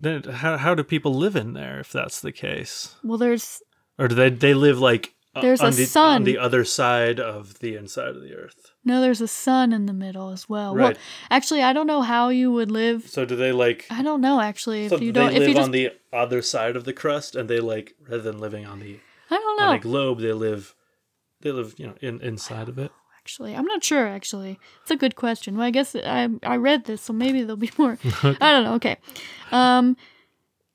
then 0.00 0.22
how 0.24 0.56
how 0.56 0.74
do 0.74 0.82
people 0.84 1.14
live 1.14 1.36
in 1.36 1.52
there 1.54 1.80
if 1.80 1.92
that's 1.92 2.20
the 2.20 2.32
case? 2.32 2.94
Well, 3.02 3.18
there's 3.18 3.62
Or 3.98 4.08
do 4.08 4.14
they 4.14 4.30
they 4.30 4.54
live 4.54 4.78
like 4.80 5.14
There's 5.40 5.60
a 5.62 5.70
the, 5.70 5.86
sun. 5.86 6.14
on 6.16 6.24
the 6.24 6.38
other 6.38 6.64
side 6.64 7.20
of 7.20 7.58
the 7.60 7.76
inside 7.76 8.16
of 8.16 8.22
the 8.22 8.34
earth? 8.34 8.72
No, 8.88 9.00
there's 9.00 9.20
a 9.20 9.28
sun 9.28 9.72
in 9.72 9.86
the 9.86 9.92
middle 9.92 10.30
as 10.30 10.48
well. 10.48 10.74
Right. 10.74 10.96
Well, 10.96 11.02
actually, 11.30 11.62
I 11.62 11.72
don't 11.72 11.86
know 11.86 12.02
how 12.02 12.30
you 12.30 12.50
would 12.50 12.70
live. 12.70 13.08
So 13.08 13.24
do 13.24 13.36
they 13.36 13.52
like 13.52 13.86
I 13.90 14.02
don't 14.02 14.20
know 14.20 14.40
actually 14.40 14.86
if 14.86 14.90
so 14.90 14.98
you 14.98 15.12
don't. 15.12 15.32
live 15.32 15.42
If 15.42 15.48
you 15.48 15.54
just, 15.54 15.64
on 15.64 15.70
the 15.70 15.90
other 16.12 16.42
side 16.42 16.74
of 16.74 16.84
the 16.84 16.92
crust 16.92 17.36
and 17.36 17.48
they 17.48 17.60
like 17.60 17.94
rather 18.08 18.22
than 18.22 18.38
living 18.40 18.66
on 18.66 18.80
the 18.80 18.98
I 19.30 19.36
don't 19.36 19.60
on 19.60 19.68
know. 19.68 19.76
a 19.76 19.78
globe 19.78 20.20
they 20.20 20.32
live 20.32 20.74
they 21.40 21.52
live, 21.52 21.74
you 21.78 21.86
know, 21.86 21.94
in 22.00 22.20
inside 22.20 22.68
of 22.68 22.78
it. 22.78 22.90
Actually, 23.20 23.54
I'm 23.54 23.66
not 23.66 23.84
sure. 23.84 24.06
Actually, 24.06 24.58
it's 24.82 24.90
a 24.90 24.96
good 24.96 25.14
question. 25.14 25.56
Well, 25.56 25.66
I 25.66 25.70
guess 25.70 25.94
I 25.94 26.28
I 26.42 26.56
read 26.56 26.84
this, 26.86 27.02
so 27.02 27.12
maybe 27.12 27.42
there'll 27.42 27.56
be 27.56 27.70
more. 27.78 27.98
I 28.22 28.50
don't 28.52 28.64
know. 28.64 28.74
Okay. 28.74 28.96
Um, 29.52 29.96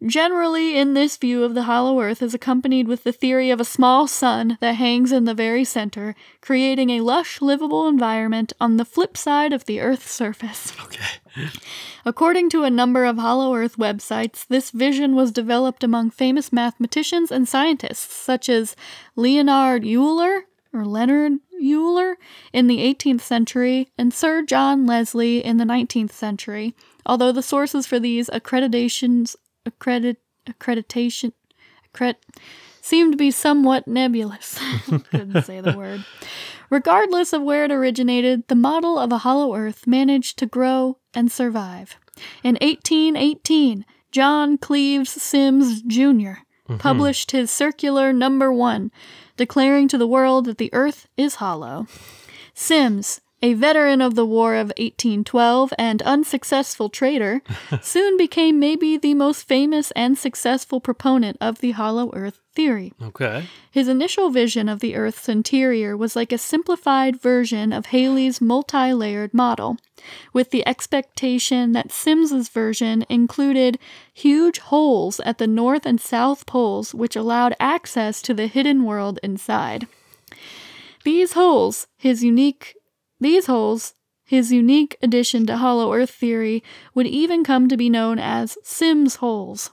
generally, 0.06 0.78
in 0.78 0.94
this 0.94 1.18
view 1.18 1.44
of 1.44 1.54
the 1.54 1.64
hollow 1.64 2.00
Earth 2.00 2.22
is 2.22 2.34
accompanied 2.34 2.88
with 2.88 3.04
the 3.04 3.12
theory 3.12 3.50
of 3.50 3.60
a 3.60 3.66
small 3.66 4.08
sun 4.08 4.58
that 4.62 4.76
hangs 4.76 5.12
in 5.12 5.26
the 5.26 5.34
very 5.34 5.64
center, 5.64 6.16
creating 6.42 6.90
a 6.90 7.02
lush, 7.02 7.42
livable 7.42 7.88
environment 7.88 8.54
on 8.60 8.78
the 8.78 8.86
flip 8.86 9.18
side 9.18 9.54
of 9.54 9.66
the 9.66 9.80
Earth's 9.80 10.12
surface. 10.12 10.74
Okay. 10.84 11.50
According 12.06 12.50
to 12.50 12.64
a 12.64 12.70
number 12.70 13.06
of 13.06 13.18
Hollow 13.18 13.56
Earth 13.56 13.78
websites, 13.78 14.46
this 14.48 14.72
vision 14.72 15.16
was 15.16 15.32
developed 15.32 15.84
among 15.84 16.12
famous 16.12 16.52
mathematicians 16.52 17.32
and 17.32 17.48
scientists 17.48 18.14
such 18.14 18.50
as 18.50 18.76
Leonard 19.16 19.86
Euler 19.86 20.46
or 20.74 20.86
Leonard 20.86 21.34
Euler 21.64 22.18
in 22.52 22.68
the 22.68 22.80
18th 22.80 23.22
century 23.22 23.90
and 23.98 24.14
Sir 24.14 24.44
John 24.44 24.86
Leslie 24.86 25.44
in 25.44 25.58
the 25.58 25.64
19th 25.64 26.12
century. 26.12 26.76
Although 27.06 27.32
the 27.32 27.44
sources 27.44 27.86
for 27.86 28.00
these 28.00 28.30
accreditations 28.30 29.36
accredit 29.66 30.18
accreditation 30.48 31.34
accred 31.88 32.16
seemed 32.82 33.14
to 33.14 33.18
be 33.18 33.32
somewhat 33.32 33.88
nebulous. 33.88 34.60
Couldn't 35.12 35.44
say 35.44 35.62
the 35.62 35.78
word. 35.78 36.04
Regardless 36.70 37.32
of 37.32 37.42
where 37.42 37.64
it 37.64 37.72
originated, 37.72 38.48
the 38.48 38.56
model 38.56 39.00
of 39.00 39.12
a 39.12 39.20
hollow 39.20 39.56
earth 39.56 39.88
managed 39.88 40.38
to 40.40 40.46
grow 40.46 40.98
and 41.14 41.32
survive. 41.32 41.98
In 42.44 42.56
1818, 42.56 43.86
John 44.12 44.58
Cleves 44.58 45.12
Symmes 45.12 45.82
Jr. 45.82 46.44
Mm-hmm. 46.64 46.78
published 46.78 47.32
his 47.32 47.52
circular 47.52 48.14
number 48.14 48.52
one, 48.52 48.92
declaring 49.36 49.88
to 49.90 49.98
the 49.98 50.08
world 50.08 50.46
that 50.46 50.58
the 50.58 50.74
earth 50.74 51.08
is 51.18 51.36
hollow. 51.36 51.88
Symmes, 52.54 53.20
a 53.44 53.54
veteran 53.54 54.02
of 54.02 54.16
the 54.16 54.26
War 54.26 54.56
of 54.56 54.70
1812 54.78 55.74
and 55.78 56.02
unsuccessful 56.04 56.88
trader, 56.88 57.42
soon 57.82 58.16
became 58.18 58.58
maybe 58.58 58.98
the 58.98 59.14
most 59.14 59.46
famous 59.46 59.92
and 59.92 60.18
successful 60.18 60.80
proponent 60.80 61.38
of 61.42 61.60
the 61.60 61.72
hollow 61.72 62.10
earth 62.14 62.40
theory. 62.56 62.94
Okay. 63.02 63.46
His 63.70 63.90
initial 63.90 64.30
vision 64.30 64.70
of 64.70 64.80
the 64.80 64.96
Earth's 64.96 65.28
interior 65.28 65.98
was 65.98 66.16
like 66.16 66.32
a 66.32 66.38
simplified 66.38 67.20
version 67.20 67.74
of 67.74 67.88
Halley's 67.88 68.40
multi 68.40 68.94
layered 68.94 69.34
model, 69.34 69.78
with 70.32 70.52
the 70.52 70.66
expectation 70.66 71.74
that 71.74 71.92
Symmes's 71.92 72.48
version 72.48 73.06
included 73.10 73.78
huge 74.14 74.60
holes 74.60 75.20
at 75.22 75.38
the 75.38 75.48
north 75.48 75.86
and 75.86 76.00
south 76.00 76.46
poles 76.46 76.94
which 76.94 77.16
allowed 77.16 77.56
access 77.60 78.22
to 78.22 78.34
the 78.34 78.48
hidden 78.48 78.86
world 78.86 79.20
inside. 79.22 79.88
These 81.04 81.34
holes, 81.34 81.88
his 81.98 82.24
unique 82.24 82.76
these 83.24 83.48
holes, 83.48 83.96
his 84.24 84.52
unique 84.52 84.98
addition 85.02 85.46
to 85.48 85.58
hollow 85.58 85.94
earth 85.94 86.12
theory, 86.12 86.64
would 86.94 87.08
even 87.08 87.44
come 87.44 87.68
to 87.68 87.78
be 87.78 87.90
known 87.90 88.20
as 88.20 88.58
Symmes 88.64 89.16
holes. 89.16 89.72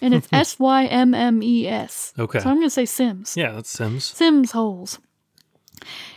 And 0.00 0.14
it's 0.14 0.28
S 0.32 0.58
Y 0.58 0.86
M 0.86 1.14
M 1.14 1.42
E 1.42 1.66
S. 1.66 2.12
Okay. 2.18 2.38
So 2.38 2.48
I'm 2.48 2.56
going 2.56 2.66
to 2.66 2.70
say 2.70 2.86
Symmes. 2.86 3.36
Yeah, 3.36 3.52
that's 3.52 3.70
Symmes. 3.70 4.04
Symmes 4.04 4.52
holes. 4.52 4.98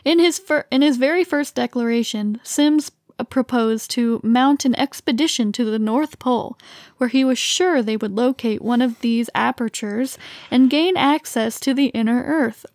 In 0.05 0.20
his 0.20 0.39
fir- 0.39 0.65
in 0.72 0.82
his 0.82 0.97
very 0.97 1.24
first 1.24 1.55
declaration, 1.55 2.39
Symmes 2.43 2.91
proposed 3.30 3.89
to 3.91 4.22
mount 4.24 4.65
an 4.65 4.76
expedition 4.80 5.51
to 5.51 5.65
the 5.65 5.80
North 5.80 6.20
Pole, 6.20 6.57
where 6.97 7.09
he 7.09 7.26
was 7.26 7.38
sure 7.38 7.82
they 7.82 7.97
would 7.97 8.11
locate 8.15 8.61
one 8.61 8.82
of 8.82 8.99
these 9.01 9.30
apertures 9.34 10.18
and 10.51 10.70
gain 10.70 10.95
access 10.95 11.59
to 11.59 11.74
the 11.74 11.88
inner 11.88 12.24
Earth. 12.24 12.65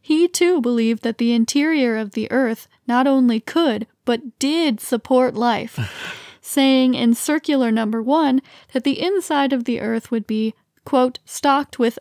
He 0.00 0.28
too 0.28 0.60
believed 0.60 1.02
that 1.02 1.18
the 1.18 1.32
interior 1.32 1.96
of 1.96 2.12
the 2.12 2.30
Earth 2.30 2.68
not 2.86 3.06
only 3.06 3.40
could, 3.40 3.86
but 4.04 4.38
did 4.38 4.80
support 4.80 5.34
life, 5.34 5.78
saying 6.40 6.94
in 6.94 7.14
circular 7.14 7.70
number 7.70 8.02
one 8.02 8.40
that 8.72 8.84
the 8.84 9.00
inside 9.00 9.52
of 9.52 9.64
the 9.64 9.80
Earth 9.80 10.10
would 10.10 10.26
be, 10.26 10.54
quote, 10.84 11.18
stocked 11.24 11.78
with 11.78 11.98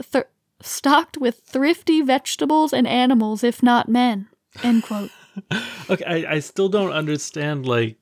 stocked 0.62 1.18
with 1.18 1.42
thrifty 1.46 2.02
vegetables 2.02 2.74
and 2.74 2.88
animals, 2.88 3.44
if 3.44 3.62
not 3.62 3.90
men. 3.90 4.28
End 4.64 4.84
quote. 4.84 5.12
Okay, 5.90 6.06
I, 6.26 6.36
I 6.36 6.40
still 6.40 6.70
don't 6.70 6.94
understand 6.94 7.66
like 7.68 7.98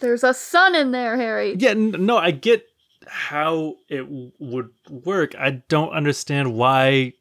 There's 0.00 0.22
a 0.22 0.34
sun 0.34 0.74
in 0.74 0.90
there, 0.92 1.16
Harry. 1.16 1.56
Yeah, 1.58 1.70
n- 1.70 1.94
no, 1.98 2.18
I 2.18 2.30
get 2.30 2.66
how 3.06 3.76
it 3.88 4.02
w- 4.02 4.32
would 4.38 4.68
work. 4.90 5.34
I 5.34 5.62
don't 5.68 5.92
understand 5.92 6.52
why 6.54 7.14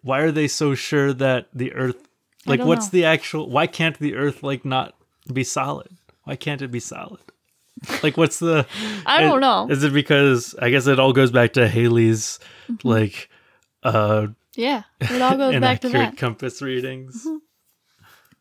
why 0.00 0.20
are 0.20 0.32
they 0.32 0.48
so 0.48 0.74
sure 0.74 1.12
that 1.12 1.48
the 1.52 1.74
earth 1.74 2.08
like 2.46 2.60
what's 2.60 2.86
know. 2.86 2.90
the 2.90 3.04
actual 3.04 3.48
why 3.50 3.66
can't 3.66 3.98
the 3.98 4.14
earth 4.16 4.42
like 4.42 4.64
not 4.64 4.94
be 5.32 5.44
solid? 5.44 5.88
Why 6.24 6.36
can't 6.36 6.62
it 6.62 6.70
be 6.70 6.80
solid? 6.80 7.20
Like 8.02 8.16
what's 8.16 8.38
the 8.38 8.66
I 9.06 9.20
don't 9.20 9.40
know. 9.40 9.68
Is 9.70 9.82
it 9.84 9.92
because 9.92 10.54
I 10.60 10.70
guess 10.70 10.86
it 10.86 10.98
all 11.00 11.12
goes 11.12 11.30
back 11.30 11.52
to 11.54 11.68
Halley's 11.68 12.38
Mm-hmm. 12.70 12.88
like 12.88 13.28
uh 13.82 14.28
Yeah, 14.54 14.82
it 15.00 15.20
all 15.22 15.36
goes 15.36 15.58
back 15.60 15.80
to 15.80 15.88
that. 15.90 16.08
Mm-hmm. 16.12 16.16
compass 16.16 16.60
readings 16.62 17.26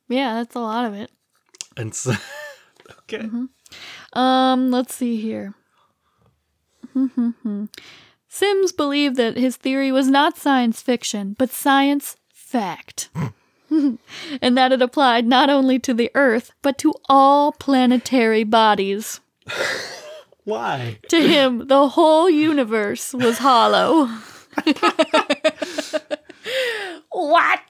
Yeah, 0.08 0.36
that's 0.36 0.56
a 0.56 0.60
lot 0.60 0.86
of 0.86 0.94
it. 0.94 1.12
and 1.78 1.94
so 1.96 2.14
okay 3.02 3.30
Um, 4.14 4.72
let's 4.72 4.96
see 4.96 5.20
here. 5.22 5.54
Symmes 8.28 8.72
believed 8.72 9.16
that 9.18 9.38
his 9.38 9.56
theory 9.58 9.92
was 9.92 10.08
not 10.08 10.38
science 10.38 10.82
fiction, 10.82 11.36
but 11.38 11.50
science 11.50 12.18
fact. 12.34 13.10
and 14.42 14.58
that 14.58 14.72
it 14.72 14.82
applied 14.82 15.26
not 15.28 15.50
only 15.50 15.80
to 15.80 15.94
the 15.94 16.12
Earth, 16.16 16.52
but 16.62 16.78
to 16.80 16.94
all 17.08 17.52
planetary 17.54 18.44
bodies. 18.44 19.20
Why? 20.44 20.98
To 21.10 21.22
him, 21.22 21.68
the 21.68 21.90
whole 21.90 22.30
universe 22.30 23.14
was 23.14 23.38
hollow. 23.38 24.06
what? 27.12 27.62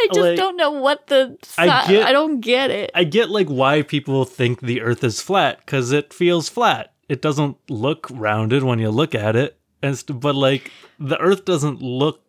I 0.00 0.06
just 0.12 0.20
Like, 0.20 0.36
don't 0.36 0.56
know 0.56 0.70
what 0.70 1.08
the. 1.08 1.36
Si- 1.42 1.62
I 1.62 2.08
I, 2.08 2.12
don't 2.12 2.40
get 2.40 2.70
it. 2.70 2.92
I 2.94 3.02
get 3.02 3.30
like 3.30 3.48
why 3.48 3.82
people 3.82 4.24
think 4.24 4.60
the 4.60 4.80
earth 4.82 5.02
is 5.02 5.20
flat 5.20 5.66
cuz 5.66 5.90
it 5.90 6.12
feels 6.12 6.48
flat. 6.48 6.92
It 7.08 7.20
doesn't 7.20 7.56
look 7.68 8.06
rounded 8.10 8.62
when 8.62 8.78
you 8.78 8.90
look 8.90 9.14
at 9.16 9.34
it. 9.34 9.58
And 9.82 9.98
st- 9.98 10.20
but 10.20 10.36
like 10.36 10.70
the 11.00 11.18
earth 11.18 11.44
doesn't 11.44 11.82
look 11.82 12.20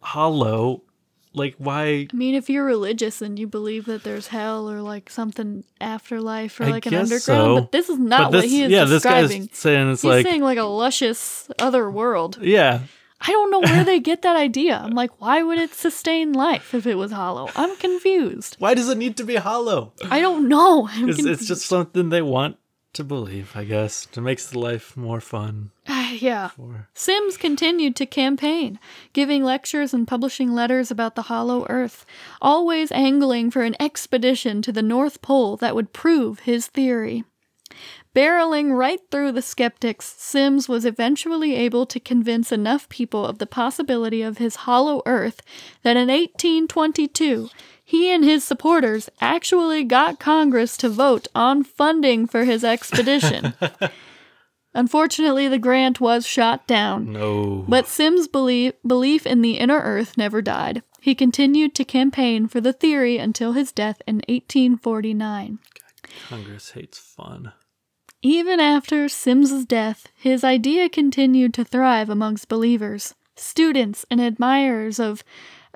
hollow. 0.00 0.82
Like 1.34 1.56
why 1.58 2.08
I 2.12 2.16
mean, 2.16 2.34
if 2.34 2.48
you're 2.48 2.64
religious 2.64 3.20
and 3.20 3.38
you 3.38 3.46
believe 3.46 3.86
that 3.86 4.04
there's 4.04 4.28
hell 4.28 4.70
or 4.70 4.80
like 4.80 5.10
something 5.10 5.64
afterlife 5.80 6.60
or 6.60 6.64
I 6.64 6.68
like 6.70 6.86
an 6.86 6.94
underground, 6.94 7.20
so. 7.20 7.54
but 7.56 7.72
this 7.72 7.88
is 7.88 7.98
not 7.98 8.30
but 8.30 8.38
what 8.38 8.44
he 8.44 8.62
is 8.62 8.70
yeah, 8.70 8.84
describing. 8.84 9.42
this 9.42 9.48
guy's 9.48 9.58
saying 9.58 9.90
it's 9.90 10.02
He's 10.02 10.08
like 10.08 10.26
saying 10.26 10.42
like 10.42 10.58
a 10.58 10.64
luscious 10.64 11.48
other 11.58 11.90
world. 11.90 12.38
yeah. 12.40 12.80
I 13.26 13.28
don't 13.28 13.50
know 13.50 13.60
where 13.60 13.84
they 13.84 14.00
get 14.10 14.20
that 14.22 14.36
idea. 14.36 14.76
I'm 14.76 14.92
like, 14.92 15.18
why 15.18 15.42
would 15.42 15.58
it 15.58 15.72
sustain 15.72 16.34
life 16.34 16.74
if 16.74 16.86
it 16.86 16.96
was 16.96 17.10
hollow? 17.10 17.48
I'm 17.56 17.74
confused. 17.76 18.56
Why 18.58 18.74
does 18.74 18.90
it 18.90 18.98
need 18.98 19.16
to 19.16 19.24
be 19.24 19.36
hollow? 19.36 19.94
I 20.10 20.20
don't 20.20 20.46
know. 20.48 20.90
It's, 20.92 21.24
it's 21.24 21.46
just 21.46 21.64
something 21.64 22.10
they 22.10 22.20
want 22.20 22.58
to 22.94 23.04
believe, 23.04 23.52
I 23.54 23.64
guess. 23.64 24.06
It 24.16 24.20
makes 24.20 24.46
the 24.46 24.58
life 24.58 24.96
more 24.96 25.20
fun. 25.20 25.70
Ah, 25.88 26.12
yeah. 26.12 26.48
For 26.48 26.88
Symmes 26.94 27.36
continued 27.36 27.96
to 27.96 28.06
campaign, 28.06 28.78
giving 29.12 29.44
lectures 29.44 29.92
and 29.92 30.08
publishing 30.08 30.52
letters 30.52 30.90
about 30.90 31.14
the 31.14 31.22
hollow 31.22 31.66
earth, 31.68 32.06
always 32.40 32.90
angling 32.92 33.50
for 33.50 33.62
an 33.62 33.76
expedition 33.80 34.62
to 34.62 34.72
the 34.72 34.82
North 34.82 35.22
Pole 35.22 35.56
that 35.58 35.74
would 35.74 35.92
prove 35.92 36.40
his 36.40 36.68
theory. 36.68 37.24
Barreling 38.14 38.76
right 38.76 39.00
through 39.10 39.32
the 39.32 39.42
skeptics, 39.42 40.14
Symmes 40.16 40.68
was 40.68 40.84
eventually 40.84 41.56
able 41.56 41.84
to 41.86 41.98
convince 41.98 42.52
enough 42.52 42.88
people 42.88 43.26
of 43.26 43.38
the 43.38 43.46
possibility 43.46 44.22
of 44.22 44.38
his 44.38 44.54
hollow 44.54 45.02
earth 45.04 45.42
that 45.82 45.96
in 45.96 46.06
1822, 46.06 47.50
he 47.94 48.12
and 48.12 48.24
his 48.24 48.42
supporters 48.42 49.08
actually 49.20 49.84
got 49.84 50.18
Congress 50.18 50.76
to 50.78 50.88
vote 50.88 51.28
on 51.32 51.62
funding 51.62 52.26
for 52.26 52.42
his 52.42 52.64
expedition. 52.64 53.54
Unfortunately, 54.74 55.46
the 55.46 55.60
grant 55.60 56.00
was 56.00 56.26
shot 56.26 56.66
down. 56.66 57.12
no. 57.12 57.64
But 57.68 57.86
Symmes' 57.86 58.26
belief, 58.26 58.74
belief 58.84 59.24
in 59.24 59.42
the 59.42 59.58
inner 59.58 59.78
earth 59.78 60.18
never 60.18 60.42
died. 60.42 60.82
He 61.00 61.14
continued 61.14 61.76
to 61.76 61.84
campaign 61.84 62.48
for 62.48 62.60
the 62.60 62.72
theory 62.72 63.16
until 63.18 63.52
his 63.52 63.70
death 63.70 64.02
in 64.08 64.16
1849. 64.26 65.60
Congress 66.28 66.72
hates 66.72 66.98
fun. 66.98 67.52
Even 68.22 68.58
after 68.58 69.08
Symmes's 69.08 69.64
death, 69.66 70.08
his 70.16 70.42
idea 70.42 70.88
continued 70.88 71.54
to 71.54 71.64
thrive 71.64 72.10
amongst 72.10 72.48
believers, 72.48 73.14
students, 73.36 74.04
and 74.10 74.20
admirers 74.20 74.98
of 74.98 75.22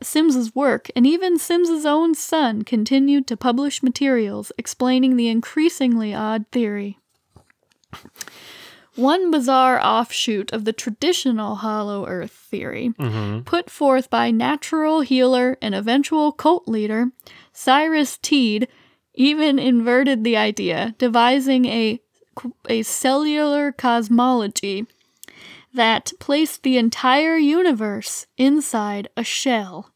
Symmes's 0.02 0.54
work, 0.54 0.90
and 0.94 1.06
even 1.06 1.38
Symmes's 1.38 1.84
own 1.84 2.14
son 2.14 2.62
continued 2.62 3.26
to 3.26 3.36
publish 3.36 3.82
materials 3.82 4.52
explaining 4.58 5.16
the 5.16 5.28
increasingly 5.28 6.14
odd 6.14 6.46
theory. 6.52 6.98
One 8.94 9.30
bizarre 9.30 9.80
offshoot 9.80 10.52
of 10.52 10.64
the 10.64 10.72
traditional 10.72 11.56
hollow 11.56 12.06
earth 12.06 12.32
theory, 12.32 12.92
mm-hmm. 12.98 13.42
put 13.42 13.70
forth 13.70 14.10
by 14.10 14.32
natural 14.32 15.02
healer 15.02 15.56
and 15.62 15.74
eventual 15.74 16.32
cult 16.32 16.66
leader 16.66 17.12
Cyrus 17.52 18.18
Teed, 18.18 18.66
even 19.14 19.58
inverted 19.58 20.24
the 20.24 20.36
idea, 20.36 20.94
devising 20.98 21.66
a 21.66 22.00
a 22.68 22.82
cellular 22.82 23.72
cosmology 23.72 24.86
that 25.78 26.12
placed 26.18 26.62
the 26.62 26.76
entire 26.76 27.36
universe 27.36 28.26
inside 28.36 29.08
a 29.16 29.24
shell. 29.24 29.92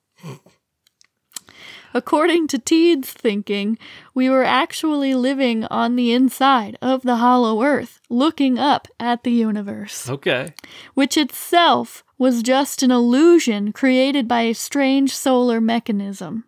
According 1.95 2.49
to 2.49 2.59
Teed's 2.59 3.13
thinking, 3.13 3.77
we 4.15 4.31
were 4.31 4.45
actually 4.45 5.15
living 5.15 5.65
on 5.67 5.95
the 5.97 6.13
inside 6.13 6.79
of 6.81 7.03
the 7.03 7.17
hollow 7.17 7.63
earth, 7.63 8.01
looking 8.09 8.59
up 8.59 8.89
at 8.99 9.25
the 9.25 9.31
universe, 9.31 10.09
Okay. 10.09 10.55
which 10.95 11.19
itself 11.19 12.03
was 12.17 12.43
just 12.43 12.83
an 12.83 12.91
illusion 12.91 13.73
created 13.73 14.27
by 14.27 14.43
a 14.43 14.55
strange 14.55 15.13
solar 15.15 15.61
mechanism. 15.61 16.45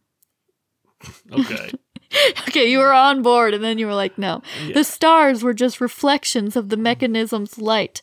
Okay. 1.31 1.71
Okay, 2.47 2.71
you 2.71 2.79
were 2.79 2.93
on 2.93 3.23
board, 3.23 3.55
and 3.55 3.65
then 3.65 3.77
you 3.77 3.87
were 3.89 3.95
like, 3.95 4.17
no. 4.17 4.41
Yeah. 4.65 4.75
The 4.75 4.85
stars 4.85 5.43
were 5.43 5.53
just 5.53 5.81
reflections 5.81 6.55
of 6.55 6.69
the 6.69 6.77
mechanism's 6.77 7.59
light. 7.59 8.03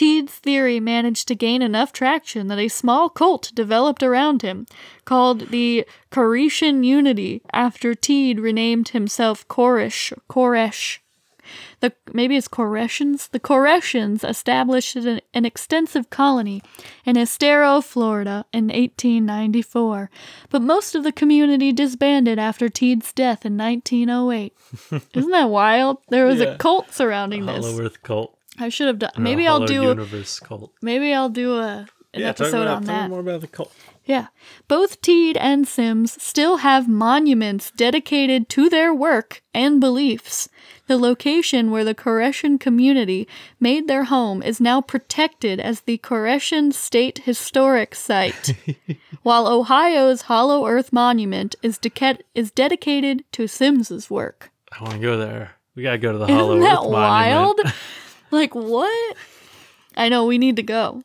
Teed's 0.00 0.32
theory 0.32 0.80
managed 0.80 1.28
to 1.28 1.34
gain 1.34 1.60
enough 1.60 1.92
traction 1.92 2.46
that 2.46 2.58
a 2.58 2.68
small 2.68 3.10
cult 3.10 3.52
developed 3.54 4.02
around 4.02 4.40
him, 4.40 4.64
called 5.04 5.50
the 5.50 5.84
Koreshan 6.10 6.82
Unity, 6.84 7.42
after 7.52 7.94
Teed 7.94 8.40
renamed 8.40 8.88
himself 8.88 9.46
Koresh. 9.46 10.10
Koresh. 10.26 11.00
The 11.80 11.92
maybe 12.14 12.34
it's 12.38 12.48
Koreshans. 12.48 13.28
The 13.28 13.40
Koreshans 13.40 14.26
established 14.26 14.96
an, 14.96 15.20
an 15.34 15.44
extensive 15.44 16.08
colony 16.08 16.62
in 17.04 17.18
Estero, 17.18 17.82
Florida, 17.82 18.46
in 18.54 18.68
1894, 18.68 20.08
but 20.48 20.62
most 20.62 20.94
of 20.94 21.04
the 21.04 21.12
community 21.12 21.72
disbanded 21.72 22.38
after 22.38 22.70
Teed's 22.70 23.12
death 23.12 23.44
in 23.44 23.58
1908. 23.58 24.54
Isn't 25.14 25.30
that 25.30 25.50
wild? 25.50 25.98
There 26.08 26.24
was 26.24 26.38
Yeah. 26.40 26.54
a 26.54 26.56
cult 26.56 26.90
surrounding 26.90 27.44
this. 27.44 27.66
Hollow 27.66 27.82
Earth 27.84 28.02
cult. 28.02 28.34
I 28.60 28.68
should 28.68 28.86
have 28.88 28.98
done. 28.98 29.10
or 29.16 29.20
Maybe 29.20 29.46
I'll 29.46 29.54
Hollow 29.54 29.66
do. 29.66 29.82
Universe 29.82 30.38
cult. 30.40 30.72
Maybe 30.82 31.12
I'll 31.12 31.28
do 31.28 31.54
a 31.56 31.86
an 32.12 32.20
yeah, 32.22 32.32
talk 32.32 32.40
episode 32.46 32.62
about, 32.62 32.76
on 32.78 32.84
tell 32.84 32.94
me 32.96 33.00
that. 33.02 33.10
more 33.10 33.20
about 33.20 33.40
the 33.40 33.46
cult. 33.46 33.72
Yeah. 34.04 34.28
Both 34.66 35.00
Teed 35.00 35.36
and 35.36 35.68
Symmes 35.68 36.20
still 36.20 36.56
have 36.58 36.88
monuments 36.88 37.70
dedicated 37.70 38.48
to 38.48 38.68
their 38.68 38.92
work 38.92 39.42
and 39.54 39.78
beliefs. 39.78 40.48
The 40.88 40.96
location 40.98 41.70
where 41.70 41.84
the 41.84 41.94
Koreshan 41.94 42.58
community 42.58 43.28
made 43.60 43.86
their 43.86 44.04
home 44.04 44.42
is 44.42 44.60
now 44.60 44.80
protected 44.80 45.60
as 45.60 45.82
the 45.82 45.98
Koreshan 45.98 46.72
State 46.72 47.18
Historic 47.18 47.94
Site, 47.94 48.56
while 49.22 49.46
Ohio's 49.46 50.22
Hollow 50.22 50.66
Earth 50.66 50.92
Monument 50.92 51.54
is, 51.62 51.78
deca- 51.78 52.22
is 52.34 52.50
dedicated 52.50 53.22
to 53.32 53.46
Symmes's 53.46 54.10
work. 54.10 54.50
I 54.72 54.82
want 54.82 54.94
to 54.94 55.00
go 55.00 55.16
there. 55.16 55.52
We 55.76 55.84
gotta 55.84 55.98
go 55.98 56.10
to 56.10 56.18
the 56.18 56.26
Hollow 56.26 56.56
Isn't 56.56 56.62
that 56.68 56.80
Earth 56.80 56.88
wild? 56.90 57.56
Monument. 57.58 57.76
like 58.30 58.54
what? 58.54 59.16
I 59.96 60.08
know 60.08 60.24
we 60.24 60.38
need 60.38 60.56
to 60.56 60.62
go. 60.62 61.02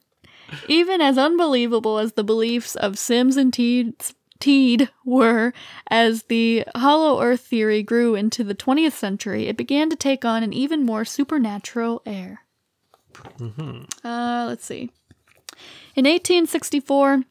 Even 0.68 1.02
as 1.02 1.18
unbelievable 1.18 1.98
as 1.98 2.14
the 2.14 2.24
beliefs 2.24 2.76
of 2.76 3.00
Symmes 3.00 3.36
and 3.36 3.52
Teed, 3.52 3.96
Teed 4.40 4.90
were, 5.04 5.54
as 5.90 6.24
the 6.24 6.66
Hollow 6.76 7.22
Earth 7.22 7.42
theory 7.42 7.82
grew 7.82 8.16
into 8.16 8.44
the 8.44 8.56
20th 8.56 8.94
century, 8.94 9.48
it 9.48 9.58
began 9.58 9.90
to 9.90 9.96
take 9.96 10.24
on 10.24 10.44
an 10.44 10.54
even 10.54 10.86
more 10.86 11.04
supernatural 11.06 12.02
air. 12.06 12.42
Uh, 14.04 14.46
let's 14.48 14.66
see. 14.66 14.92
In 15.96 16.06
1864, 16.06 17.24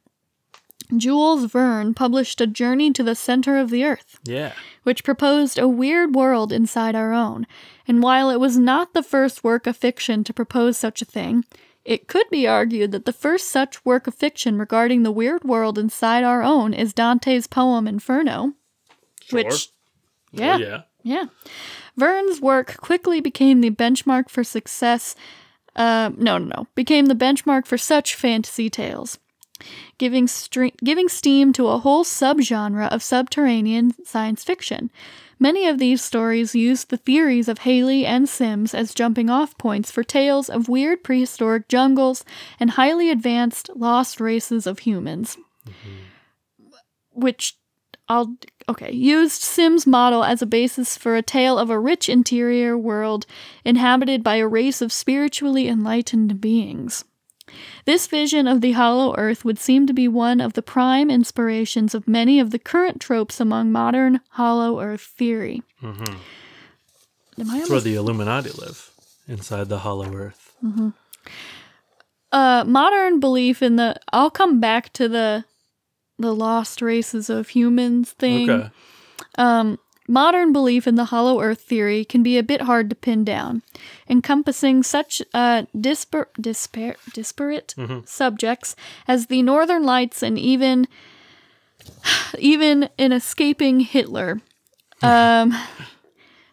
Jules 0.97 1.45
Verne 1.51 1.95
published 1.95 2.41
A 2.41 2.47
Journey 2.47 2.93
to 2.93 3.03
the 3.03 3.15
Center 3.15 3.57
of 3.59 3.71
the 3.71 3.85
Earth 3.85 4.19
Yeah. 4.25 4.53
which 4.83 5.05
proposed 5.05 5.59
a 5.59 5.67
weird 5.69 6.15
world 6.15 6.53
inside 6.53 6.95
our 6.95 7.13
own. 7.13 7.47
And 7.89 8.03
while 8.03 8.31
it 8.31 8.39
was 8.41 8.59
not 8.59 8.93
the 8.95 9.03
first 9.03 9.43
work 9.43 9.67
of 9.67 9.77
fiction 9.77 10.25
to 10.25 10.33
propose 10.35 10.77
such 10.77 11.01
a 11.03 11.07
thing, 11.07 11.45
it 11.85 12.07
could 12.09 12.29
be 12.31 12.47
argued 12.47 12.93
that 12.93 13.05
the 13.05 13.13
first 13.13 13.49
such 13.49 13.85
work 13.85 14.07
of 14.07 14.15
fiction 14.15 14.59
regarding 14.59 15.03
the 15.03 15.13
weird 15.13 15.45
world 15.45 15.79
inside 15.79 16.25
our 16.25 16.43
own 16.43 16.73
is 16.75 16.93
Dante's 16.95 17.47
poem 17.47 17.87
Inferno. 17.89 18.53
Which, 19.31 19.71
yeah, 20.33 20.55
Oh, 20.55 20.59
yeah. 20.59 20.83
yeah. 21.03 21.25
Verne's 21.97 22.41
work 22.41 22.77
quickly 22.79 23.21
became 23.21 23.61
the 23.61 23.71
benchmark 23.71 24.29
for 24.29 24.45
success. 24.45 25.15
Uh, 25.77 26.11
no, 26.17 26.39
no, 26.39 26.53
no. 26.57 26.67
Became 26.75 27.07
the 27.07 27.15
benchmark 27.15 27.67
for 27.67 27.79
such 27.79 28.15
fantasy 28.15 28.69
tales, 28.71 29.19
giving 29.99 30.27
stre- 30.27 30.77
giving 30.83 31.09
steam 31.09 31.53
to 31.55 31.69
a 31.69 31.79
whole 31.79 32.05
subgenre 32.05 32.89
of 32.89 33.03
subterranean 33.03 33.93
science 34.05 34.45
fiction. 34.45 34.91
Many 35.39 35.67
of 35.67 35.79
these 35.79 36.03
stories 36.03 36.55
used 36.55 36.91
the 36.91 36.97
theories 36.97 37.49
of 37.49 37.59
Halley 37.59 38.07
and 38.07 38.29
Symmes 38.29 38.73
as 38.75 38.95
jumping 38.95 39.29
off 39.29 39.59
points 39.59 39.91
for 39.91 40.05
tales 40.05 40.49
of 40.49 40.69
weird 40.69 41.03
prehistoric 41.03 41.69
jungles 41.69 42.25
and 42.61 42.71
highly 42.71 43.11
advanced 43.11 43.69
lost 43.75 44.21
races 44.21 44.67
of 44.67 44.81
humans. 44.81 45.37
Mm-hmm. 45.67 46.71
Which 47.13 47.57
I'll 48.09 48.37
okay, 48.69 48.93
used 48.93 49.43
Symmes' 49.43 49.87
model 49.87 50.25
as 50.25 50.43
a 50.43 50.47
basis 50.47 50.97
for 50.97 51.17
a 51.17 51.23
tale 51.23 51.59
of 51.59 51.71
a 51.71 51.79
rich 51.79 52.09
interior 52.09 52.77
world 52.77 53.27
inhabited 53.65 54.23
by 54.23 54.37
a 54.37 54.49
race 54.49 54.83
of 54.83 54.93
spiritually 54.93 55.69
enlightened 55.69 56.41
beings. 56.41 57.05
This 57.85 58.07
vision 58.07 58.47
of 58.47 58.61
the 58.61 58.73
hollow 58.73 59.15
earth 59.17 59.45
would 59.45 59.59
seem 59.59 59.87
to 59.87 59.93
be 59.93 60.09
one 60.09 60.41
of 60.41 60.55
the 60.55 60.63
prime 60.63 61.11
inspirations 61.11 61.95
of 61.95 62.09
many 62.09 62.41
of 62.41 62.51
the 62.51 62.59
current 62.59 63.01
tropes 63.01 63.41
among 63.41 63.73
modern 63.73 64.21
hollow 64.31 64.81
earth 64.81 65.13
theory. 65.17 65.63
Mm-hmm. 65.83 66.17
That's 67.37 67.71
where 67.71 67.81
the 67.81 67.95
Illuminati 67.95 68.51
live, 68.51 68.91
inside 69.27 69.69
the 69.69 69.81
Hollow 69.81 70.15
Earth. 70.15 70.55
uh, 72.33 72.65
modern 72.67 73.21
belief 73.21 73.63
in 73.63 73.77
the 73.77 73.97
I'll 74.13 74.31
come 74.31 74.61
back 74.61 74.93
to 74.95 75.09
the 75.09 75.45
the 76.19 76.35
lost 76.35 76.83
races 76.83 77.31
of 77.31 77.51
humans 77.51 78.13
thing. 78.13 78.51
Okay. 78.51 78.71
Um, 79.37 79.79
modern 80.07 80.53
belief 80.53 80.87
in 80.87 80.95
the 80.97 81.07
hollow 81.07 81.41
earth 81.41 81.61
theory 81.61 82.05
can 82.05 82.23
be 82.23 82.37
a 82.39 82.43
bit 82.43 82.63
hard 82.63 82.91
to 82.91 82.97
pin 82.97 83.25
down, 83.25 83.63
encompassing 84.09 84.83
such 84.83 85.23
uh, 85.33 85.65
dispar- 85.79 86.29
dispar- 86.41 86.97
disparate 87.13 87.75
subjects 88.05 88.77
as 89.09 89.27
the 89.27 89.43
Northern 89.43 89.85
Lights 89.85 90.23
and 90.23 90.39
even 90.39 90.87
even 92.39 92.89
an 92.99 93.13
escaping 93.13 93.81
Hitler. 93.81 94.41
Um, 95.03 95.55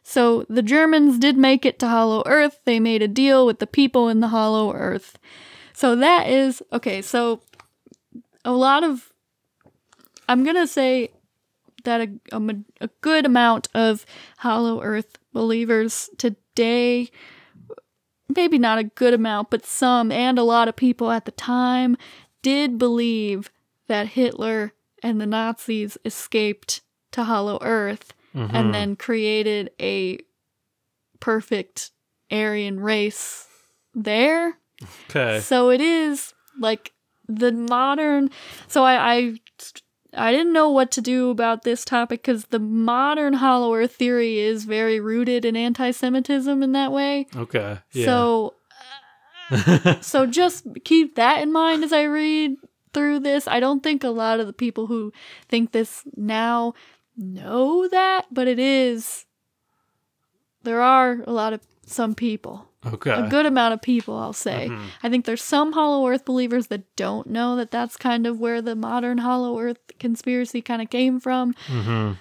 so 0.04 0.46
the 0.50 0.62
Germans 0.64 1.18
did 1.18 1.38
make 1.38 1.66
it 1.66 1.80
to 1.80 1.88
Hollow 1.88 2.22
Earth. 2.26 2.60
They 2.66 2.82
made 2.82 3.02
a 3.02 3.08
deal 3.08 3.46
with 3.46 3.60
the 3.60 3.68
people 3.68 4.10
in 4.10 4.20
the 4.20 4.28
Hollow 4.28 4.74
Earth. 4.74 5.18
So 5.74 5.96
that 5.96 6.28
is 6.28 6.62
okay. 6.74 7.02
So 7.02 7.44
a 8.44 8.52
lot 8.52 8.84
of 8.84 9.14
I'm 10.28 10.44
gonna 10.44 10.68
say 10.68 11.12
that 11.84 12.02
a, 12.02 12.10
a, 12.32 12.56
a 12.82 12.90
good 13.02 13.26
amount 13.26 13.70
of 13.74 14.06
Hollow 14.38 14.82
Earth 14.82 15.18
believers 15.34 16.10
today, 16.18 17.10
maybe 18.36 18.58
not 18.58 18.80
a 18.80 18.84
good 18.84 19.14
amount, 19.14 19.50
but 19.50 19.66
some 19.66 20.12
and 20.12 20.38
a 20.38 20.44
lot 20.44 20.68
of 20.68 20.76
people 20.76 21.12
at 21.12 21.26
the 21.26 21.32
time 21.32 21.98
did 22.42 22.78
believe 22.78 23.52
that 23.88 24.08
Hitler 24.08 24.74
and 25.04 25.20
the 25.20 25.26
Nazis 25.26 25.98
escaped 26.06 26.82
to 27.12 27.24
Hollow 27.24 27.58
Earth 27.62 28.14
and 28.34 28.50
mm-hmm. 28.50 28.72
then 28.72 28.96
created 28.96 29.72
a 29.80 30.20
perfect 31.20 31.92
Aryan 32.32 32.80
race 32.80 33.48
there. 33.94 34.58
Okay. 35.10 35.40
So 35.42 35.70
it 35.70 35.82
is 35.82 36.34
like 36.60 36.94
the 37.28 37.52
modern. 37.52 38.30
So 38.68 38.84
I 38.84 39.14
I, 39.14 39.40
I 40.14 40.32
didn't 40.32 40.54
know 40.54 40.70
what 40.70 40.92
to 40.92 41.02
do 41.02 41.30
about 41.30 41.64
this 41.64 41.86
topic 41.86 42.22
because 42.22 42.46
the 42.46 42.60
modern 42.60 43.34
Hollow 43.34 43.74
Earth 43.74 43.96
theory 43.96 44.40
is 44.40 44.66
very 44.66 45.00
rooted 45.00 45.46
in 45.46 45.56
anti-Semitism 45.56 46.62
in 46.62 46.72
that 46.74 46.92
way. 46.92 47.28
Okay. 47.36 47.80
Yeah. 47.94 48.06
So 48.06 48.54
so 50.02 50.26
just 50.26 50.66
keep 50.84 51.16
that 51.16 51.42
in 51.42 51.52
mind 51.52 51.84
as 51.84 51.94
I 51.94 52.04
read 52.04 52.56
through 52.94 53.20
this. 53.20 53.48
I 53.48 53.60
don't 53.60 53.82
think 53.82 54.04
a 54.04 54.10
lot 54.10 54.40
of 54.40 54.48
the 54.48 54.54
people 54.54 54.88
who 54.88 55.12
think 55.48 55.72
this 55.72 56.04
now 56.16 56.74
know 57.18 57.88
that, 57.88 58.26
but 58.32 58.48
it 58.48 58.60
is. 58.60 59.26
There 60.64 60.82
are 60.82 61.24
a 61.26 61.32
lot 61.32 61.54
of 61.54 61.62
some 61.86 62.16
people 62.16 62.71
okay. 62.86 63.12
a 63.12 63.30
good 63.30 63.46
amount 63.46 63.74
of 63.74 63.82
people, 63.82 64.18
I'll 64.18 64.34
say. 64.34 64.68
Mhm. 64.70 64.86
I 65.04 65.10
think 65.10 65.26
there's 65.26 65.44
some 65.44 65.74
Hollow 65.74 66.08
Earth 66.08 66.26
believers 66.26 66.68
that 66.68 66.96
don't 66.96 67.28
know 67.28 67.56
that 67.56 67.72
that's 67.72 67.98
kind 67.98 68.26
of 68.28 68.40
where 68.40 68.62
the 68.62 68.76
modern 68.76 69.20
Hollow 69.20 69.60
Earth 69.60 69.80
conspiracy 70.00 70.62
kind 70.62 70.82
of 70.82 70.90
came 70.90 71.20
from, 71.20 71.54
hmm 71.68 72.14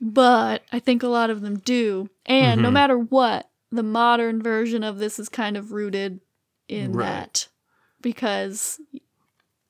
but 0.00 0.62
I 0.72 0.78
think 0.78 1.02
a 1.02 1.08
lot 1.08 1.28
of 1.28 1.40
them 1.40 1.58
do. 1.58 2.08
And 2.24 2.62
no 2.62 2.68
Mhm. 2.70 2.72
matter 2.74 2.96
what, 2.98 3.50
the 3.72 3.82
modern 3.82 4.40
version 4.40 4.84
of 4.84 4.98
this 4.98 5.18
is 5.18 5.28
kind 5.28 5.56
of 5.56 5.72
rooted 5.72 6.20
in 6.68 6.92
Right. 6.92 7.04
that 7.06 7.48
because 8.00 8.80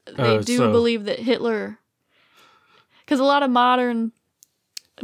they 0.04 0.36
Oh, 0.36 0.42
do 0.42 0.58
so- 0.58 0.70
believe 0.72 1.04
that 1.06 1.20
Hitler 1.20 1.78
because 3.00 3.20
a 3.20 3.24
lot 3.24 3.42
of 3.42 3.50
modern 3.50 4.12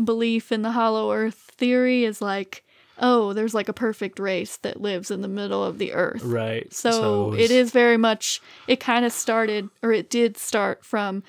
belief 0.05 0.53
in 0.53 0.61
the 0.63 0.73
hollow 0.73 1.13
earth 1.13 1.53
theory 1.57 2.05
is 2.05 2.21
like 2.21 2.64
oh 2.99 3.33
there's 3.33 3.55
like 3.55 3.69
a 3.69 3.73
perfect 3.73 4.19
race 4.19 4.57
that 4.59 4.81
lives 4.81 5.11
in 5.11 5.21
the 5.21 5.29
middle 5.29 5.65
of 5.65 5.79
the 5.79 5.93
earth 5.93 6.23
Right. 6.23 6.73
so, 6.73 7.29
was- 7.29 7.41
it 7.41 7.51
is 7.51 7.71
very 7.71 7.97
much, 7.97 8.41
it 8.69 8.81
kind 8.81 9.05
of 9.05 9.13
started, 9.13 9.69
or 9.83 9.93
it 9.93 10.11
did 10.11 10.37
start 10.37 10.85
from 10.85 11.23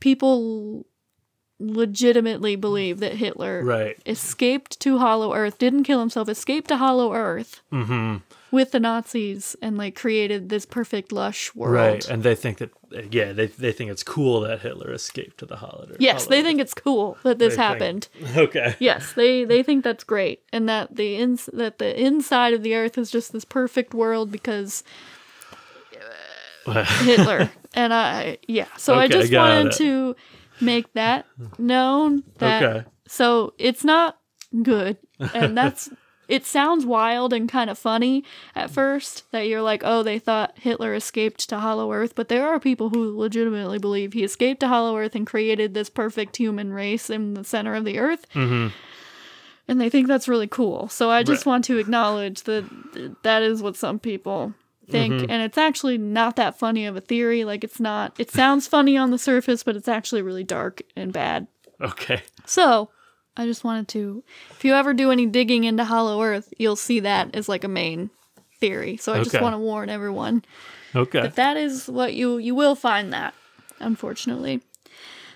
people 0.00 0.86
legitimately 1.60 2.56
believe 2.56 3.00
that 3.00 3.12
Hitler 3.12 3.62
Right. 3.62 3.96
escaped 4.06 4.80
to 4.80 4.98
Hollow 4.98 5.34
Earth, 5.34 5.58
didn't 5.58 5.84
kill 5.84 6.00
himself, 6.00 6.28
escaped 6.28 6.68
to 6.68 6.76
Hollow 6.76 7.12
Earth 7.14 7.60
hmm 7.70 8.16
with 8.50 8.70
the 8.70 8.78
Nazis 8.78 9.56
and 9.60 9.76
like 9.76 9.96
created 9.96 10.48
this 10.48 10.64
perfect 10.64 11.10
lush 11.10 11.52
world. 11.56 11.74
Right. 11.74 12.08
And 12.08 12.22
they 12.22 12.36
think 12.36 12.58
that, 12.58 12.70
yeah, 13.12 13.32
they, 13.32 13.46
they 13.48 13.72
think 13.72 13.90
it's 13.90 14.04
cool 14.04 14.42
that 14.42 14.60
Hitler 14.60 14.92
escaped 14.92 15.38
to 15.38 15.46
the 15.46 15.56
holiday. 15.56 15.96
Yes, 15.98 16.26
they 16.26 16.40
think 16.40 16.60
it's 16.60 16.72
cool 16.74 17.18
that 17.24 17.40
this 17.40 17.56
They 17.56 17.56
think- 17.56 17.66
happened. 17.66 18.08
Okay. 18.36 18.76
Yes, 18.78 19.12
they 19.14 19.44
they 19.44 19.64
think 19.64 19.82
that's 19.82 20.04
great, 20.04 20.42
and 20.52 20.68
that 20.68 20.94
the 20.94 21.16
ins 21.16 21.46
that 21.52 21.78
the 21.80 22.00
inside 22.00 22.54
of 22.54 22.62
the 22.62 22.76
Earth 22.76 22.96
is 22.96 23.10
just 23.10 23.32
this 23.32 23.44
perfect 23.44 23.92
world 23.92 24.30
because 24.30 24.84
Hitler. 26.66 27.50
and 27.74 27.92
I, 27.92 28.38
yeah. 28.46 28.66
So 28.76 28.94
I 28.94 29.08
just 29.08 29.32
wanted 29.32 29.66
it. 29.66 29.72
to 29.78 30.16
make 30.60 30.92
that 30.94 31.26
known 31.58 32.22
that 32.38 32.62
Okay. 32.62 32.84
so 33.06 33.54
it's 33.58 33.84
not 33.84 34.18
good. 34.62 34.96
And 35.32 35.56
that's 35.58 35.90
it 36.26 36.46
sounds 36.46 36.86
wild 36.86 37.34
and 37.34 37.48
kind 37.50 37.68
of 37.68 37.76
funny 37.78 38.24
at 38.54 38.70
first 38.70 39.30
that 39.30 39.46
you're 39.46 39.60
like, 39.60 39.82
oh, 39.84 40.02
they 40.02 40.18
thought 40.18 40.58
Hitler 40.58 40.94
escaped 40.94 41.48
to 41.50 41.58
Hollow 41.58 41.92
Earth, 41.92 42.14
but 42.14 42.28
there 42.28 42.48
are 42.48 42.58
people 42.58 42.88
who 42.88 43.14
legitimately 43.18 43.78
believe 43.78 44.14
he 44.14 44.24
escaped 44.24 44.60
to 44.60 44.68
Hollow 44.68 44.96
Earth 44.96 45.14
and 45.14 45.26
created 45.26 45.74
this 45.74 45.90
perfect 45.90 46.36
human 46.38 46.72
race 46.72 47.10
in 47.10 47.34
the 47.34 47.44
center 47.44 47.74
of 47.74 47.84
the 47.84 47.98
Earth. 47.98 48.26
hmm 48.32 48.68
And 49.68 49.78
they 49.80 49.90
think 49.90 50.08
that's 50.08 50.26
really 50.28 50.48
cool. 50.48 50.88
So 50.88 51.10
I 51.10 51.22
just 51.24 51.44
Right. 51.44 51.50
want 51.52 51.64
to 51.66 51.76
acknowledge 51.76 52.42
that 52.44 52.64
that 53.22 53.42
is 53.42 53.62
what 53.62 53.76
some 53.76 53.98
people 53.98 54.54
think. 54.86 55.14
Mhm. 55.14 55.26
And 55.30 55.42
it's 55.42 55.58
actually 55.58 55.98
not 55.98 56.36
that 56.36 56.58
funny 56.58 56.86
of 56.86 56.96
a 56.96 57.00
theory. 57.00 57.44
Like, 57.44 57.64
it's 57.64 57.80
not, 57.80 58.14
it 58.18 58.30
sounds 58.30 58.66
funny 58.66 58.96
on 58.96 59.10
the 59.10 59.18
surface, 59.18 59.62
but 59.62 59.76
it's 59.76 59.88
actually 59.88 60.22
really 60.22 60.44
dark 60.44 60.82
and 60.96 61.12
bad. 61.12 61.46
Okay. 61.80 62.22
So 62.46 62.90
I 63.36 63.46
just 63.46 63.64
wanted 63.64 63.88
to, 63.88 64.22
if 64.50 64.64
you 64.64 64.74
ever 64.74 64.94
do 64.94 65.10
any 65.10 65.26
digging 65.26 65.64
into 65.64 65.84
Hollow 65.84 66.22
Earth, 66.22 66.52
you'll 66.58 66.76
see 66.76 67.00
that 67.00 67.34
as 67.34 67.48
like 67.48 67.64
a 67.64 67.68
main 67.68 68.10
theory. 68.60 68.96
So 68.96 69.12
I 69.12 69.22
just 69.22 69.40
want 69.40 69.54
to 69.54 69.58
warn 69.58 69.88
everyone 69.90 70.44
Okay. 70.94 71.20
that 71.22 71.34
that 71.36 71.56
is 71.56 71.88
what 71.88 72.14
you 72.14 72.38
you 72.38 72.54
will 72.54 72.76
find 72.76 73.12
that 73.12 73.34
unfortunately 73.80 74.62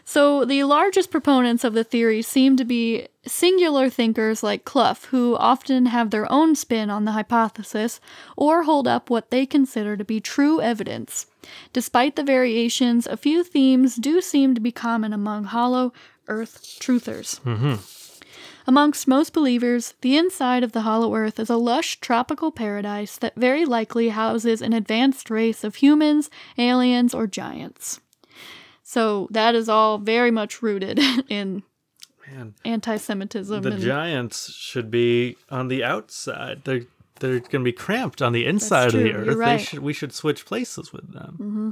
so 0.09 0.47
the 0.47 0.65
largest 0.65 1.11
proponents 1.11 1.65
of 1.65 1.75
the 1.75 1.85
theory 1.85 2.23
seem 2.23 2.57
to 2.57 2.65
be 2.65 3.09
singular 3.27 3.91
thinkers 3.91 4.43
like 4.43 4.65
Cluff 4.65 5.05
who 5.05 5.37
often 5.37 5.85
have 5.85 6.09
their 6.09 6.33
own 6.33 6.55
spin 6.57 6.89
on 6.89 7.05
the 7.05 7.13
hypothesis 7.13 8.01
or 8.35 8.63
hold 8.63 8.89
up 8.89 9.11
what 9.11 9.31
they 9.31 9.45
consider 9.45 9.99
to 9.99 10.05
be 10.07 10.19
true 10.19 10.63
evidence. 10.63 11.27
Despite 11.75 12.17
the 12.17 12.23
variations 12.23 13.07
a 13.07 13.19
few 13.19 13.45
themes 13.45 13.97
do 13.97 14.23
seem 14.23 14.55
to 14.55 14.63
be 14.63 14.73
common 14.73 15.13
among 15.13 15.45
hollow 15.45 15.93
earth 16.27 16.79
truthers. 16.81 17.39
Mm-hmm. 17.43 17.75
Amongst 18.67 19.09
most 19.09 19.35
believers, 19.35 19.93
the 20.01 20.17
inside 20.17 20.65
of 20.65 20.73
the 20.73 20.83
Hollow 20.83 21.15
Earth 21.15 21.39
is 21.39 21.51
a 21.51 21.57
lush 21.57 22.01
tropical 22.01 22.51
paradise 22.51 23.19
that 23.19 23.37
very 23.37 23.67
likely 23.67 24.09
houses 24.09 24.63
an 24.63 24.73
advanced 24.73 25.29
race 25.29 25.65
of 25.65 25.77
humans, 25.77 26.31
aliens, 26.57 27.13
or 27.13 27.27
giants. 27.27 28.01
So 28.89 29.29
that 29.33 29.55
is 29.55 29.69
all 29.69 29.99
very 29.99 30.31
much 30.31 30.63
rooted 30.63 30.99
in 31.29 31.63
Man, 32.27 32.55
anti-Semitism. 32.65 33.61
the 33.61 33.73
and 33.73 33.83
giants 33.83 34.51
should 34.55 34.91
be 34.91 35.37
on 35.51 35.69
the 35.69 35.85
outside. 35.85 36.63
They're 36.65 36.87
they're 37.21 37.41
going 37.41 37.51
to 37.51 37.59
be 37.65 37.73
cramped 37.73 38.23
on 38.23 38.33
the 38.33 38.47
inside 38.47 38.95
of 38.95 39.03
the 39.03 39.13
earth. 39.13 39.37
right. 39.37 39.61
should 39.61 39.81
we 39.81 39.93
should 39.93 40.15
switch 40.15 40.47
places 40.47 40.91
with 40.91 41.13
them. 41.13 41.37
Mm-hmm. 41.39 41.71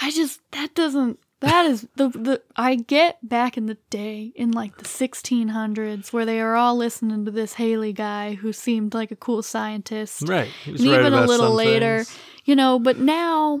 I 0.00 0.10
just 0.10 0.40
that 0.52 0.74
doesn't. 0.74 1.18
That 1.40 1.66
is 1.66 1.86
the 1.96 2.08
the 2.08 2.40
I 2.56 2.76
get 2.76 3.18
back 3.28 3.58
in 3.58 3.66
the 3.66 3.76
day 3.90 4.32
in 4.34 4.52
like 4.52 4.78
the 4.78 4.86
1600s 4.86 6.14
where 6.14 6.24
they 6.24 6.40
are 6.40 6.56
all 6.56 6.76
listening 6.76 7.26
to 7.26 7.30
this 7.30 7.52
Halley 7.54 7.92
guy 7.92 8.36
who 8.36 8.54
seemed 8.54 8.94
like 8.94 9.10
a 9.10 9.16
cool 9.16 9.42
scientist. 9.42 10.26
Right. 10.26 10.48
He 10.64 10.72
was 10.72 10.80
and 10.80 10.90
right 10.92 11.00
even 11.00 11.12
a 11.12 11.26
little 11.26 11.52
later, 11.52 12.04
things. 12.04 12.18
you 12.46 12.56
know, 12.56 12.78
but 12.78 12.98
now 12.98 13.60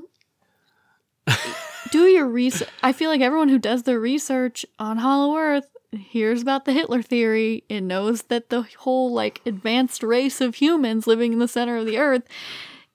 do 1.90 2.04
your 2.04 2.26
research. 2.26 2.68
I 2.82 2.92
feel 2.92 3.10
like 3.10 3.20
everyone 3.20 3.48
who 3.48 3.58
does 3.58 3.84
their 3.84 4.00
research 4.00 4.64
on 4.78 4.98
Hollow 4.98 5.36
Earth 5.36 5.68
hears 5.92 6.42
about 6.42 6.64
the 6.64 6.72
Hitler 6.72 7.02
theory 7.02 7.64
and 7.70 7.88
knows 7.88 8.22
that 8.24 8.50
the 8.50 8.62
whole 8.78 9.12
like 9.12 9.40
advanced 9.46 10.02
race 10.02 10.40
of 10.40 10.56
humans 10.56 11.06
living 11.06 11.32
in 11.32 11.38
the 11.38 11.48
center 11.48 11.76
of 11.78 11.86
the 11.86 11.98
earth 11.98 12.24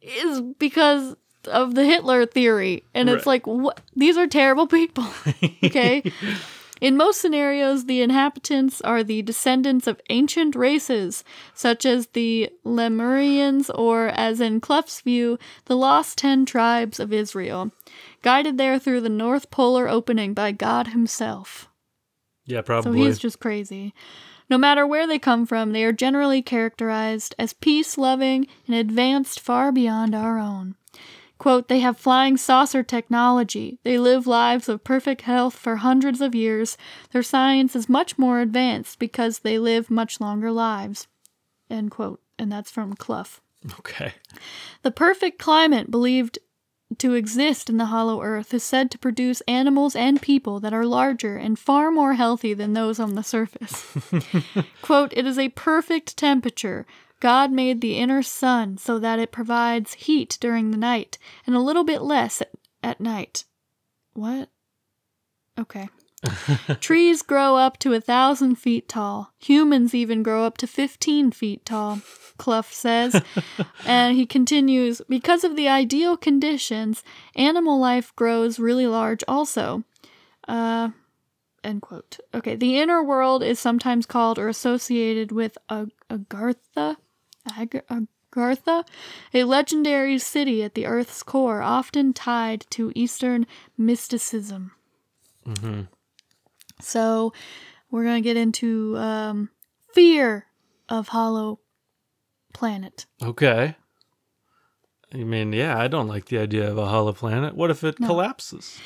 is 0.01 0.41
because 0.41 1.15
of 1.45 1.75
the 1.75 1.85
Hitler 1.85 2.25
theory. 2.25 2.83
And 2.93 3.09
it's 3.09 3.25
like 3.25 3.47
what 3.47 3.81
these 3.95 4.17
are 4.17 4.27
terrible 4.27 4.67
people. 4.67 5.05
Okay? 5.63 6.03
In 6.81 6.97
most 6.97 7.21
scenarios, 7.21 7.85
the 7.85 8.01
inhabitants 8.01 8.81
are 8.81 9.05
the 9.05 9.21
descendants 9.21 9.87
of 9.87 10.01
ancient 10.09 10.53
races, 10.53 11.23
such 11.53 11.85
as 11.85 12.07
the 12.07 12.49
Lemurians, 12.65 13.71
or, 13.73 14.09
as 14.09 14.41
in 14.41 14.59
Cluff's 14.59 14.99
view, 14.99 15.39
the 15.65 15.77
lost 15.77 16.17
ten 16.17 16.45
tribes 16.45 16.99
of 16.99 17.13
Israel, 17.13 17.71
guided 18.23 18.57
there 18.57 18.79
through 18.79 19.01
the 19.01 19.09
North 19.09 19.51
Polar 19.51 19.87
opening 19.87 20.33
by 20.33 20.51
God 20.51 20.87
Himself. 20.87 21.69
Yeah, 22.45 22.61
probably. 22.61 22.99
So 22.99 23.05
he's 23.05 23.19
just 23.19 23.39
crazy. 23.39 23.93
No 24.49 24.57
matter 24.57 24.85
where 24.85 25.07
they 25.07 25.19
come 25.19 25.45
from, 25.45 25.71
they 25.71 25.83
are 25.83 25.93
generally 25.93 26.41
characterized 26.41 27.35
as 27.37 27.53
peace 27.53 27.97
loving 27.97 28.47
and 28.67 28.75
advanced 28.75 29.39
far 29.39 29.71
beyond 29.71 30.13
our 30.13 30.37
own. 30.37 30.75
Quote, 31.37 31.67
they 31.67 31.79
have 31.79 31.97
flying 31.97 32.37
saucer 32.37 32.83
technology. 32.83 33.79
They 33.83 33.97
live 33.97 34.27
lives 34.27 34.69
of 34.69 34.83
perfect 34.83 35.21
health 35.21 35.55
for 35.55 35.77
hundreds 35.77 36.21
of 36.21 36.35
years. 36.35 36.77
Their 37.11 37.23
science 37.23 37.75
is 37.75 37.89
much 37.89 38.17
more 38.17 38.39
advanced 38.39 38.99
because 38.99 39.39
they 39.39 39.57
live 39.57 39.91
much 39.91 40.21
longer 40.21 40.51
lives. 40.51 41.07
End 41.69 41.91
quote. 41.91 42.21
And 42.39 42.51
that's 42.51 42.71
from 42.71 42.93
Cluff. 42.93 43.41
okay. 43.79 44.13
The 44.83 44.91
perfect 44.91 45.39
climate 45.39 45.91
believed 45.91 46.39
to 46.99 47.13
exist 47.13 47.69
in 47.69 47.77
the 47.77 47.85
hollow 47.85 48.21
earth 48.21 48.53
is 48.53 48.63
said 48.63 48.91
to 48.91 48.97
produce 48.97 49.41
animals 49.41 49.95
and 49.95 50.21
people 50.21 50.59
that 50.59 50.73
are 50.73 50.85
larger 50.85 51.35
and 51.37 51.57
far 51.57 51.91
more 51.91 52.13
healthy 52.13 52.53
than 52.53 52.73
those 52.73 52.99
on 52.99 53.15
the 53.15 53.23
surface. 53.23 53.95
Quote, 54.81 55.13
it 55.15 55.25
is 55.25 55.39
a 55.39 55.49
perfect 55.49 56.17
temperature. 56.17 56.85
God 57.19 57.51
made 57.51 57.81
the 57.81 57.97
inner 57.97 58.21
sun 58.21 58.77
so 58.77 58.99
that 58.99 59.19
it 59.19 59.31
provides 59.31 59.93
heat 59.93 60.37
during 60.41 60.71
the 60.71 60.77
night 60.77 61.17
and 61.47 61.55
a 61.55 61.61
little 61.61 61.83
bit 61.83 62.01
less 62.01 62.41
at, 62.41 62.51
at 62.81 62.99
night. 62.99 63.45
What? 64.13 64.49
Okay. 65.57 65.87
Trees 66.79 67.21
grow 67.21 67.55
up 67.55 67.77
to 67.79 67.93
a 67.93 68.01
thousand 68.01 68.55
feet 68.55 68.87
tall. 68.87 69.33
Humans 69.39 69.93
even 69.93 70.23
grow 70.23 70.45
up 70.45 70.57
to 70.57 70.67
15 70.67 71.31
feet 71.31 71.65
tall, 71.65 72.01
Cluff 72.37 72.71
says. 72.71 73.21
and 73.85 74.15
he 74.15 74.25
continues 74.25 75.01
because 75.09 75.43
of 75.43 75.55
the 75.55 75.67
ideal 75.67 76.17
conditions, 76.17 77.03
animal 77.35 77.79
life 77.79 78.15
grows 78.15 78.59
really 78.59 78.87
large 78.87 79.23
also. 79.27 79.83
Uh, 80.47 80.89
end 81.63 81.81
quote. 81.81 82.19
Okay, 82.33 82.55
the 82.55 82.77
inner 82.77 83.03
world 83.03 83.43
is 83.43 83.59
sometimes 83.59 84.05
called 84.05 84.37
or 84.37 84.47
associated 84.47 85.31
with 85.31 85.57
Ag- 85.69 85.91
Agartha. 86.09 86.97
Ag- 87.57 87.83
Agartha, 87.89 88.85
a 89.33 89.43
legendary 89.43 90.17
city 90.17 90.63
at 90.63 90.75
the 90.75 90.85
Earth's 90.85 91.23
core, 91.23 91.61
often 91.61 92.13
tied 92.13 92.65
to 92.71 92.91
Eastern 92.95 93.45
mysticism. 93.77 94.71
So, 96.83 97.33
we're 97.91 98.03
going 98.03 98.21
to 98.21 98.27
get 98.27 98.37
into 98.37 98.97
um, 98.97 99.49
fear 99.93 100.45
of 100.89 101.09
Hollow 101.09 101.59
Planet. 102.53 103.05
Okay. 103.21 103.75
I 105.13 105.17
mean, 105.17 105.53
yeah, 105.53 105.77
I 105.77 105.87
don't 105.87 106.07
like 106.07 106.25
the 106.25 106.39
idea 106.39 106.69
of 106.69 106.77
a 106.77 106.87
hollow 106.87 107.13
planet. 107.13 107.55
What 107.55 107.69
if 107.69 107.83
it 107.83 107.97
collapses? 107.97 108.79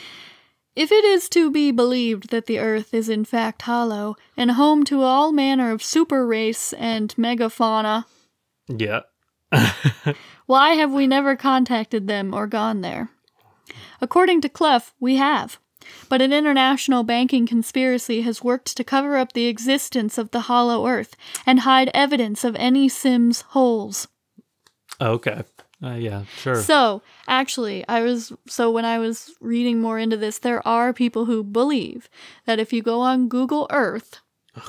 If 0.75 0.91
it 0.91 1.05
is 1.05 1.29
to 1.29 1.49
be 1.49 1.71
believed 1.71 2.29
that 2.31 2.47
the 2.47 2.59
Earth 2.59 2.93
is 2.93 3.07
in 3.07 3.23
fact 3.23 3.61
hollow 3.61 4.15
and 4.35 4.51
home 4.51 4.83
to 4.85 5.01
all 5.03 5.31
manner 5.31 5.71
of 5.71 5.81
super 5.81 6.27
race 6.27 6.73
and 6.73 7.15
megafauna, 7.15 8.03
Yeah. 8.67 9.01
why 10.45 10.71
have 10.73 10.91
we 10.91 11.07
never 11.07 11.35
contacted 11.37 12.07
them 12.07 12.33
or 12.33 12.45
gone 12.45 12.81
there? 12.81 13.09
According 14.01 14.41
to 14.41 14.49
Cluff, 14.49 14.93
we 14.99 15.15
have. 15.15 15.59
But 16.09 16.21
an 16.21 16.33
international 16.33 17.03
banking 17.03 17.45
conspiracy 17.45 18.21
has 18.21 18.43
worked 18.43 18.75
to 18.77 18.83
cover 18.83 19.17
up 19.17 19.33
the 19.33 19.47
existence 19.47 20.17
of 20.17 20.31
the 20.31 20.41
hollow 20.41 20.88
Earth 20.88 21.15
and 21.45 21.61
hide 21.61 21.91
evidence 21.93 22.43
of 22.43 22.55
any 22.55 22.88
Symmes 22.88 23.41
holes. 23.41 24.07
Okay. 24.99 25.43
Uh, 25.83 25.93
yeah, 25.93 26.23
sure. 26.38 26.55
So, 26.55 27.03
actually, 27.27 27.88
I 27.88 28.01
was 28.01 28.33
so 28.47 28.71
when 28.71 28.85
I 28.85 28.97
was 28.97 29.35
reading 29.39 29.79
more 29.79 29.99
into 29.99 30.17
this, 30.17 30.39
there 30.39 30.67
are 30.67 30.91
people 30.91 31.25
who 31.25 31.43
believe 31.43 32.09
that 32.45 32.59
if 32.59 32.73
you 32.73 32.81
go 32.81 33.01
on 33.01 33.27
Google 33.27 33.67
Earth, 33.69 34.19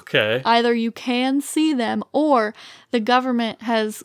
okay. 0.01 0.43
either 0.45 0.75
you 0.75 0.93
can 0.93 1.41
see 1.41 1.73
them 1.73 2.05
or 2.13 2.53
the 2.91 3.01
government 3.01 3.63
has 3.63 4.05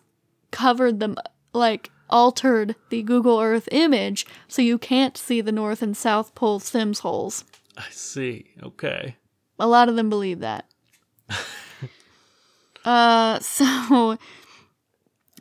covered 0.51 1.01
them 1.01 1.17
like 1.51 1.91
altered 2.13 2.75
the 2.89 3.01
Google 3.01 3.41
Earth 3.41 3.67
image 3.71 4.25
so 4.47 4.61
you 4.61 4.77
can't 4.77 5.17
see 5.17 5.41
the 5.41 5.51
North 5.51 5.81
and 5.81 5.97
South 5.97 6.35
Pole 6.35 6.59
Symmes 6.59 6.99
holes. 6.99 7.43
I 7.75 7.87
see. 7.89 8.51
Okay. 8.61 9.17
A 9.59 9.67
lot 9.67 9.89
of 9.89 9.95
them 9.95 10.09
believe 10.09 10.39
that. 10.39 10.65
uh, 12.85 13.39
so 13.39 14.17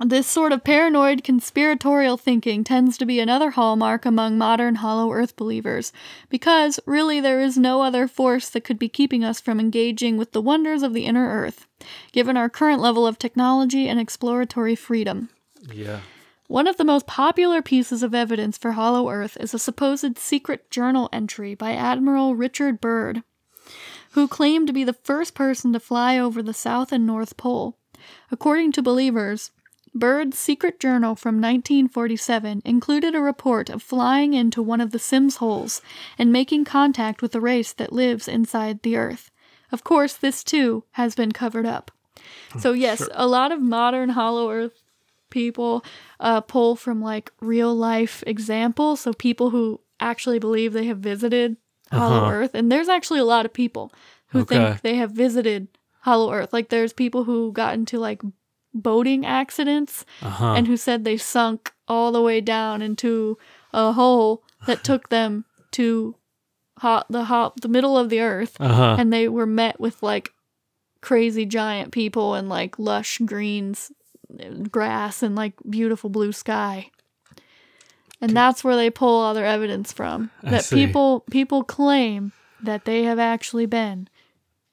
this 0.01 0.27
sort 0.27 0.53
of 0.53 0.65
paranoid 0.65 1.23
conspiratorial 1.23 2.17
thinking 2.17 2.65
tends 2.65 2.97
to 2.99 3.07
be 3.07 3.21
another 3.21 3.51
hallmark 3.51 4.07
among 4.07 4.39
modern 4.39 4.77
Hollow 4.77 5.13
Earth 5.13 5.37
believers, 5.37 5.93
because 6.29 6.81
really 6.87 7.21
there 7.21 7.41
is 7.41 7.59
no 7.59 7.83
other 7.83 8.09
force 8.09 8.49
that 8.49 8.65
could 8.65 8.79
be 8.79 8.89
keeping 8.89 9.23
us 9.23 9.41
from 9.41 9.61
engaging 9.61 10.17
with 10.17 10.33
the 10.33 10.41
wonders 10.41 10.83
of 10.83 10.95
the 10.95 11.05
inner 11.05 11.29
Earth, 11.29 11.67
given 12.13 12.37
our 12.37 12.49
current 12.49 12.81
level 12.81 13.07
of 13.07 13.19
technology 13.19 13.89
and 13.89 14.01
exploratory 14.01 14.75
freedom. 14.75 15.29
Yeah. 15.73 16.01
One 16.53 16.67
of 16.67 16.77
the 16.77 16.85
most 16.85 17.07
popular 17.07 17.63
pieces 17.63 18.03
of 18.03 18.15
evidence 18.15 18.59
for 18.59 18.73
Hollow 18.73 19.09
Earth 19.09 19.39
is 19.41 19.55
a 19.55 19.59
supposed 19.59 20.19
secret 20.19 20.71
journal 20.71 21.09
entry 21.11 21.55
by 21.55 21.73
Admiral 21.73 22.37
Richard 22.37 22.79
Byrd, 22.79 23.23
who 24.11 24.29
claimed 24.29 24.67
to 24.67 24.75
be 24.75 24.85
the 24.85 24.93
first 24.93 25.35
person 25.35 25.73
to 25.73 25.81
fly 25.81 26.19
over 26.19 26.43
the 26.43 26.53
South 26.53 26.93
and 26.93 27.07
North 27.07 27.39
Pole. 27.39 27.79
According 28.31 28.73
to 28.73 28.83
believers, 28.83 29.51
Byrd's 29.95 30.39
secret 30.39 30.79
journal 30.79 31.17
from 31.17 31.37
1947 31.37 32.61
included 32.67 33.15
a 33.15 33.23
report 33.23 33.71
of 33.71 33.83
flying 33.83 34.35
into 34.35 34.61
one 34.61 34.83
of 34.83 34.91
the 34.91 34.99
Symmes 34.99 35.37
holes 35.37 35.81
and 36.19 36.31
making 36.31 36.67
contact 36.67 37.23
with 37.23 37.35
a 37.35 37.41
race 37.41 37.73
that 37.73 37.95
lives 37.95 38.29
inside 38.29 38.83
the 38.83 38.99
Earth. 38.99 39.31
Of 39.73 39.85
course, 39.85 40.19
this 40.19 40.45
too 40.45 40.85
has 40.91 41.15
been 41.15 41.33
covered 41.33 41.65
up. 41.65 41.91
So, 42.59 42.73
yes, 42.75 43.09
a 43.13 43.27
lot 43.27 43.53
of 43.53 43.63
modern 43.63 44.11
Hollow 44.11 44.51
Earth 44.51 44.83
people 45.33 45.85
uh, 46.23 46.41
pull 46.41 46.77
from 46.77 47.03
like 47.03 47.31
real 47.41 47.75
life 47.75 48.23
examples. 48.27 49.01
So 49.01 49.13
people 49.13 49.51
who 49.51 49.81
actually 50.01 50.39
believe 50.39 50.73
they 50.73 50.87
have 50.87 50.99
visited 50.99 51.57
Hollow 51.91 52.23
Uh-huh. 52.23 52.31
Earth, 52.31 52.55
and 52.55 52.73
there's 52.73 52.89
actually 52.89 53.21
a 53.21 53.25
lot 53.25 53.45
of 53.45 53.53
people 53.53 53.93
who 54.29 54.41
Okay. 54.41 54.57
think 54.71 54.81
they 54.83 54.95
have 54.95 55.11
visited 55.13 55.69
Hollow 56.01 56.33
Earth. 56.33 56.53
Like 56.53 56.71
there's 56.71 56.93
people 56.95 57.25
who 57.25 57.53
got 57.53 57.75
into 57.75 57.99
like 57.99 58.23
boating 58.73 59.27
accidents 59.27 60.07
Uh 60.23 60.31
huh. 60.31 60.55
and 60.57 60.67
who 60.67 60.77
said 60.79 61.05
they 61.05 61.19
sunk 61.19 61.73
all 61.87 62.11
the 62.13 62.23
way 62.23 62.41
down 62.41 62.81
into 62.81 63.37
a 63.75 63.93
hole 63.93 64.43
that 64.67 64.83
took 64.89 65.11
them 65.11 65.45
to 65.73 66.15
hot 66.79 67.07
the 67.11 67.25
hot 67.25 67.61
the 67.61 67.69
middle 67.69 67.99
of 67.99 68.09
the 68.09 68.21
earth 68.21 68.57
Uh 68.59 68.73
huh. 68.73 68.97
and 68.99 69.13
they 69.13 69.29
were 69.29 69.47
met 69.47 69.79
with 69.79 70.03
like 70.03 70.33
crazy 71.03 71.45
giant 71.45 71.93
people 71.93 72.35
and 72.35 72.49
like 72.49 72.79
lush 72.79 73.19
greens 73.27 73.93
grass 74.71 75.23
and 75.23 75.35
like 75.35 75.55
beautiful 75.69 76.11
blue 76.11 76.33
sky. 76.33 76.91
And 78.21 78.37
that's 78.37 78.63
where 78.63 78.77
they 78.77 78.89
pull 78.91 79.21
all 79.21 79.35
their 79.35 79.47
evidence 79.47 79.93
from 79.93 80.31
that 80.43 80.69
people 80.71 81.21
people 81.31 81.65
claim 81.65 82.33
that 82.63 82.85
they 82.85 83.03
have 83.03 83.19
actually 83.19 83.67
been 83.67 84.09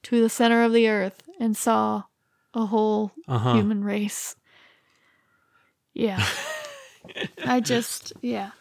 to 0.04 0.22
the 0.22 0.30
center 0.30 0.62
of 0.64 0.72
the 0.72 0.88
earth 0.88 1.24
and 1.40 1.58
saw 1.58 2.04
a 2.54 2.68
whole 2.68 3.12
Uh 3.28 3.38
huh. 3.40 3.54
human 3.54 3.84
race. 3.84 4.36
Yeah. 5.94 6.24
I 7.46 7.60
just 7.60 8.14
yeah. 8.22 8.52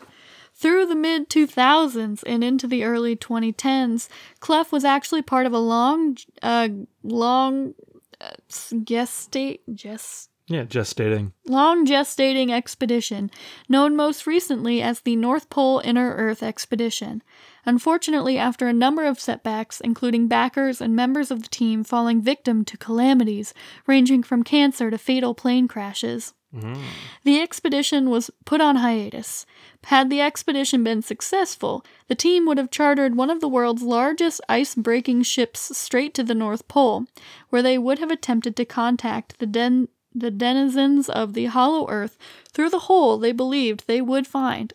Through 0.55 0.87
the 0.87 0.97
mid 0.97 1.29
2000s 1.29 2.25
and 2.27 2.43
into 2.43 2.67
the 2.67 2.83
early 2.83 3.15
2010s, 3.15 4.09
Cluff 4.41 4.73
was 4.73 4.85
actually 4.85 5.23
part 5.23 5.47
of 5.47 5.53
a 5.53 5.59
long, 5.59 6.17
uh, 6.43 6.69
long, 7.05 7.75
uh, 8.21 8.31
gestate, 8.51 9.61
gest, 9.73 10.31
Yeah, 10.51 10.65
gestating. 10.65 11.33
long 11.47 11.87
gestating 11.87 12.51
expedition, 12.51 13.31
known 13.69 13.95
most 13.95 14.27
recently 14.27 14.81
as 14.81 15.01
the 15.01 15.15
North 15.15 15.51
Pole 15.51 15.83
Inner 15.85 16.15
Earth 16.15 16.43
Expedition. 16.43 17.23
Unfortunately, 17.67 18.39
after 18.39 18.67
a 18.67 18.73
number 18.73 19.05
of 19.05 19.21
setbacks, 19.21 19.79
including 19.79 20.27
backers 20.27 20.81
and 20.81 20.97
members 20.97 21.31
of 21.31 21.43
the 21.43 21.51
team 21.51 21.85
falling 21.85 22.23
victim 22.23 22.65
to 22.65 22.79
calamities 22.79 23.53
ranging 23.87 24.23
from 24.23 24.43
cancer 24.43 24.91
to 24.91 24.97
fatal 24.97 25.35
plane 25.35 25.69
crashes, 25.69 26.33
mm-hmm. 26.55 26.81
the 27.25 27.43
expedition 27.43 28.09
was 28.09 28.31
put 28.47 28.63
on 28.63 28.77
hiatus. 28.77 29.45
Had 29.85 30.09
the 30.09 30.23
expedition 30.23 30.83
been 30.83 31.03
successful, 31.03 31.85
the 32.09 32.15
team 32.15 32.47
would 32.47 32.57
have 32.57 32.71
chartered 32.71 33.17
one 33.17 33.29
of 33.29 33.41
the 33.41 33.49
world's 33.49 33.83
largest 33.83 34.41
ice 34.49 34.75
breaking 34.75 35.25
ships 35.25 35.77
straight 35.77 36.15
to 36.15 36.25
the 36.25 36.35
North 36.35 36.69
Pole, 36.69 37.05
where 37.51 37.63
they 37.63 37.77
would 37.77 37.99
have 37.99 38.11
attempted 38.11 38.57
to 38.57 38.65
contact 38.65 39.39
the, 39.39 39.47
den- 39.47 39.89
the 40.15 40.31
denizens 40.31 41.09
of 41.09 41.35
the 41.35 41.47
hollow 41.47 41.89
earth 41.89 42.17
through 42.53 42.71
the 42.71 42.81
hole 42.81 43.19
they 43.19 43.33
believed 43.33 43.87
they 43.87 44.01
would 44.01 44.27
find. 44.27 44.73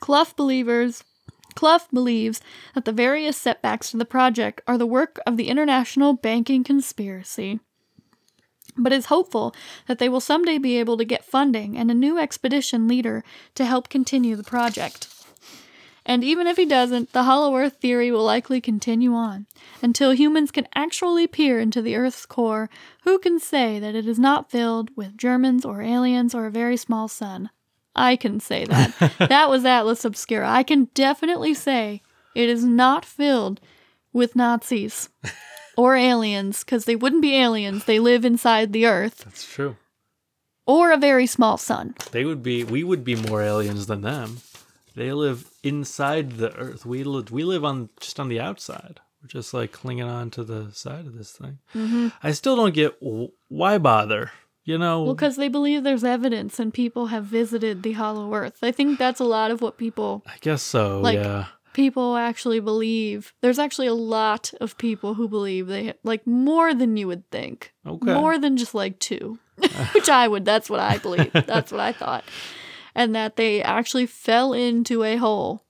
Cluff 0.00 0.34
believers 0.34 1.04
Cluff 1.54 1.90
believes 1.90 2.40
that 2.74 2.84
the 2.84 2.92
various 2.92 3.36
setbacks 3.36 3.90
to 3.90 3.96
the 3.96 4.04
project 4.04 4.60
are 4.66 4.78
the 4.78 4.86
work 4.86 5.20
of 5.26 5.36
the 5.36 5.48
international 5.48 6.14
banking 6.14 6.64
conspiracy, 6.64 7.60
but 8.76 8.92
is 8.92 9.06
hopeful 9.06 9.54
that 9.86 9.98
they 9.98 10.08
will 10.08 10.20
someday 10.20 10.58
be 10.58 10.78
able 10.78 10.96
to 10.96 11.04
get 11.04 11.24
funding 11.24 11.76
and 11.76 11.90
a 11.90 11.94
new 11.94 12.18
expedition 12.18 12.88
leader 12.88 13.22
to 13.54 13.64
help 13.64 13.88
continue 13.88 14.36
the 14.36 14.42
project. 14.42 15.11
And 16.04 16.24
even 16.24 16.46
if 16.46 16.56
he 16.56 16.66
doesn't, 16.66 17.12
the 17.12 17.22
Hollow 17.22 17.56
Earth 17.56 17.76
theory 17.80 18.10
will 18.10 18.24
likely 18.24 18.60
continue 18.60 19.14
on. 19.14 19.46
Until 19.80 20.12
humans 20.12 20.50
can 20.50 20.66
actually 20.74 21.26
peer 21.26 21.60
into 21.60 21.80
the 21.80 21.94
Earth's 21.94 22.26
core, 22.26 22.68
who 23.04 23.18
can 23.18 23.38
say 23.38 23.78
that 23.78 23.94
it 23.94 24.06
is 24.08 24.18
not 24.18 24.50
filled 24.50 24.90
with 24.96 25.16
Germans 25.16 25.64
or 25.64 25.80
aliens 25.80 26.34
or 26.34 26.46
a 26.46 26.50
very 26.50 26.76
small 26.76 27.06
sun? 27.06 27.50
I 27.94 28.16
can 28.16 28.40
say 28.40 28.64
that. 28.64 29.14
that 29.28 29.48
was 29.48 29.64
Atlas 29.64 30.04
Obscura. 30.04 30.48
I 30.50 30.62
can 30.62 30.88
definitely 30.94 31.54
say 31.54 32.02
it 32.34 32.48
is 32.48 32.64
not 32.64 33.04
filled 33.04 33.60
with 34.12 34.34
Nazis 34.34 35.08
or 35.76 35.94
aliens, 35.94 36.64
because 36.64 36.84
they 36.84 36.96
wouldn't 36.96 37.22
be 37.22 37.36
aliens. 37.36 37.84
They 37.84 37.98
live 37.98 38.24
inside 38.24 38.72
the 38.72 38.86
Earth, 38.86 39.18
That's 39.24 39.46
true. 39.50 39.76
or 40.66 40.90
a 40.92 40.96
very 40.96 41.26
small 41.26 41.58
sun. 41.58 41.94
They 42.10 42.24
would 42.24 42.42
be. 42.42 42.64
We 42.64 42.82
would 42.82 43.04
be 43.04 43.14
more 43.14 43.42
aliens 43.42 43.86
than 43.86 44.02
them. 44.02 44.38
They 44.94 45.12
live 45.12 45.48
inside 45.62 46.32
the 46.32 46.54
Earth. 46.56 46.84
We 46.86 47.04
live. 47.04 47.30
We 47.30 47.44
live 47.44 47.64
on 47.64 47.88
just 48.00 48.18
on 48.20 48.28
the 48.28 48.40
outside. 48.40 49.00
We're 49.22 49.28
just 49.28 49.54
like 49.54 49.72
clinging 49.72 50.08
on 50.08 50.30
to 50.30 50.42
the 50.44 50.70
side 50.72 51.06
of 51.06 51.16
this 51.16 51.32
thing. 51.32 51.58
Mm-hmm. 51.74 52.08
I 52.22 52.32
still 52.32 52.56
don't 52.56 52.74
get 52.74 52.98
w- 53.00 53.30
why 53.48 53.78
bother. 53.78 54.30
You 54.64 54.78
know. 54.78 55.02
Well, 55.02 55.14
because 55.14 55.36
they 55.36 55.48
believe 55.48 55.82
there's 55.82 56.04
evidence 56.04 56.58
and 56.60 56.72
people 56.72 57.06
have 57.06 57.24
visited 57.24 57.82
the 57.82 57.92
Hollow 57.92 58.32
Earth. 58.34 58.58
I 58.62 58.70
think 58.72 58.98
that's 58.98 59.20
a 59.20 59.24
lot 59.24 59.50
of 59.50 59.60
what 59.60 59.76
people 59.78 60.22
I 60.26 60.36
guess 60.40 60.62
so. 60.62 61.00
like- 61.00 61.18
yeah. 61.18 61.46
people 61.72 62.16
actually 62.16 62.60
believe. 62.60 63.32
There's 63.40 63.58
actually 63.58 63.88
a 63.88 63.94
lot 63.94 64.52
of 64.60 64.76
people 64.78 65.14
who 65.14 65.26
believe 65.28 65.66
they 65.68 65.94
like 66.04 66.26
more 66.26 66.74
than 66.74 66.96
you 66.96 67.06
would 67.08 67.28
think. 67.30 67.72
Okay. 67.86 68.12
More 68.14 68.38
than 68.38 68.56
just 68.56 68.74
like 68.74 68.98
two, 69.00 69.38
which 69.94 70.08
I 70.08 70.28
would. 70.28 70.44
That's 70.44 70.70
what 70.70 70.78
I 70.80 70.98
believe. 70.98 71.32
That's 71.46 71.72
what 71.72 71.80
I 71.80 71.92
thought, 71.92 72.22
and 72.94 73.14
that 73.14 73.36
they 73.36 73.62
actually 73.62 74.06
fell 74.06 74.52
into 74.52 75.02
a 75.04 75.16
hole 75.16 75.64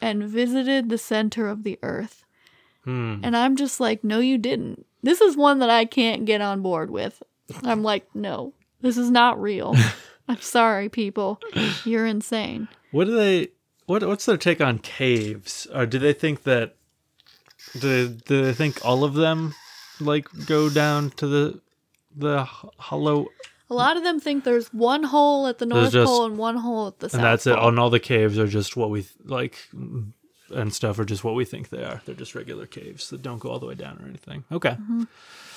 and 0.00 0.24
visited 0.24 0.88
the 0.88 0.98
center 0.98 1.48
of 1.48 1.62
the 1.62 1.78
Earth. 1.82 2.24
Hmm. 2.84 3.20
And 3.22 3.36
I'm 3.36 3.56
just 3.56 3.80
like, 3.80 4.04
no, 4.04 4.18
you 4.20 4.38
didn't. 4.38 4.86
This 5.02 5.20
is 5.20 5.36
one 5.36 5.58
that 5.60 5.70
I 5.70 5.84
can't 5.84 6.24
get 6.24 6.40
on 6.40 6.62
board 6.62 6.90
with. 6.90 7.22
I'm 7.62 7.82
like, 7.82 8.06
no, 8.14 8.52
this 8.80 8.96
is 8.96 9.10
not 9.10 9.40
real. 9.40 9.74
I'm 10.28 10.40
sorry, 10.40 10.88
people. 10.88 11.40
You're 11.84 12.06
insane. 12.06 12.68
What 12.90 13.06
do 13.06 13.16
they? 13.16 13.48
What 13.86 14.06
What's 14.06 14.26
their 14.26 14.36
take 14.36 14.60
on 14.60 14.78
caves? 14.78 15.66
Or 15.72 15.86
do 15.86 15.98
they 15.98 16.12
think 16.12 16.42
that? 16.42 16.76
Do 17.78 18.08
Do 18.08 18.42
they 18.44 18.52
think 18.52 18.84
all 18.84 19.04
of 19.04 19.14
them 19.14 19.54
like 20.00 20.28
go 20.46 20.68
down 20.68 21.10
to 21.12 21.26
the 21.26 21.60
the 22.14 22.44
hollow, 22.44 23.28
A 23.70 23.74
lot 23.74 23.96
of 23.96 24.02
them 24.02 24.18
think 24.18 24.44
there's 24.44 24.72
one 24.72 25.02
hole 25.04 25.46
at 25.46 25.58
the 25.58 25.66
North 25.66 25.92
just- 25.92 26.06
Pole 26.06 26.24
and 26.26 26.38
one 26.38 26.56
hole 26.56 26.86
at 26.88 27.00
the 27.00 27.08
South 27.10 27.18
and 27.20 27.24
that's 27.24 27.46
it? 27.46 27.56
Pole. 27.56 27.68
And 27.68 27.78
all 27.78 27.90
the 27.90 28.00
caves 28.00 28.38
are 28.38 28.46
just 28.46 28.76
what 28.76 28.88
we 28.90 29.06
like, 29.24 29.56
mm, 29.74 30.12
and 30.50 30.72
stuff 30.72 30.98
are 30.98 31.04
just 31.04 31.22
what 31.24 31.34
we 31.34 31.44
think 31.44 31.68
they 31.68 31.84
are. 31.84 32.00
They're 32.06 32.14
just 32.14 32.34
regular 32.34 32.64
caves 32.66 33.10
that 33.10 33.20
don't 33.20 33.38
go 33.38 33.50
all 33.50 33.58
the 33.58 33.66
way 33.66 33.74
down 33.74 33.98
or 34.02 34.06
anything. 34.08 34.44
Okay. 34.50 34.70
Mm-hmm. 34.70 35.02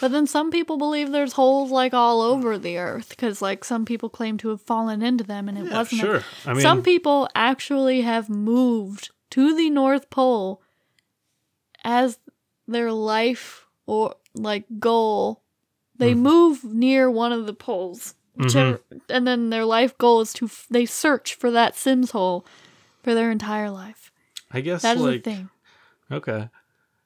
But 0.01 0.11
then 0.11 0.27
some 0.27 0.51
people 0.51 0.77
believe 0.77 1.11
there's 1.11 1.33
holes 1.33 1.71
like 1.71 1.93
all 1.93 2.21
over 2.21 2.57
the 2.57 2.77
Earth 2.77 3.09
because 3.09 3.41
like 3.41 3.63
some 3.63 3.85
people 3.85 4.09
claim 4.09 4.37
to 4.39 4.49
have 4.49 4.61
fallen 4.61 5.01
into 5.01 5.23
them 5.23 5.47
and 5.47 5.57
it 5.57 5.65
Yeah, 5.67 5.77
wasn't. 5.77 6.01
a- 6.01 6.05
sure. 6.05 6.23
I 6.45 6.53
mean, 6.53 6.61
some 6.61 6.83
people 6.83 7.29
actually 7.33 8.01
have 8.01 8.27
moved 8.29 9.11
to 9.29 9.55
the 9.55 9.69
North 9.69 10.09
Pole 10.09 10.61
as 11.85 12.19
their 12.67 12.91
life 12.91 13.65
or 13.85 14.15
like 14.35 14.65
goal. 14.79 15.43
They 16.01 16.13
Mm-hmm. 16.13 16.23
move 16.23 16.63
near 16.63 17.09
one 17.11 17.31
of 17.31 17.45
the 17.45 17.53
poles, 17.53 18.15
whichever, 18.35 18.81
and 19.07 19.27
then 19.27 19.51
their 19.51 19.65
life 19.65 19.95
goal 19.97 20.21
is 20.21 20.33
to 20.33 20.45
f- 20.45 20.65
they 20.69 20.85
search 20.85 21.35
for 21.35 21.51
that 21.51 21.75
Symmes 21.75 22.09
hole 22.11 22.43
for 23.03 23.13
their 23.13 23.29
entire 23.29 23.69
life. 23.69 24.11
I 24.51 24.61
guess 24.61 24.81
That 24.81 24.97
is 24.97 25.03
like 25.03 25.23
the 25.23 25.31
thing. 25.31 25.49
Okay. 26.11 26.49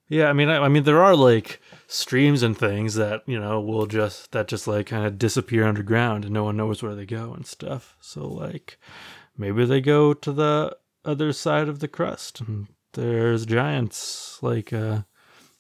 Yeah, 0.08 0.28
I 0.30 0.34
mean, 0.34 0.50
I, 0.50 0.66
I 0.66 0.68
mean, 0.70 0.84
there 0.84 1.02
are 1.04 1.16
like 1.16 1.60
streams 1.88 2.42
and 2.42 2.58
things 2.58 2.94
that 2.96 3.24
you 3.26 3.40
know 3.40 3.60
will 3.60 3.86
just 3.86 4.32
that 4.32 4.48
just 4.48 4.66
like 4.68 4.86
kind 4.88 5.06
of 5.06 5.18
disappear 5.20 5.68
underground 5.68 6.24
and 6.26 6.34
no 6.34 6.44
one 6.46 6.56
knows 6.58 6.82
where 6.82 6.96
they 6.96 7.06
go 7.06 7.34
and 7.34 7.46
stuff. 7.46 7.98
So 8.00 8.26
like, 8.28 8.78
maybe 9.38 9.66
they 9.66 9.82
go 9.82 10.14
to 10.14 10.32
the 10.32 10.78
other 11.04 11.34
side 11.34 11.68
of 11.68 11.80
the 11.80 11.88
crust 11.88 12.40
and 12.42 12.68
there's 12.94 13.46
giants 13.46 14.40
like 14.42 14.72
uh, 14.72 15.02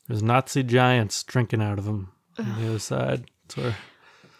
there's 0.07 0.23
Nazi 0.23 0.63
giants 0.63 1.21
drinking 1.23 1.61
out 1.61 1.77
of 1.79 1.85
them 1.85 2.11
on 2.37 2.61
the 2.61 2.67
other 2.69 2.79
side. 2.79 3.25
That's 3.47 3.57
where 3.57 3.75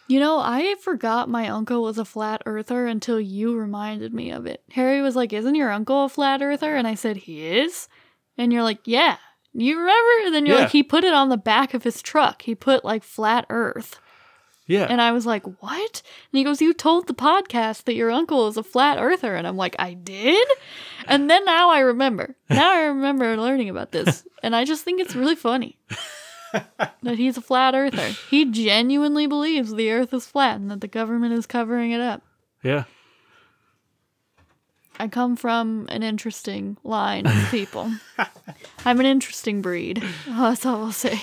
You 0.08 0.20
know, 0.20 0.38
I 0.38 0.76
forgot 0.82 1.28
my 1.28 1.48
uncle 1.48 1.82
was 1.82 1.98
a 1.98 2.04
flat 2.04 2.42
earther 2.46 2.86
until 2.86 3.20
you 3.20 3.56
reminded 3.56 4.12
me 4.14 4.30
of 4.30 4.46
it. 4.46 4.62
Harry 4.72 5.00
was 5.02 5.16
like, 5.16 5.32
Isn't 5.32 5.54
your 5.54 5.70
uncle 5.72 6.04
a 6.04 6.08
flat 6.08 6.42
earther? 6.42 6.76
And 6.76 6.86
I 6.86 6.94
said, 6.94 7.16
He 7.16 7.46
is? 7.46 7.88
And 8.38 8.52
you're 8.52 8.62
like, 8.62 8.80
Yeah. 8.84 9.16
You 9.52 9.78
remember? 9.78 10.26
And 10.26 10.34
then 10.34 10.44
you're 10.46 10.56
Yeah. 10.56 10.62
like, 10.62 10.72
He 10.72 10.82
put 10.82 11.04
it 11.04 11.14
on 11.14 11.28
the 11.28 11.36
back 11.38 11.74
of 11.74 11.82
his 11.84 12.02
truck. 12.02 12.42
He 12.42 12.54
put 12.54 12.84
like 12.84 13.02
flat 13.02 13.46
earth. 13.50 13.98
yeah, 14.66 14.86
And 14.90 15.00
I 15.00 15.12
was 15.12 15.24
like, 15.26 15.44
What? 15.62 16.02
And 16.32 16.38
he 16.38 16.44
goes, 16.44 16.60
You 16.60 16.72
told 16.74 17.06
the 17.06 17.14
podcast 17.14 17.84
that 17.84 17.94
your 17.94 18.10
uncle 18.10 18.46
is 18.48 18.56
a 18.56 18.62
flat 18.62 18.98
earther. 18.98 19.34
And 19.34 19.46
I'm 19.46 19.56
like, 19.56 19.74
I 19.78 19.94
did? 19.94 20.46
And 21.08 21.30
then 21.30 21.44
now 21.44 21.70
I 21.70 21.78
remember. 21.80 22.36
Now 22.50 22.72
I 22.72 22.82
remember 22.86 23.36
learning 23.36 23.70
about 23.70 23.92
this. 23.92 24.24
And 24.42 24.54
I 24.54 24.64
just 24.64 24.84
think 24.84 25.00
it's 25.00 25.16
really 25.16 25.36
funny 25.36 25.78
that 27.02 27.16
he's 27.18 27.36
a 27.36 27.40
flat 27.42 27.74
earther. 27.74 28.08
He 28.30 28.44
genuinely 28.44 29.26
believes 29.26 29.72
the 29.74 29.90
earth 29.90 30.12
is 30.14 30.26
flat 30.26 30.56
and 30.56 30.70
that 30.70 30.80
the 30.80 30.88
government 30.88 31.32
is 31.34 31.46
covering 31.46 31.90
it 31.92 32.00
up. 32.00 32.22
yeah, 32.62 32.84
I 34.98 35.08
come 35.08 35.36
from 35.36 35.86
an 35.90 36.02
interesting 36.02 36.78
line 36.82 37.26
of 37.26 37.34
people. 37.50 37.92
I'm 38.86 38.98
an 39.00 39.06
interesting 39.06 39.60
breed. 39.60 40.02
Oh, 40.28 40.42
that's 40.50 40.64
all 40.64 40.84
I'll 40.84 40.92
say. 40.92 41.20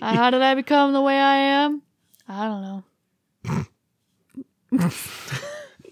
Uh, 0.00 0.14
How 0.14 0.30
did 0.30 0.42
I 0.42 0.54
become 0.54 0.92
the 0.92 1.00
way 1.02 1.18
I 1.18 1.36
am? 1.36 1.82
I 2.28 2.44
don't 2.46 2.62
know. 2.62 2.84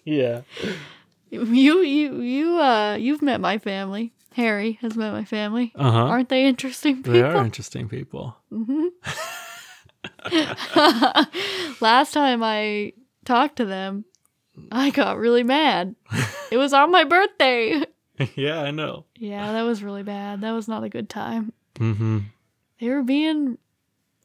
yeah. 0.04 0.42
You 1.30 1.80
you 1.80 2.20
you 2.20 2.58
uh 2.58 2.96
you've 2.96 3.22
met 3.22 3.40
my 3.40 3.58
family. 3.58 4.12
Harry 4.34 4.78
has 4.80 4.96
met 4.96 5.12
my 5.12 5.24
family. 5.24 5.72
Uh 5.74 5.90
huh. 5.90 6.04
Aren't 6.06 6.28
they 6.28 6.46
interesting 6.46 6.96
people? 6.96 7.12
They 7.12 7.22
are 7.22 7.44
interesting 7.44 7.88
people. 7.88 8.36
Last 11.80 12.12
time 12.12 12.42
I 12.42 12.92
talked 13.24 13.56
to 13.56 13.64
them, 13.64 14.04
I 14.70 14.90
got 14.90 15.18
really 15.18 15.42
mad. 15.42 15.94
it 16.50 16.56
was 16.56 16.72
on 16.72 16.90
my 16.90 17.04
birthday. 17.04 17.82
yeah, 18.34 18.60
I 18.60 18.70
know. 18.70 19.06
Yeah, 19.16 19.52
that 19.52 19.62
was 19.62 19.82
really 19.82 20.02
bad. 20.02 20.40
That 20.42 20.52
was 20.52 20.68
not 20.68 20.84
a 20.84 20.88
good 20.88 21.08
time. 21.08 21.52
Mm-hmm. 21.76 22.18
They 22.80 22.88
were 22.88 23.02
being 23.02 23.58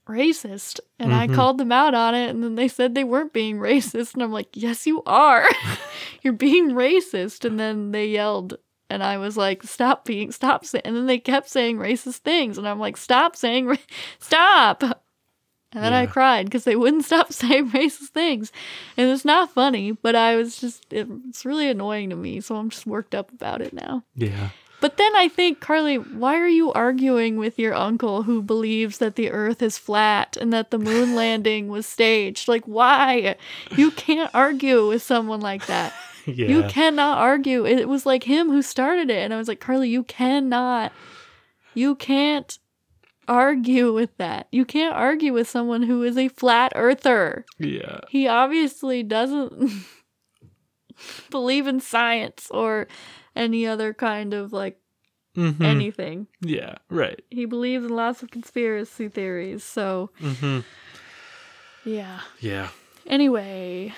racist, 0.07 0.79
and 0.99 1.13
I 1.13 1.27
called 1.27 1.57
them 1.57 1.71
out 1.71 1.93
on 1.93 2.15
it, 2.15 2.29
and 2.29 2.43
then 2.43 2.55
they 2.55 2.67
said 2.67 2.95
they 2.95 3.03
weren't 3.03 3.33
being 3.33 3.57
racist, 3.57 4.13
and 4.13 4.23
I'm 4.23 4.31
like, 4.31 4.49
"Yes, 4.53 4.87
you 4.87 5.03
are. 5.05 5.45
You're 6.21 6.33
being 6.33 6.71
racist." 6.71 7.45
And 7.45 7.59
then 7.59 7.91
they 7.91 8.07
yelled, 8.07 8.57
and 8.89 9.03
I 9.03 9.17
was 9.17 9.37
like, 9.37 9.63
"Stop 9.63 10.05
being, 10.05 10.31
stop 10.31 10.65
saying." 10.65 10.83
And 10.85 10.95
then 10.95 11.05
they 11.07 11.19
kept 11.19 11.49
saying 11.49 11.77
racist 11.77 12.17
things, 12.17 12.57
and 12.57 12.67
I'm 12.67 12.79
like, 12.79 12.97
"Stop 12.97 13.35
saying, 13.35 13.67
ra- 13.67 13.75
stop." 14.19 15.03
And 15.73 15.83
then 15.83 15.93
I 15.93 16.05
cried 16.05 16.45
because 16.45 16.63
they 16.63 16.75
wouldn't 16.75 17.05
stop 17.05 17.31
saying 17.33 17.71
racist 17.71 18.09
things. 18.09 18.51
And 18.95 19.09
it's 19.09 19.25
not 19.25 19.51
funny, 19.51 19.91
but 19.91 20.15
I 20.15 20.35
was 20.35 20.59
just, 20.59 20.85
it, 20.91 21.07
it's 21.27 21.45
really 21.45 21.69
annoying 21.69 22.09
to 22.09 22.15
me. 22.15 22.39
So 22.39 22.55
I'm 22.55 22.69
just 22.69 22.87
worked 22.87 23.13
up 23.13 23.31
about 23.31 23.61
it 23.61 23.73
now. 23.73 24.03
Yeah. 24.15 24.49
But 24.79 24.97
then 24.97 25.15
I 25.15 25.27
think, 25.27 25.59
Carly, 25.59 25.97
why 25.97 26.37
are 26.37 26.47
you 26.47 26.71
arguing 26.71 27.37
with 27.37 27.57
your 27.57 27.73
uncle 27.73 28.23
who 28.23 28.43
believes 28.43 28.99
that 28.99 29.15
the 29.15 29.31
earth 29.31 29.61
is 29.61 29.77
flat 29.77 30.37
and 30.37 30.53
that 30.53 30.69
the 30.69 30.77
moon 30.77 31.15
landing 31.15 31.67
was 31.67 31.87
staged? 31.87 32.47
Like, 32.47 32.65
why? 32.65 33.35
You 33.75 33.91
can't 33.91 34.29
argue 34.33 34.87
with 34.87 35.01
someone 35.01 35.41
like 35.41 35.65
that. 35.65 35.93
Yeah. 36.27 36.47
You 36.47 36.63
cannot 36.67 37.17
argue. 37.17 37.65
It 37.65 37.87
was 37.89 38.05
like 38.05 38.23
him 38.23 38.49
who 38.49 38.61
started 38.61 39.09
it. 39.09 39.17
And 39.23 39.33
I 39.33 39.37
was 39.37 39.47
like, 39.47 39.59
Carly, 39.59 39.89
you 39.89 40.03
cannot, 40.03 40.91
you 41.73 41.95
can't 41.95 42.59
argue 43.27 43.93
with 43.93 44.15
that. 44.17 44.47
You 44.51 44.65
can't 44.65 44.93
argue 44.95 45.33
with 45.33 45.49
someone 45.49 45.83
who 45.83 46.03
is 46.03 46.17
a 46.17 46.27
flat 46.27 46.73
earther. 46.75 47.45
yeah. 47.59 47.99
He 48.09 48.27
obviously 48.27 49.03
doesn't 49.03 49.71
believe 51.29 51.67
in 51.67 51.79
science 51.79 52.47
or 52.51 52.87
any 53.35 53.65
other 53.67 53.93
kind 53.93 54.33
of 54.33 54.51
like 54.53 54.79
Mhm. 55.35 55.61
anything. 55.61 56.27
Yeah. 56.41 56.75
Right. 56.89 57.21
He 57.29 57.45
believes 57.45 57.85
in 57.85 57.91
lots 57.95 58.23
of 58.23 58.31
conspiracy 58.31 59.07
theories. 59.07 59.63
So, 59.63 60.09
Mm-hmm. 60.19 60.59
yeah. 61.85 62.21
Yeah. 62.39 62.69
Anyway, 63.05 63.93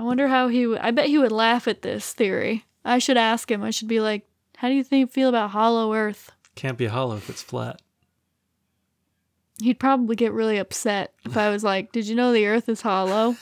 I 0.00 0.02
wonder 0.02 0.28
how 0.28 0.48
he 0.48 0.66
would. 0.66 0.78
I 0.78 0.92
bet 0.92 1.08
he 1.08 1.18
would 1.18 1.30
laugh 1.30 1.68
at 1.68 1.82
this 1.82 2.14
theory. 2.14 2.64
I 2.86 2.98
should 2.98 3.18
ask 3.18 3.50
him. 3.50 3.62
I 3.62 3.68
should 3.70 3.86
be 3.86 4.00
like, 4.00 4.26
How 4.56 4.68
do 4.68 4.74
you 4.74 4.82
think 4.82 5.12
feel 5.12 5.28
about 5.28 5.50
hollow 5.50 5.92
Earth? 5.92 6.32
Can't 6.54 6.78
be 6.78 6.86
hollow 6.86 7.18
if 7.18 7.28
it's 7.28 7.42
flat. 7.42 7.82
He'd 9.60 9.78
probably 9.78 10.16
get 10.16 10.32
really 10.32 10.56
upset 10.56 11.12
if 11.26 11.36
I 11.36 11.50
was 11.50 11.62
like, 11.62 11.92
"Did 11.92 12.06
you 12.08 12.14
know 12.14 12.32
the 12.32 12.46
Earth 12.46 12.66
is 12.70 12.80
hollow?" 12.80 13.36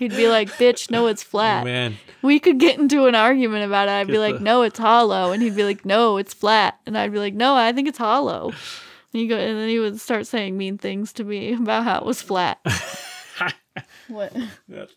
He'd 0.00 0.16
be 0.16 0.26
like, 0.28 0.48
"Bitch, 0.54 0.90
no, 0.90 1.06
it's 1.06 1.22
flat." 1.22 1.64
Man, 1.64 1.96
We 2.22 2.40
could 2.40 2.58
get 2.58 2.80
into 2.80 3.06
an 3.06 3.14
argument 3.14 3.64
about 3.64 3.86
it. 3.86 3.92
I'd 3.92 4.08
be 4.08 4.18
like, 4.18 4.38
the- 4.38 4.44
"No, 4.44 4.62
it's 4.62 4.80
hollow," 4.80 5.30
and 5.30 5.40
he'd 5.40 5.54
be 5.54 5.62
like, 5.62 5.84
"No, 5.84 6.16
it's 6.16 6.34
flat," 6.34 6.80
and 6.86 6.98
I'd 6.98 7.12
be 7.12 7.20
like, 7.20 7.34
"No, 7.34 7.54
I 7.54 7.72
think 7.72 7.86
it's 7.86 7.98
hollow." 7.98 8.52
And 9.14 9.28
go, 9.28 9.36
and 9.36 9.56
then 9.56 9.68
he 9.68 9.78
would 9.78 10.00
start 10.00 10.26
saying 10.26 10.58
mean 10.58 10.76
things 10.76 11.12
to 11.14 11.24
me 11.24 11.52
about 11.52 11.84
how 11.84 11.98
it 11.98 12.04
was 12.04 12.20
flat. 12.20 12.58
what? 14.14 14.32
that's, 14.68 14.94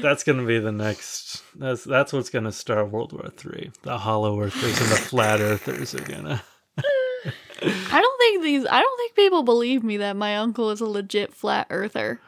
that's 0.00 0.24
gonna 0.24 0.44
be 0.44 0.58
the 0.58 0.72
next. 0.72 1.42
That's 1.56 1.84
that's 1.84 2.12
what's 2.12 2.30
gonna 2.30 2.52
start 2.52 2.90
World 2.90 3.12
War 3.12 3.30
Three. 3.36 3.70
The 3.82 3.98
hollow 3.98 4.40
earthers 4.40 4.80
and 4.80 4.90
the 4.90 4.96
flat 4.96 5.40
earthers 5.40 5.94
are 5.94 6.04
gonna. 6.04 6.42
I 7.62 8.00
don't 8.00 8.18
think 8.20 8.42
these. 8.42 8.66
I 8.66 8.80
don't 8.80 8.98
think 8.98 9.14
people 9.14 9.42
believe 9.42 9.82
me 9.82 9.98
that 9.98 10.16
my 10.16 10.36
uncle 10.36 10.70
is 10.70 10.80
a 10.80 10.86
legit 10.86 11.34
flat 11.34 11.66
earther, 11.70 12.20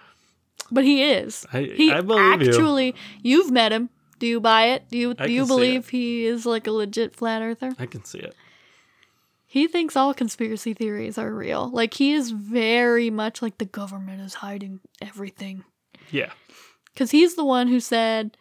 but 0.70 0.84
he 0.84 1.04
is. 1.04 1.46
I- 1.52 1.72
he 1.74 1.92
I 1.92 2.00
believe 2.00 2.48
actually. 2.48 2.94
You. 3.22 3.42
have 3.42 3.50
met 3.50 3.72
him. 3.72 3.90
Do 4.18 4.26
you 4.26 4.40
buy 4.40 4.66
it? 4.66 4.88
Do 4.90 4.98
you? 4.98 5.14
I 5.18 5.26
do 5.26 5.32
you 5.32 5.46
believe 5.46 5.88
he 5.88 6.26
is 6.26 6.44
like 6.46 6.66
a 6.66 6.72
legit 6.72 7.14
flat 7.16 7.42
earther? 7.42 7.74
I 7.78 7.86
can 7.86 8.04
see 8.04 8.18
it. 8.18 8.34
He 9.46 9.66
thinks 9.66 9.96
all 9.96 10.14
conspiracy 10.14 10.74
theories 10.74 11.18
are 11.18 11.34
real. 11.34 11.68
Like 11.70 11.94
he 11.94 12.12
is 12.12 12.30
very 12.30 13.10
much 13.10 13.42
like 13.42 13.58
the 13.58 13.64
government 13.64 14.20
is 14.20 14.34
hiding 14.34 14.78
everything. 15.02 15.64
Yeah. 16.10 16.32
Because 16.92 17.10
he's 17.10 17.34
the 17.34 17.44
one 17.44 17.68
who 17.68 17.80
said 17.80 18.36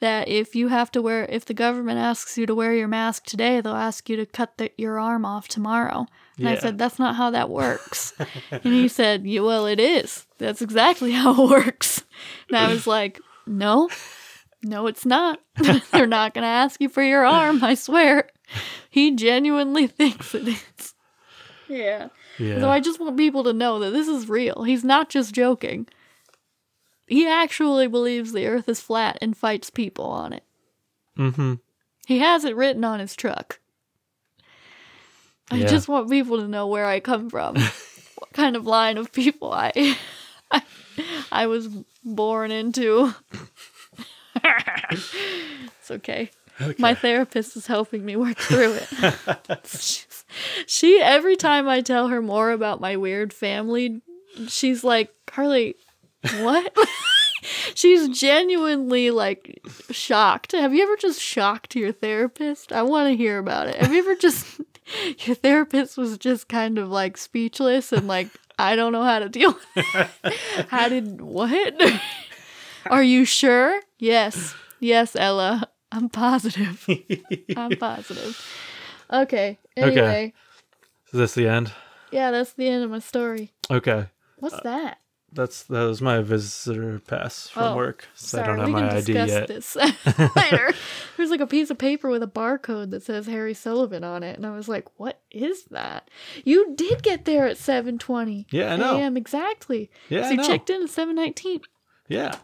that 0.00 0.28
if 0.28 0.54
you 0.54 0.68
have 0.68 0.90
to 0.92 1.00
wear, 1.00 1.24
if 1.26 1.44
the 1.44 1.54
government 1.54 1.98
asks 1.98 2.36
you 2.36 2.46
to 2.46 2.54
wear 2.54 2.74
your 2.74 2.88
mask 2.88 3.24
today, 3.24 3.60
they'll 3.60 3.74
ask 3.74 4.08
you 4.08 4.16
to 4.16 4.26
cut 4.26 4.58
the, 4.58 4.70
your 4.76 4.98
arm 4.98 5.24
off 5.24 5.48
tomorrow. 5.48 6.06
And 6.36 6.48
I 6.48 6.56
said, 6.56 6.78
that's 6.78 6.98
not 6.98 7.14
how 7.14 7.30
that 7.30 7.48
works. 7.48 8.12
and 8.50 8.64
he 8.64 8.88
said, 8.88 9.24
yeah, 9.24 9.40
well, 9.40 9.66
it 9.66 9.78
is. 9.78 10.26
That's 10.38 10.60
exactly 10.60 11.12
how 11.20 11.44
it 11.44 11.50
works. 11.50 12.04
And 12.48 12.56
I 12.56 12.68
was 12.68 12.86
like, 12.86 13.20
no, 13.46 13.88
no, 14.62 14.86
it's 14.86 15.06
not. 15.06 15.38
They're 15.92 16.06
not 16.06 16.34
going 16.34 16.42
to 16.42 16.48
ask 16.48 16.80
you 16.80 16.88
for 16.88 17.02
your 17.02 17.24
arm, 17.24 17.62
I 17.62 17.74
swear. 17.74 18.28
He 18.90 19.12
genuinely 19.12 19.86
thinks 19.86 20.34
it 20.34 20.48
is. 20.48 20.94
Yeah. 21.68 22.08
Yeah. 22.38 22.60
So 22.60 22.68
I 22.68 22.80
just 22.80 23.00
want 23.00 23.16
people 23.16 23.44
to 23.44 23.52
know 23.52 23.78
that 23.78 23.90
this 23.90 24.08
is 24.08 24.28
real. 24.28 24.64
He's 24.64 24.84
not 24.84 25.08
just 25.08 25.32
joking. 25.32 25.86
He 27.14 27.28
actually 27.28 27.86
believes 27.86 28.32
the 28.32 28.46
earth 28.48 28.68
is 28.68 28.80
flat 28.80 29.18
and 29.20 29.36
fights 29.36 29.70
people 29.70 30.06
on 30.06 30.32
it. 30.32 30.42
mm-hmm. 31.16 31.54
He 32.06 32.18
has 32.18 32.44
it 32.44 32.56
written 32.56 32.82
on 32.84 32.98
his 33.00 33.14
truck. 33.14 33.60
I 35.50 35.56
Yeah. 35.58 35.66
just 35.68 35.86
want 35.88 36.10
people 36.10 36.40
to 36.40 36.48
know 36.48 36.66
where 36.66 36.86
I 36.86 36.98
come 37.00 37.30
from. 37.30 37.54
what 38.18 38.32
kind 38.32 38.56
of 38.56 38.66
line 38.66 38.98
of 38.98 39.12
people 39.12 39.52
I 39.52 39.96
I, 40.50 40.62
I 41.30 41.46
was 41.46 41.68
born 42.04 42.50
into. 42.50 43.14
it's 44.90 45.90
okay. 45.90 46.30
Okay. 46.60 46.74
My 46.78 46.94
therapist 46.94 47.56
is 47.56 47.66
helping 47.66 48.04
me 48.04 48.16
work 48.16 48.38
through 48.38 48.74
it. 48.80 48.88
She 50.66 51.00
every 51.00 51.36
time 51.36 51.68
I 51.68 51.80
tell 51.80 52.08
her 52.08 52.20
more 52.20 52.50
about 52.50 52.80
my 52.80 52.96
weird 52.96 53.32
family, 53.32 54.02
she's 54.48 54.82
like, 54.82 55.14
"Carly, 55.26 55.76
what?" 56.40 56.76
she's 57.74 58.08
genuinely 58.08 59.10
like 59.10 59.60
shocked. 59.90 60.52
Have 60.52 60.74
you 60.74 60.82
ever 60.82 60.96
just 60.96 61.20
shocked 61.20 61.76
your 61.76 61.92
therapist? 61.92 62.72
I 62.72 62.82
want 62.82 63.10
to 63.10 63.16
hear 63.16 63.38
about 63.38 63.68
it. 63.68 63.76
Have 63.76 63.92
you 63.92 64.00
ever 64.00 64.14
just 64.14 64.60
your 65.26 65.34
therapist 65.36 65.96
was 65.96 66.18
just 66.18 66.48
kind 66.48 66.78
of 66.78 66.88
like 66.88 67.16
speechless 67.16 67.92
and 67.92 68.06
like 68.06 68.28
I 68.58 68.76
don't 68.76 68.92
know 68.92 69.02
how 69.02 69.18
to 69.18 69.28
deal 69.28 69.52
with 69.52 69.94
it. 70.24 70.36
How 70.68 70.88
did 70.88 71.20
what? 71.20 71.74
Are 72.86 73.02
you 73.02 73.24
sure? 73.24 73.80
Yes. 73.98 74.54
Yes, 74.78 75.16
Ella. 75.16 75.68
I'm 75.90 76.08
positive. 76.08 76.86
I'm 77.56 77.76
positive. 77.76 78.40
Okay. 79.12 79.58
Anyway. 79.76 80.34
Is 81.12 81.18
this 81.18 81.34
the 81.34 81.48
end? 81.48 81.72
Yeah, 82.12 82.30
that's 82.30 82.52
the 82.52 82.68
end 82.68 82.84
of 82.84 82.90
my 82.92 83.00
story. 83.00 83.52
Okay. 83.68 84.06
What's 84.36 84.54
uh, 84.54 84.60
that? 84.62 84.98
That's 85.34 85.64
that 85.64 85.82
was 85.84 86.00
my 86.00 86.20
visitor 86.22 87.00
pass 87.00 87.48
from 87.48 87.62
Oh, 87.64 87.76
work. 87.76 88.06
So 88.14 88.38
I 88.38 88.44
Sorry, 88.44 88.46
don't 88.46 88.58
have 88.60 88.66
we 88.68 88.72
my 88.72 88.80
can 88.88 88.96
ID 88.96 89.12
discuss 89.12 89.28
yet. 89.28 89.48
this 89.48 89.76
later. 90.36 90.72
There's 91.16 91.30
like 91.30 91.40
a 91.40 91.46
piece 91.46 91.70
of 91.70 91.78
paper 91.78 92.08
with 92.08 92.22
a 92.22 92.28
barcode 92.28 92.90
that 92.92 93.02
says 93.02 93.26
Harry 93.26 93.52
Sullivan 93.54 94.04
on 94.04 94.22
it, 94.22 94.36
and 94.36 94.46
I 94.46 94.54
was 94.54 94.68
like, 94.68 94.86
"What 94.98 95.20
is 95.32 95.64
that?" 95.72 96.08
You 96.44 96.74
did 96.76 97.02
get 97.02 97.24
there 97.24 97.46
at 97.48 97.56
7:20 97.56 98.46
Yeah, 98.52 98.74
I 98.74 98.76
know. 98.76 98.96
a.m. 98.96 99.16
exactly. 99.16 99.90
Yeah, 100.08 100.22
so 100.22 100.28
I 100.28 100.30
you 100.32 100.44
checked 100.44 100.70
in 100.70 100.82
at 100.84 100.88
7:19. 100.90 101.62
Yeah. 102.08 102.36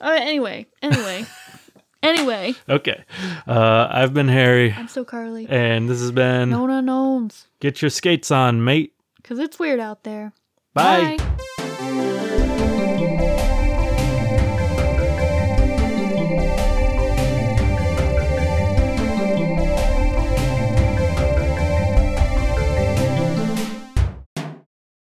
All 0.00 0.10
right. 0.10 0.20
Anyway. 0.20 0.66
Anyway. 0.82 1.24
anyway. 2.02 2.54
Okay. 2.68 3.02
Uh, 3.46 3.88
I've 3.90 4.12
been 4.12 4.28
Harry, 4.28 4.72
I'm 4.72 4.88
so 4.88 5.04
Carly. 5.04 5.46
and 5.48 5.88
this 5.88 6.00
has 6.00 6.12
been 6.12 6.50
Known 6.50 6.68
unknowns. 6.70 7.46
Get 7.60 7.80
Your 7.80 7.90
Skates 7.90 8.30
On, 8.30 8.62
Mate. 8.62 8.92
Because 9.16 9.38
it's 9.38 9.58
weird 9.58 9.80
out 9.80 10.04
there. 10.04 10.32
Bye. 10.74 11.16
Bye. 11.16 11.36